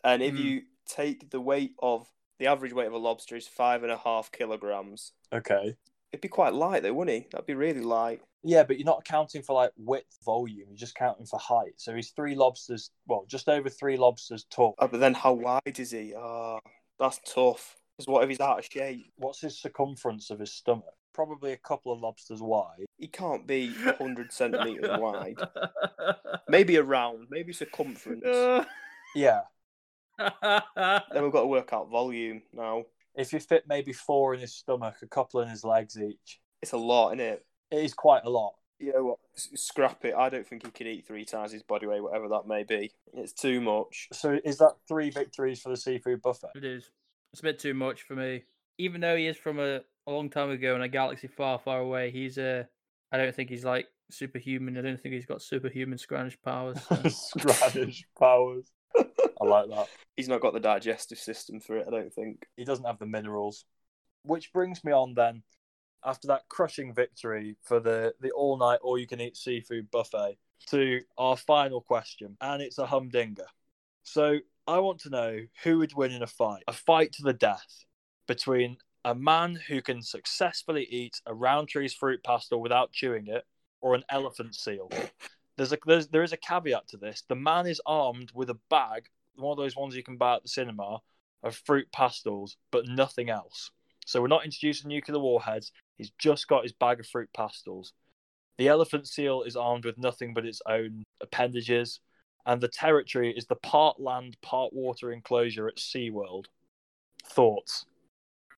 And 0.04 0.22
if 0.22 0.36
Hmm. 0.36 0.42
you 0.42 0.62
take 0.86 1.30
the 1.30 1.40
weight 1.40 1.74
of 1.80 2.12
the 2.38 2.48
average 2.48 2.74
weight 2.74 2.88
of 2.88 2.94
a 2.94 2.98
lobster 2.98 3.36
is 3.38 3.48
five 3.48 3.84
and 3.84 3.92
a 3.92 3.98
half 3.98 4.32
kilograms, 4.34 5.14
Okay. 5.32 5.78
It'd 6.12 6.22
be 6.22 6.28
quite 6.28 6.54
light 6.54 6.84
though, 6.84 6.94
wouldn't 6.94 7.18
he? 7.24 7.28
That'd 7.32 7.48
be 7.48 7.54
really 7.54 7.82
light. 7.82 8.22
Yeah, 8.44 8.64
but 8.64 8.78
you're 8.78 8.86
not 8.86 9.02
accounting 9.06 9.42
for 9.42 9.54
like 9.54 9.72
width, 9.78 10.18
volume. 10.24 10.68
You're 10.70 10.78
just 10.78 10.96
counting 10.96 11.26
for 11.26 11.40
height. 11.40 11.74
So 11.78 11.94
he's 11.94 12.12
three 12.12 12.36
lobsters. 12.36 12.92
Well, 13.08 13.26
just 13.28 13.50
over 13.50 13.70
three 13.70 13.98
lobsters 13.98 14.46
tall. 14.50 14.76
Oh, 14.80 14.88
but 14.88 15.00
then 15.00 15.14
how 15.14 15.34
wide 15.34 15.78
is 15.80 15.92
he? 15.92 16.14
Ah, 16.18 16.60
that's 17.00 17.20
tough. 17.26 17.76
Because 17.98 18.08
what 18.08 18.24
if 18.24 18.30
he's 18.30 18.40
out 18.40 18.60
of 18.60 18.68
shape? 18.72 19.12
What's 19.18 19.42
his 19.42 19.60
circumference 19.60 20.30
of 20.30 20.40
his 20.40 20.54
stomach? 20.54 20.86
Probably 21.14 21.52
a 21.52 21.58
couple 21.58 21.92
of 21.92 22.00
lobsters 22.00 22.42
wide. 22.42 22.86
He 22.98 23.08
can't 23.08 23.46
be 23.46 23.72
100 23.72 24.32
centimeters 24.32 25.00
wide. 25.00 25.36
Maybe 26.48 26.78
around, 26.78 27.28
maybe 27.30 27.54
circumference. 27.54 28.26
Yeah. 29.16 29.42
Then 30.20 31.24
we've 31.24 31.32
got 31.32 31.42
to 31.42 31.48
work 31.48 31.74
out 31.74 31.90
volume 31.90 32.44
now. 32.54 32.86
If 33.16 33.34
you 33.34 33.40
fit 33.40 33.64
maybe 33.68 33.92
four 33.94 34.34
in 34.34 34.40
his 34.40 34.54
stomach, 34.54 34.96
a 35.02 35.08
couple 35.08 35.42
in 35.42 35.50
his 35.50 35.64
legs 35.64 35.98
each, 36.00 36.40
It's 36.62 36.74
a 36.74 36.78
lot, 36.78 37.10
isn't 37.10 37.20
it? 37.20 37.46
it 37.72 37.84
is 37.84 37.94
quite 37.94 38.24
a 38.26 38.30
lot. 38.30 38.54
You 38.80 38.94
know 38.94 39.04
what? 39.04 39.18
Scrap 39.36 40.06
it. 40.06 40.14
I 40.16 40.30
don't 40.30 40.48
think 40.48 40.66
he 40.66 40.72
could 40.72 40.88
eat 40.88 41.06
three 41.06 41.26
times 41.26 41.52
his 41.52 41.64
body 41.64 41.86
weight, 41.86 42.02
whatever 42.02 42.30
that 42.30 42.48
may 42.48 42.64
be. 42.64 42.92
It's 43.14 43.34
too 43.34 43.60
much. 43.60 44.08
So 44.14 44.40
is 44.46 44.58
that 44.60 44.76
three 44.88 45.10
victories 45.10 45.60
for 45.62 45.70
the 45.70 45.76
seafood 45.78 46.22
buffet? 46.22 46.52
It 46.56 46.64
is. 46.64 46.90
It's 47.34 47.42
a 47.42 47.44
bit 47.44 47.60
too 47.60 47.74
much 47.74 48.04
for 48.04 48.16
me. 48.16 48.44
Even 48.78 49.02
though 49.02 49.18
he 49.18 49.28
is 49.28 49.36
from 49.36 49.60
a, 49.60 49.82
a 50.08 50.12
long 50.12 50.30
time 50.30 50.50
ago 50.50 50.76
in 50.76 50.82
a 50.82 50.88
galaxy 50.88 51.28
far, 51.28 51.60
far 51.60 51.80
away, 51.80 52.10
he's 52.10 52.38
uh, 52.38 52.64
I 53.12 53.18
don't 53.18 53.36
think 53.36 53.50
he's 53.50 53.66
like 53.66 53.88
superhuman. 54.10 54.78
I 54.78 54.82
don't 54.82 55.00
think 55.00 55.14
he's 55.14 55.26
got 55.26 55.42
superhuman 55.42 55.98
Scranish 55.98 56.38
powers. 56.42 56.78
so- 56.82 56.96
Scranish 57.10 58.06
powers. 58.18 58.72
I 59.42 59.46
like 59.46 59.70
that. 59.70 59.88
He's 60.16 60.28
not 60.28 60.42
got 60.42 60.54
the 60.54 60.60
digestive 60.60 61.18
system 61.18 61.60
for 61.60 61.78
it, 61.78 61.86
I 61.88 61.92
don't 61.92 62.14
think. 62.14 62.46
He 62.58 62.66
doesn't 62.66 62.86
have 62.86 63.00
the 63.00 63.06
minerals. 63.06 63.66
Which 64.24 64.52
brings 64.52 64.84
me 64.84 64.92
on 64.92 65.14
then, 65.14 65.44
after 66.04 66.28
that 66.28 66.48
crushing 66.50 66.94
victory 66.94 67.56
for 67.64 67.80
the, 67.80 68.14
the 68.20 68.32
all 68.32 68.58
night 68.58 68.80
all 68.82 68.98
you 68.98 69.08
can 69.08 69.22
eat 69.22 69.38
seafood 69.38 69.90
buffet, 69.92 70.38
to 70.70 71.02
our 71.18 71.38
final 71.38 71.82
question. 71.82 72.38
And 72.42 72.62
it's 72.62 72.78
a 72.78 72.86
humdinger. 72.86 73.46
So 74.04 74.40
I 74.68 74.80
want 74.80 75.00
to 75.02 75.10
know 75.10 75.40
who 75.64 75.80
would 75.80 75.94
win 75.94 76.12
in 76.12 76.24
a 76.24 76.28
fight, 76.28 76.64
a 76.68 76.74
fight 76.74 77.14
to 77.14 77.24
the 77.24 77.34
death 77.34 77.86
between 78.28 78.78
a 79.06 79.16
man 79.16 79.60
who 79.68 79.82
can 79.82 80.02
successfully 80.02 80.86
eat 80.90 81.22
a 81.26 81.34
Rowntree's 81.34 81.94
fruit 81.94 82.24
pastel 82.24 82.62
without 82.62 82.92
chewing 82.92 83.28
it, 83.28 83.46
or 83.82 83.96
an 83.96 84.04
elephant 84.10 84.56
seal. 84.56 84.90
There's 85.58 85.74
a 85.74 85.78
there's, 85.86 86.08
there 86.08 86.24
is 86.24 86.32
a 86.32 86.38
caveat 86.38 86.88
to 86.90 86.98
this. 86.98 87.24
The 87.28 87.36
man 87.36 87.68
is 87.68 87.82
armed 87.86 88.32
with 88.34 88.50
a 88.50 88.58
bag, 88.70 89.10
one 89.40 89.52
of 89.52 89.58
those 89.58 89.76
ones 89.76 89.96
you 89.96 90.04
can 90.04 90.18
buy 90.18 90.36
at 90.36 90.44
the 90.44 90.50
cinema, 90.50 91.00
of 91.44 91.56
fruit 91.56 91.88
pastels, 91.92 92.58
but 92.72 92.88
nothing 92.88 93.30
else. 93.30 93.72
So 94.06 94.22
we're 94.22 94.28
not 94.28 94.46
introducing 94.46 94.90
nuclear 94.90 95.20
warheads. 95.20 95.72
He's 95.98 96.12
just 96.18 96.48
got 96.48 96.64
his 96.64 96.74
bag 96.74 97.00
of 97.00 97.08
fruit 97.08 97.30
pastels. 97.36 97.94
The 98.58 98.68
elephant 98.68 99.08
seal 99.08 99.44
is 99.44 99.56
armed 99.56 99.86
with 99.86 99.98
nothing 99.98 100.34
but 100.34 100.46
its 100.46 100.62
own 100.68 101.04
appendages, 101.22 102.00
and 102.46 102.60
the 102.60 102.68
territory 102.68 103.34
is 103.36 103.46
the 103.46 103.56
part 103.56 104.00
land, 104.00 104.38
part 104.42 104.74
water 104.74 105.12
enclosure 105.14 105.68
at 105.68 105.78
SeaWorld. 105.78 106.46
Thoughts? 107.24 107.86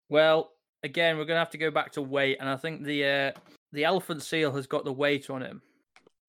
Well, 0.10 0.52
again, 0.84 1.18
we're 1.18 1.26
gonna 1.26 1.40
have 1.40 1.52
to 1.52 1.58
go 1.58 1.70
back 1.70 1.92
to 1.94 2.02
weight, 2.02 2.38
and 2.40 2.50
I 2.50 2.56
think 2.56 2.84
the 2.84 3.06
uh, 3.06 3.32
the 3.74 3.84
elephant 3.84 4.24
seal 4.24 4.52
has 4.54 4.66
got 4.66 4.86
the 4.86 4.94
weight 4.94 5.30
on 5.30 5.42
him. 5.42 5.62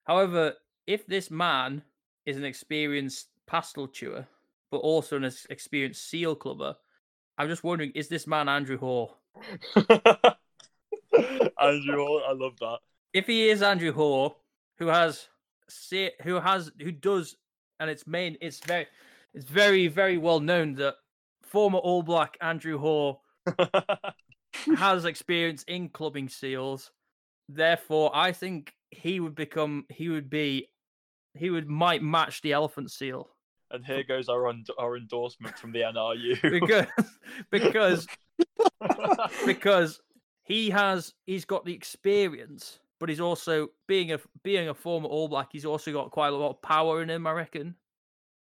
However, 0.05 0.55
if 0.87 1.07
this 1.07 1.31
man 1.31 1.83
is 2.27 2.37
an 2.37 2.45
experienced 2.45 3.29
pastel 3.47 3.89
chewer, 3.89 4.27
but 4.73 4.79
also 4.79 5.19
an 5.19 5.31
experienced 5.51 6.09
seal 6.09 6.35
clubber, 6.35 6.75
I'm 7.39 7.49
just 7.49 7.63
wondering: 7.63 7.93
is 7.95 8.09
this 8.09 8.27
man 8.27 8.49
Andrew 8.49 8.79
Hore? 8.79 9.15
Andrew, 9.77 9.99
I 11.15 12.33
love 12.33 12.59
that. 12.61 12.79
If 13.13 13.27
he 13.27 13.51
is 13.51 13.63
Andrew 13.63 13.93
Hore, 13.93 14.35
who 14.79 14.87
has 14.89 15.29
who 16.23 16.41
has 16.41 16.73
who 16.81 16.91
does, 16.91 17.37
and 17.79 17.91
it's 17.91 18.07
main, 18.07 18.39
it's 18.41 18.61
very, 18.61 18.87
it's 19.35 19.45
very 19.45 19.89
very 19.89 20.17
well 20.17 20.41
known 20.41 20.75
that 20.77 20.95
former 21.43 21.79
All 21.79 22.03
Black 22.03 22.39
Andrew 22.41 22.79
Hore 22.79 23.21
has 24.77 25.05
experience 25.05 25.65
in 25.65 25.91
clubbing 25.91 26.31
seals. 26.31 26.91
Therefore, 27.49 28.11
I 28.15 28.33
think 28.33 28.73
he 28.91 29.21
would 29.21 29.35
become 29.35 29.85
he 29.91 30.09
would 30.09 30.31
be 30.31 30.71
he 31.35 31.51
would 31.51 31.69
might 31.69 32.03
match 32.03 32.41
the 32.41 32.53
elephant 32.53 32.91
seal 32.91 33.32
and 33.73 33.85
here 33.85 34.03
goes 34.03 34.29
our 34.29 34.49
un- 34.49 34.65
our 34.79 34.97
endorsement 34.97 35.59
from 35.59 35.73
the 35.73 35.81
NRU. 35.81 36.41
because 36.61 36.87
because 37.51 38.07
because 39.47 40.01
he 40.45 40.71
has 40.71 41.15
he's 41.27 41.45
got 41.45 41.65
the 41.65 41.75
experience, 41.75 42.79
but 43.01 43.09
he's 43.09 43.21
also 43.21 43.69
being 43.89 44.13
a 44.13 44.21
being 44.43 44.69
a 44.69 44.75
former 44.75 45.09
All 45.09 45.29
Black. 45.29 45.49
He's 45.53 45.65
also 45.65 45.93
got 45.93 46.11
quite 46.11 46.33
a 46.33 46.37
lot 46.37 46.51
of 46.51 46.63
power 46.63 47.03
in 47.03 47.11
him. 47.11 47.27
I 47.27 47.33
reckon 47.33 47.75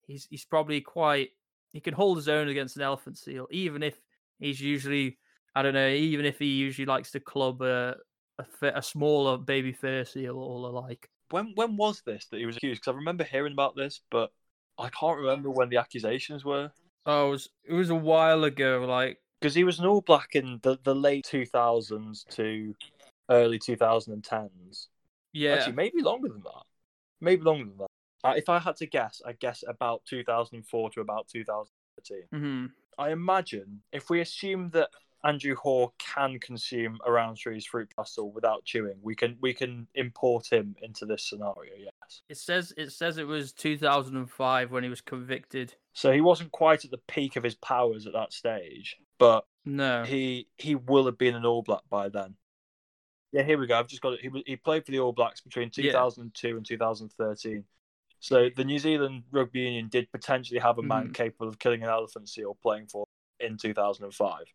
he's 0.08 0.28
he's 0.30 0.46
probably 0.46 0.82
quite 0.82 1.30
he 1.72 1.80
can 1.80 1.94
hold 1.94 2.18
his 2.18 2.30
own 2.30 2.50
against 2.50 2.76
an 2.76 2.84
elephant 2.84 3.18
seal, 3.18 3.48
even 3.52 3.82
if 3.84 3.96
he's 4.40 4.62
usually 4.62 5.18
I 5.56 5.62
don't 5.62 5.74
know, 5.74 5.90
even 5.90 6.26
if 6.26 6.40
he 6.40 6.48
usually 6.48 6.86
likes 6.86 7.12
to 7.12 7.20
club 7.20 7.62
a 7.62 7.96
a, 8.40 8.68
a 8.76 8.82
smaller 8.82 9.38
baby 9.38 9.72
fur 9.72 10.04
seal 10.04 10.38
or 10.38 10.62
the 10.62 10.80
like. 10.80 11.10
when 11.30 11.54
when 11.56 11.78
was 11.78 12.02
this 12.06 12.28
that 12.28 12.40
he 12.40 12.46
was 12.46 12.58
accused? 12.58 12.82
Because 12.82 12.94
I 12.94 12.98
remember 12.98 13.24
hearing 13.24 13.54
about 13.54 13.76
this, 13.76 14.02
but 14.10 14.32
I 14.78 14.90
can't 14.90 15.18
remember 15.18 15.50
when 15.50 15.70
the 15.70 15.78
accusations 15.78 16.44
were. 16.44 16.72
Oh, 17.06 17.28
it 17.28 17.32
was 17.32 17.50
it 17.66 17.74
was 17.74 17.90
a 17.90 17.96
while 17.96 18.44
ago. 18.44 18.86
Like 18.88 19.20
Because 19.40 19.56
he 19.56 19.64
was 19.64 19.80
an 19.80 19.86
All 19.86 20.02
Black 20.02 20.36
in 20.36 20.60
the, 20.64 20.78
the 20.84 20.96
late 20.96 21.26
two 21.26 21.46
thousands 21.46 22.26
to 22.32 22.74
early 23.30 23.60
two 23.60 23.76
thousand 23.76 24.14
and 24.14 24.24
tens. 24.24 24.90
yeah, 25.34 25.54
Actually, 25.54 25.74
maybe 25.74 26.02
longer 26.02 26.30
than 26.30 26.42
that. 26.42 26.64
Maybe 27.22 27.44
longer 27.44 27.66
than 27.66 27.78
that. 27.78 27.88
Uh, 28.24 28.34
if 28.38 28.48
I 28.48 28.58
had 28.60 28.78
to 28.78 28.88
guess, 28.88 29.22
I 29.26 29.34
guess 29.34 29.64
about 29.68 30.04
two 30.06 30.24
thousand 30.24 30.58
and 30.58 30.68
four 30.68 30.90
to 30.92 31.02
about 31.02 31.28
two 31.28 31.44
thousand 31.44 31.74
thirteen. 31.98 32.28
hmm 32.32 32.66
I 32.98 33.10
imagine 33.12 33.82
if 33.92 34.10
we 34.10 34.22
assume 34.22 34.70
that 34.72 34.90
Andrew 35.24 35.56
Hore 35.56 35.94
can 36.00 36.40
consume 36.40 37.00
a 37.06 37.10
Rowntree's 37.10 37.66
fruit 37.66 37.90
pastel 37.96 38.32
without 38.32 38.66
chewing, 38.66 38.98
we 39.02 39.16
can 39.16 39.38
we 39.42 39.54
can 39.54 39.88
import 39.96 40.52
him 40.52 40.76
into 40.82 41.06
this 41.06 41.28
scenario. 41.30 41.72
Yes. 41.78 42.22
it 42.30 42.38
says 42.38 42.74
it 42.78 42.92
says 42.92 43.18
it 43.18 43.28
was 43.28 43.54
2005 43.54 44.72
when 44.72 44.84
he 44.84 44.90
was 44.90 45.02
convicted. 45.02 45.74
So 45.94 46.12
he 46.12 46.22
wasn't 46.22 46.52
quite 46.52 46.84
at 46.86 46.92
the 46.92 47.00
peak 47.08 47.36
of 47.36 47.44
his 47.44 47.56
powers 47.56 48.06
at 48.08 48.14
that 48.14 48.34
stage, 48.34 48.98
but 49.18 49.46
No, 49.66 50.04
he 50.04 50.48
he 50.58 50.76
will 50.76 51.06
have 51.06 51.18
been 51.18 51.36
an 51.36 51.46
All 51.46 51.62
Black 51.64 51.84
by 51.90 52.10
then. 52.10 52.36
Yeah, 53.32 53.44
here 53.44 53.58
we 53.58 53.66
go. 53.66 53.80
I've 53.80 53.88
just 53.88 54.02
got 54.02 54.14
it. 54.14 54.22
He 54.22 54.30
was- 54.30 54.44
he 54.46 54.56
played 54.58 54.86
for 54.86 54.92
the 54.92 55.00
All 55.00 55.12
Blacks 55.14 55.42
between 55.42 55.72
Yeah. 55.76 55.92
2002 55.94 56.58
and 56.58 56.66
2013. 56.66 57.66
So 58.20 58.50
the 58.56 58.64
New 58.64 58.78
Zealand 58.80 59.24
Rugby 59.32 59.62
Union 59.62 59.90
did 59.90 60.12
potentially 60.12 60.60
have 60.60 60.78
a 60.78 60.84
man 60.84 61.10
Mhm. 61.10 61.14
capable 61.16 61.48
of 61.48 61.60
killing 61.60 61.82
an 61.84 61.90
elephant 61.90 62.30
seal 62.30 62.56
playing 62.62 62.88
for 62.88 63.06
in 63.40 63.58
2005. 63.58 64.46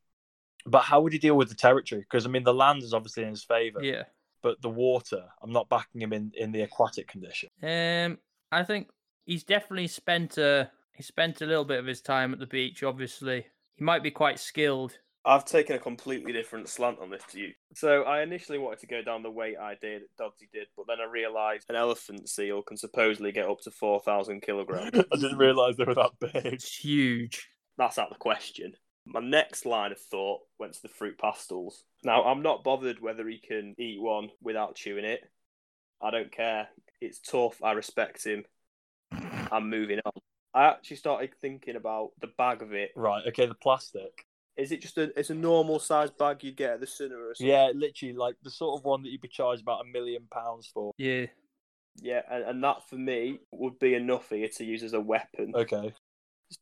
But 0.66 0.82
how 0.82 1.00
would 1.00 1.12
he 1.12 1.18
deal 1.18 1.36
with 1.36 1.48
the 1.48 1.54
territory? 1.54 2.02
Because 2.02 2.26
I 2.26 2.28
mean, 2.28 2.44
the 2.44 2.54
land 2.54 2.82
is 2.82 2.92
obviously 2.92 3.22
in 3.22 3.30
his 3.30 3.44
favour, 3.44 3.82
yeah. 3.82 4.04
but 4.42 4.60
the 4.60 4.68
water, 4.68 5.24
I'm 5.42 5.52
not 5.52 5.68
backing 5.68 6.02
him 6.02 6.12
in 6.12 6.32
in 6.36 6.52
the 6.52 6.62
aquatic 6.62 7.08
condition. 7.08 7.50
Um, 7.62 8.18
I 8.50 8.64
think 8.64 8.88
he's 9.24 9.44
definitely 9.44 9.88
spent 9.88 10.38
a 10.38 10.70
he 10.94 11.02
spent 11.02 11.40
a 11.42 11.46
little 11.46 11.64
bit 11.64 11.78
of 11.78 11.86
his 11.86 12.00
time 12.00 12.32
at 12.32 12.38
the 12.38 12.46
beach. 12.46 12.82
Obviously, 12.82 13.46
he 13.76 13.84
might 13.84 14.02
be 14.02 14.10
quite 14.10 14.40
skilled. 14.40 14.98
I've 15.24 15.44
taken 15.44 15.76
a 15.76 15.78
completely 15.78 16.32
different 16.32 16.68
slant 16.68 16.98
on 17.00 17.10
this 17.10 17.22
to 17.32 17.38
you. 17.38 17.52
So 17.74 18.02
I 18.04 18.22
initially 18.22 18.58
wanted 18.58 18.78
to 18.80 18.86
go 18.86 19.02
down 19.02 19.22
the 19.22 19.30
weight 19.30 19.58
idea 19.58 19.98
that 19.98 20.16
Doddsy 20.24 20.48
did, 20.52 20.68
but 20.74 20.86
then 20.88 20.98
I 21.00 21.10
realised 21.10 21.66
an 21.68 21.76
elephant 21.76 22.28
seal 22.28 22.62
can 22.62 22.78
supposedly 22.78 23.30
get 23.30 23.46
up 23.46 23.60
to 23.62 23.70
4,000 23.70 24.40
kilograms. 24.40 24.90
I 25.12 25.16
didn't 25.16 25.36
realise 25.36 25.76
they 25.76 25.84
were 25.84 25.94
that 25.94 26.12
big. 26.18 26.46
It's 26.46 26.74
huge. 26.74 27.46
That's 27.76 27.98
out 27.98 28.08
of 28.08 28.14
the 28.14 28.20
question. 28.20 28.72
My 29.08 29.20
next 29.20 29.64
line 29.64 29.92
of 29.92 29.98
thought 29.98 30.40
went 30.58 30.74
to 30.74 30.82
the 30.82 30.88
fruit 30.88 31.18
pastels. 31.18 31.84
Now, 32.04 32.24
I'm 32.24 32.42
not 32.42 32.62
bothered 32.62 33.00
whether 33.00 33.26
he 33.26 33.38
can 33.38 33.74
eat 33.78 34.00
one 34.00 34.30
without 34.42 34.74
chewing 34.74 35.04
it. 35.04 35.20
I 36.02 36.10
don't 36.10 36.30
care. 36.30 36.68
It's 37.00 37.18
tough. 37.18 37.62
I 37.62 37.72
respect 37.72 38.24
him. 38.24 38.44
I'm 39.50 39.70
moving 39.70 40.00
on. 40.04 40.12
I 40.54 40.66
actually 40.66 40.98
started 40.98 41.30
thinking 41.40 41.76
about 41.76 42.10
the 42.20 42.28
bag 42.38 42.62
of 42.62 42.72
it. 42.72 42.90
Right. 42.96 43.22
Okay. 43.28 43.46
The 43.46 43.54
plastic. 43.54 44.24
Is 44.56 44.72
it 44.72 44.82
just 44.82 44.98
a 44.98 45.16
it's 45.18 45.30
a 45.30 45.34
normal 45.34 45.78
size 45.78 46.10
bag 46.10 46.42
you'd 46.42 46.56
get 46.56 46.72
at 46.72 46.80
the 46.80 46.86
cinema 46.86 47.22
or 47.22 47.34
something? 47.34 47.48
Yeah, 47.48 47.70
literally 47.74 48.14
like 48.14 48.34
the 48.42 48.50
sort 48.50 48.78
of 48.78 48.84
one 48.84 49.02
that 49.04 49.10
you'd 49.10 49.20
be 49.20 49.28
charged 49.28 49.62
about 49.62 49.82
a 49.82 49.88
million 49.88 50.24
pounds 50.30 50.68
for. 50.72 50.92
Yeah. 50.98 51.26
Yeah, 52.00 52.22
and, 52.30 52.44
and 52.44 52.64
that 52.64 52.88
for 52.88 52.96
me 52.96 53.38
would 53.52 53.78
be 53.78 53.94
enough 53.94 54.30
here 54.30 54.48
to 54.48 54.64
use 54.64 54.82
as 54.82 54.92
a 54.94 55.00
weapon. 55.00 55.52
Okay. 55.54 55.92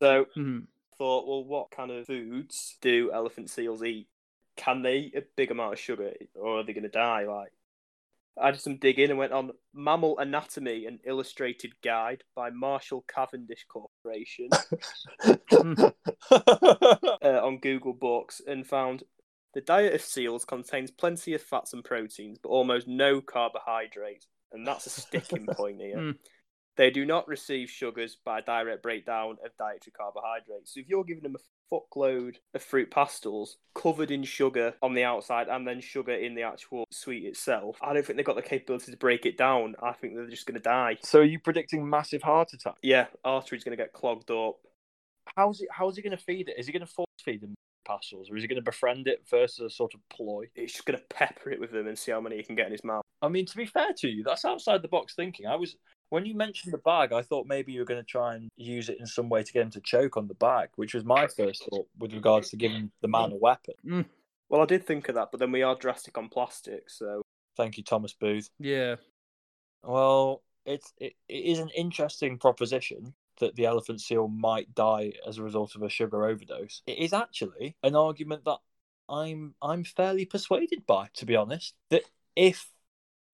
So 0.01 0.27
hmm 0.35 0.61
thought, 0.99 1.27
well, 1.27 1.45
what 1.45 1.71
kind 1.71 1.91
of 1.91 2.07
foods 2.07 2.77
do 2.81 3.11
elephant 3.13 3.51
seals 3.51 3.83
eat? 3.83 4.09
Can 4.57 4.83
they 4.83 4.97
eat 4.99 5.17
a 5.17 5.25
big 5.37 5.51
amount 5.51 5.75
of 5.75 5.79
sugar, 5.79 6.13
or 6.35 6.61
are 6.61 6.63
they 6.65 6.73
going 6.73 6.85
to 6.85 6.89
die? 6.89 7.25
Like, 7.25 7.53
I 8.39 8.51
did 8.51 8.61
some 8.61 8.77
digging 8.77 9.11
and 9.11 9.19
went 9.19 9.33
on 9.33 9.53
Mammal 9.73 10.19
Anatomy, 10.19 10.87
an 10.87 11.01
illustrated 11.05 11.73
guide 11.83 12.23
by 12.35 12.51
Marshall 12.51 13.05
Cavendish 13.09 13.67
Corporation 13.69 14.51
uh, 15.25 15.91
on 17.23 17.59
Google 17.61 17.95
Books, 17.95 18.43
and 18.47 18.67
found 18.67 19.05
the 19.55 19.63
diet 19.63 19.95
of 19.95 20.03
seals 20.03 20.45
contains 20.45 20.91
plenty 20.91 21.33
of 21.33 21.41
fats 21.41 21.73
and 21.73 21.83
proteins, 21.83 22.39
but 22.43 22.51
almost 22.51 22.87
no 22.87 23.23
carbohydrates, 23.23 24.27
and 24.53 24.67
that's 24.67 24.87
a 24.87 24.91
sticking 24.91 25.47
point 25.53 25.81
here. 25.81 26.15
They 26.77 26.91
do 26.91 27.05
not 27.07 27.27
receive 27.27 27.71
sugars 27.71 28.17
by 28.23 28.41
direct 28.43 28.83
breakdown 28.83 29.39
of 29.45 29.57
dietary 29.59 29.93
carbohydrates. 29.97 30.75
So 30.75 30.81
if 30.81 30.89
you're 30.89 31.05
giving 31.05 31.23
them 31.23 31.37
a 31.37 31.75
fuckload 31.75 32.37
of 32.55 32.63
fruit 32.63 32.91
pastels 32.91 33.57
covered 33.75 34.11
in 34.11 34.23
sugar 34.23 34.75
on 34.83 34.95
the 34.95 35.05
outside 35.05 35.49
and 35.49 35.67
then 35.67 35.81
sugar 35.81 36.13
in 36.13 36.35
the 36.35 36.43
actual 36.43 36.85
sweet 36.91 37.25
itself, 37.25 37.79
I 37.83 37.95
don't 37.95 38.05
think 38.05 38.17
they've 38.17 38.27
got 38.27 38.37
the 38.37 38.43
capability 38.43 38.93
to 38.93 38.99
break 38.99 39.25
it 39.25 39.39
down. 39.39 39.75
I 39.83 39.93
think 39.93 40.15
they're 40.15 40.29
just 40.29 40.47
going 40.47 40.61
to 40.61 40.61
die. 40.61 40.99
so 41.03 41.21
are 41.21 41.25
you 41.25 41.41
predicting 41.41 41.89
massive 41.89 42.23
heart 42.23 42.53
attack? 42.53 42.77
Yeah, 42.83 43.07
artery's 43.25 43.65
going 43.65 43.77
to 43.77 43.83
get 43.83 43.93
clogged 43.93 44.31
up. 44.31 44.57
How's 45.37 45.61
it? 45.61 45.69
How's 45.73 45.97
he 45.97 46.03
going 46.03 46.17
to 46.17 46.23
feed 46.23 46.49
it? 46.49 46.57
Is 46.59 46.67
he 46.67 46.73
going 46.73 46.87
to 46.87 46.93
force 46.93 47.07
feed 47.25 47.41
them 47.41 47.55
pastels, 47.87 48.31
or 48.31 48.37
is 48.37 48.43
he 48.43 48.49
going 48.49 48.61
to 48.61 48.63
befriend 48.63 49.09
it 49.09 49.23
versus 49.29 49.61
a 49.61 49.71
sort 49.71 49.95
of 49.95 50.01
ploy? 50.09 50.45
It's 50.55 50.73
just 50.73 50.87
going 50.87 50.99
to 50.99 51.05
pepper 51.09 51.51
it 51.51 51.61
with 51.61 51.73
them 51.73 51.87
and 51.87 51.99
see 51.99 52.13
how 52.13 52.21
many 52.21 52.37
he 52.37 52.43
can 52.43 52.55
get 52.55 52.67
in 52.67 52.73
his 52.73 52.85
mouth. 52.85 53.03
I 53.23 53.29
mean, 53.29 53.47
to 53.47 53.57
be 53.57 53.67
fair 53.67 53.93
to 53.99 54.09
you, 54.09 54.23
that's 54.23 54.45
outside 54.45 54.83
the 54.83 54.89
box 54.89 55.15
thinking. 55.15 55.47
I 55.47 55.57
was 55.57 55.77
when 56.11 56.27
you 56.27 56.35
mentioned 56.35 56.73
the 56.73 56.79
bag, 56.79 57.13
I 57.13 57.23
thought 57.23 57.47
maybe 57.47 57.73
you 57.73 57.81
were 57.81 57.87
going 57.87 58.01
to 58.01 58.07
try 58.07 58.35
and 58.35 58.49
use 58.57 58.89
it 58.89 58.99
in 59.01 59.07
some 59.07 59.29
way 59.29 59.43
to 59.43 59.53
get 59.53 59.63
him 59.63 59.71
to 59.71 59.81
choke 59.81 60.17
on 60.17 60.29
the 60.29 60.35
bag, 60.35 60.69
which 60.77 60.95
was 60.95 61.05
my 61.05 61.27
first 61.27 61.65
thought 61.71 61.89
with 61.99 62.13
regards 62.13 62.51
to 62.51 62.57
giving 62.57 62.91
the 63.03 63.09
man 63.09 63.33
a 63.33 63.37
weapon. 63.37 63.75
Mm. 63.85 64.05
Well, 64.49 64.63
I 64.63 64.67
did 64.67 64.87
think 64.87 65.09
of 65.09 65.17
that, 65.17 65.31
but 65.33 65.41
then 65.41 65.51
we 65.51 65.63
are 65.63 65.75
drastic 65.75 66.17
on 66.17 66.29
plastic, 66.29 66.89
so 66.89 67.23
Thank 67.57 67.79
you, 67.79 67.83
Thomas 67.83 68.13
Booth. 68.13 68.51
Yeah. 68.59 68.97
Well, 69.83 70.43
it's 70.65 70.93
it, 70.99 71.15
it 71.29 71.35
is 71.35 71.59
an 71.59 71.71
interesting 71.71 72.39
proposition 72.39 73.15
that 73.41 73.57
the 73.57 73.67
elephant 73.67 74.01
seal 74.01 74.29
might 74.29 74.75
die 74.75 75.13
as 75.27 75.39
a 75.39 75.43
result 75.43 75.75
of 75.75 75.83
a 75.83 75.89
sugar 75.89 76.27
overdose. 76.27 76.83
It 76.87 76.99
is 76.99 77.13
actually 77.13 77.77
an 77.83 77.97
argument 77.97 78.45
that 78.45 78.59
I'm 79.09 79.55
I'm 79.63 79.85
fairly 79.85 80.25
persuaded 80.25 80.87
by, 80.87 81.09
to 81.15 81.27
be 81.27 81.37
honest. 81.37 81.75
That 81.91 82.03
if 82.35 82.69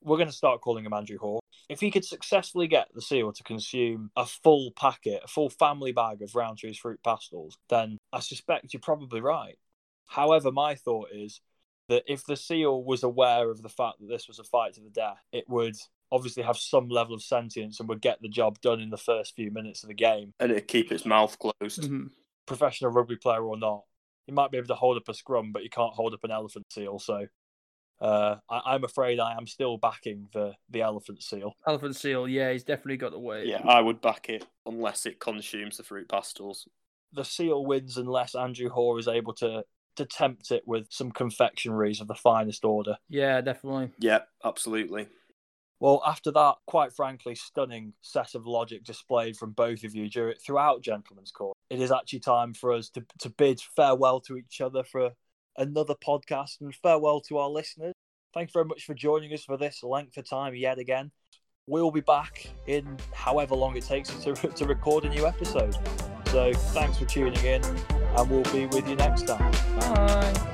we're 0.04 0.16
going 0.16 0.28
to 0.28 0.34
start 0.34 0.60
calling 0.60 0.84
him 0.84 0.92
Andrew 0.92 1.18
Hall, 1.18 1.40
if 1.68 1.80
he 1.80 1.90
could 1.90 2.04
successfully 2.04 2.66
get 2.66 2.88
the 2.94 3.02
seal 3.02 3.32
to 3.32 3.42
consume 3.42 4.10
a 4.16 4.26
full 4.26 4.72
packet, 4.72 5.22
a 5.24 5.28
full 5.28 5.50
family 5.50 5.92
bag 5.92 6.22
of 6.22 6.32
Rowntree's 6.32 6.78
fruit 6.78 7.00
pastels, 7.04 7.56
then 7.68 7.98
I 8.12 8.20
suspect 8.20 8.72
you're 8.72 8.80
probably 8.80 9.20
right. 9.20 9.58
However, 10.06 10.52
my 10.52 10.74
thought 10.74 11.08
is 11.12 11.40
that 11.88 12.04
if 12.06 12.24
the 12.24 12.36
seal 12.36 12.82
was 12.82 13.02
aware 13.02 13.50
of 13.50 13.62
the 13.62 13.68
fact 13.68 14.00
that 14.00 14.08
this 14.08 14.28
was 14.28 14.38
a 14.38 14.44
fight 14.44 14.74
to 14.74 14.80
the 14.80 14.90
death, 14.90 15.22
it 15.32 15.44
would 15.48 15.76
obviously 16.10 16.42
have 16.42 16.58
some 16.58 16.88
level 16.88 17.14
of 17.14 17.22
sentience 17.22 17.80
and 17.80 17.88
would 17.88 18.02
get 18.02 18.20
the 18.20 18.28
job 18.28 18.60
done 18.60 18.80
in 18.80 18.90
the 18.90 18.98
first 18.98 19.34
few 19.34 19.50
minutes 19.50 19.82
of 19.82 19.88
the 19.88 19.94
game. 19.94 20.34
and 20.40 20.52
it'd 20.52 20.68
keep 20.68 20.92
its 20.92 21.06
mouth 21.06 21.38
closed. 21.38 21.82
Mhm. 21.82 22.10
Professional 22.46 22.90
rugby 22.90 23.16
player 23.16 23.42
or 23.42 23.56
not, 23.56 23.84
you 24.26 24.34
might 24.34 24.50
be 24.50 24.58
able 24.58 24.68
to 24.68 24.74
hold 24.74 24.96
up 24.96 25.08
a 25.08 25.14
scrum, 25.14 25.52
but 25.52 25.62
you 25.62 25.70
can't 25.70 25.94
hold 25.94 26.12
up 26.12 26.22
an 26.24 26.30
elephant 26.30 26.66
seal. 26.70 26.98
So 26.98 27.26
uh, 28.02 28.36
I, 28.50 28.74
I'm 28.74 28.82
afraid 28.82 29.20
I 29.20 29.36
am 29.36 29.46
still 29.46 29.78
backing 29.78 30.28
the, 30.32 30.54
the 30.68 30.82
elephant 30.82 31.22
seal. 31.22 31.54
Elephant 31.66 31.94
seal. 31.94 32.26
Yeah, 32.26 32.50
he's 32.50 32.64
definitely 32.64 32.96
got 32.96 33.12
the 33.12 33.18
weight. 33.20 33.46
Yeah, 33.46 33.62
I 33.64 33.80
would 33.80 34.00
back 34.00 34.28
it 34.28 34.44
unless 34.66 35.06
it 35.06 35.20
consumes 35.20 35.76
the 35.76 35.84
fruit 35.84 36.08
pastels. 36.08 36.66
The 37.12 37.24
seal 37.24 37.64
wins 37.64 37.96
unless 37.96 38.34
Andrew 38.34 38.68
Hore 38.70 38.98
is 38.98 39.06
able 39.06 39.34
to, 39.34 39.62
to 39.96 40.04
tempt 40.04 40.50
it 40.50 40.64
with 40.66 40.86
some 40.90 41.12
confectionaries 41.12 42.00
of 42.00 42.08
the 42.08 42.14
finest 42.14 42.64
order. 42.64 42.96
Yeah, 43.08 43.40
definitely. 43.40 43.92
Yeah, 44.00 44.20
absolutely. 44.44 45.06
Well, 45.78 46.02
after 46.04 46.32
that, 46.32 46.54
quite 46.66 46.92
frankly, 46.92 47.34
stunning 47.36 47.92
set 48.02 48.34
of 48.34 48.46
logic 48.46 48.84
displayed 48.84 49.36
from 49.36 49.50
both 49.52 49.84
of 49.84 49.94
you 49.94 50.08
during, 50.08 50.36
throughout 50.44 50.82
Gentleman's 50.82 51.30
Court, 51.30 51.56
it 51.70 51.80
is 51.80 51.92
actually 51.92 52.20
time 52.20 52.54
for 52.54 52.72
us 52.72 52.88
to, 52.90 53.04
to 53.20 53.30
bid 53.30 53.60
farewell 53.76 54.20
to 54.22 54.36
each 54.36 54.60
other 54.60 54.82
for 54.82 55.10
another 55.56 55.94
podcast 55.94 56.60
and 56.60 56.74
farewell 56.74 57.20
to 57.20 57.38
our 57.38 57.48
listeners. 57.48 57.91
Thank 58.34 58.48
you 58.48 58.52
very 58.52 58.64
much 58.64 58.84
for 58.84 58.94
joining 58.94 59.32
us 59.32 59.44
for 59.44 59.56
this 59.56 59.82
length 59.82 60.16
of 60.16 60.28
time 60.28 60.54
yet 60.54 60.78
again. 60.78 61.10
We'll 61.66 61.90
be 61.90 62.00
back 62.00 62.48
in 62.66 62.98
however 63.12 63.54
long 63.54 63.76
it 63.76 63.84
takes 63.84 64.10
us 64.10 64.24
to, 64.24 64.34
to 64.56 64.66
record 64.66 65.04
a 65.04 65.08
new 65.08 65.26
episode. 65.26 65.76
So 66.26 66.52
thanks 66.52 66.98
for 66.98 67.04
tuning 67.04 67.44
in, 67.44 67.62
and 67.62 68.30
we'll 68.30 68.42
be 68.44 68.66
with 68.66 68.88
you 68.88 68.96
next 68.96 69.26
time. 69.26 69.52
Bye. 69.78 70.51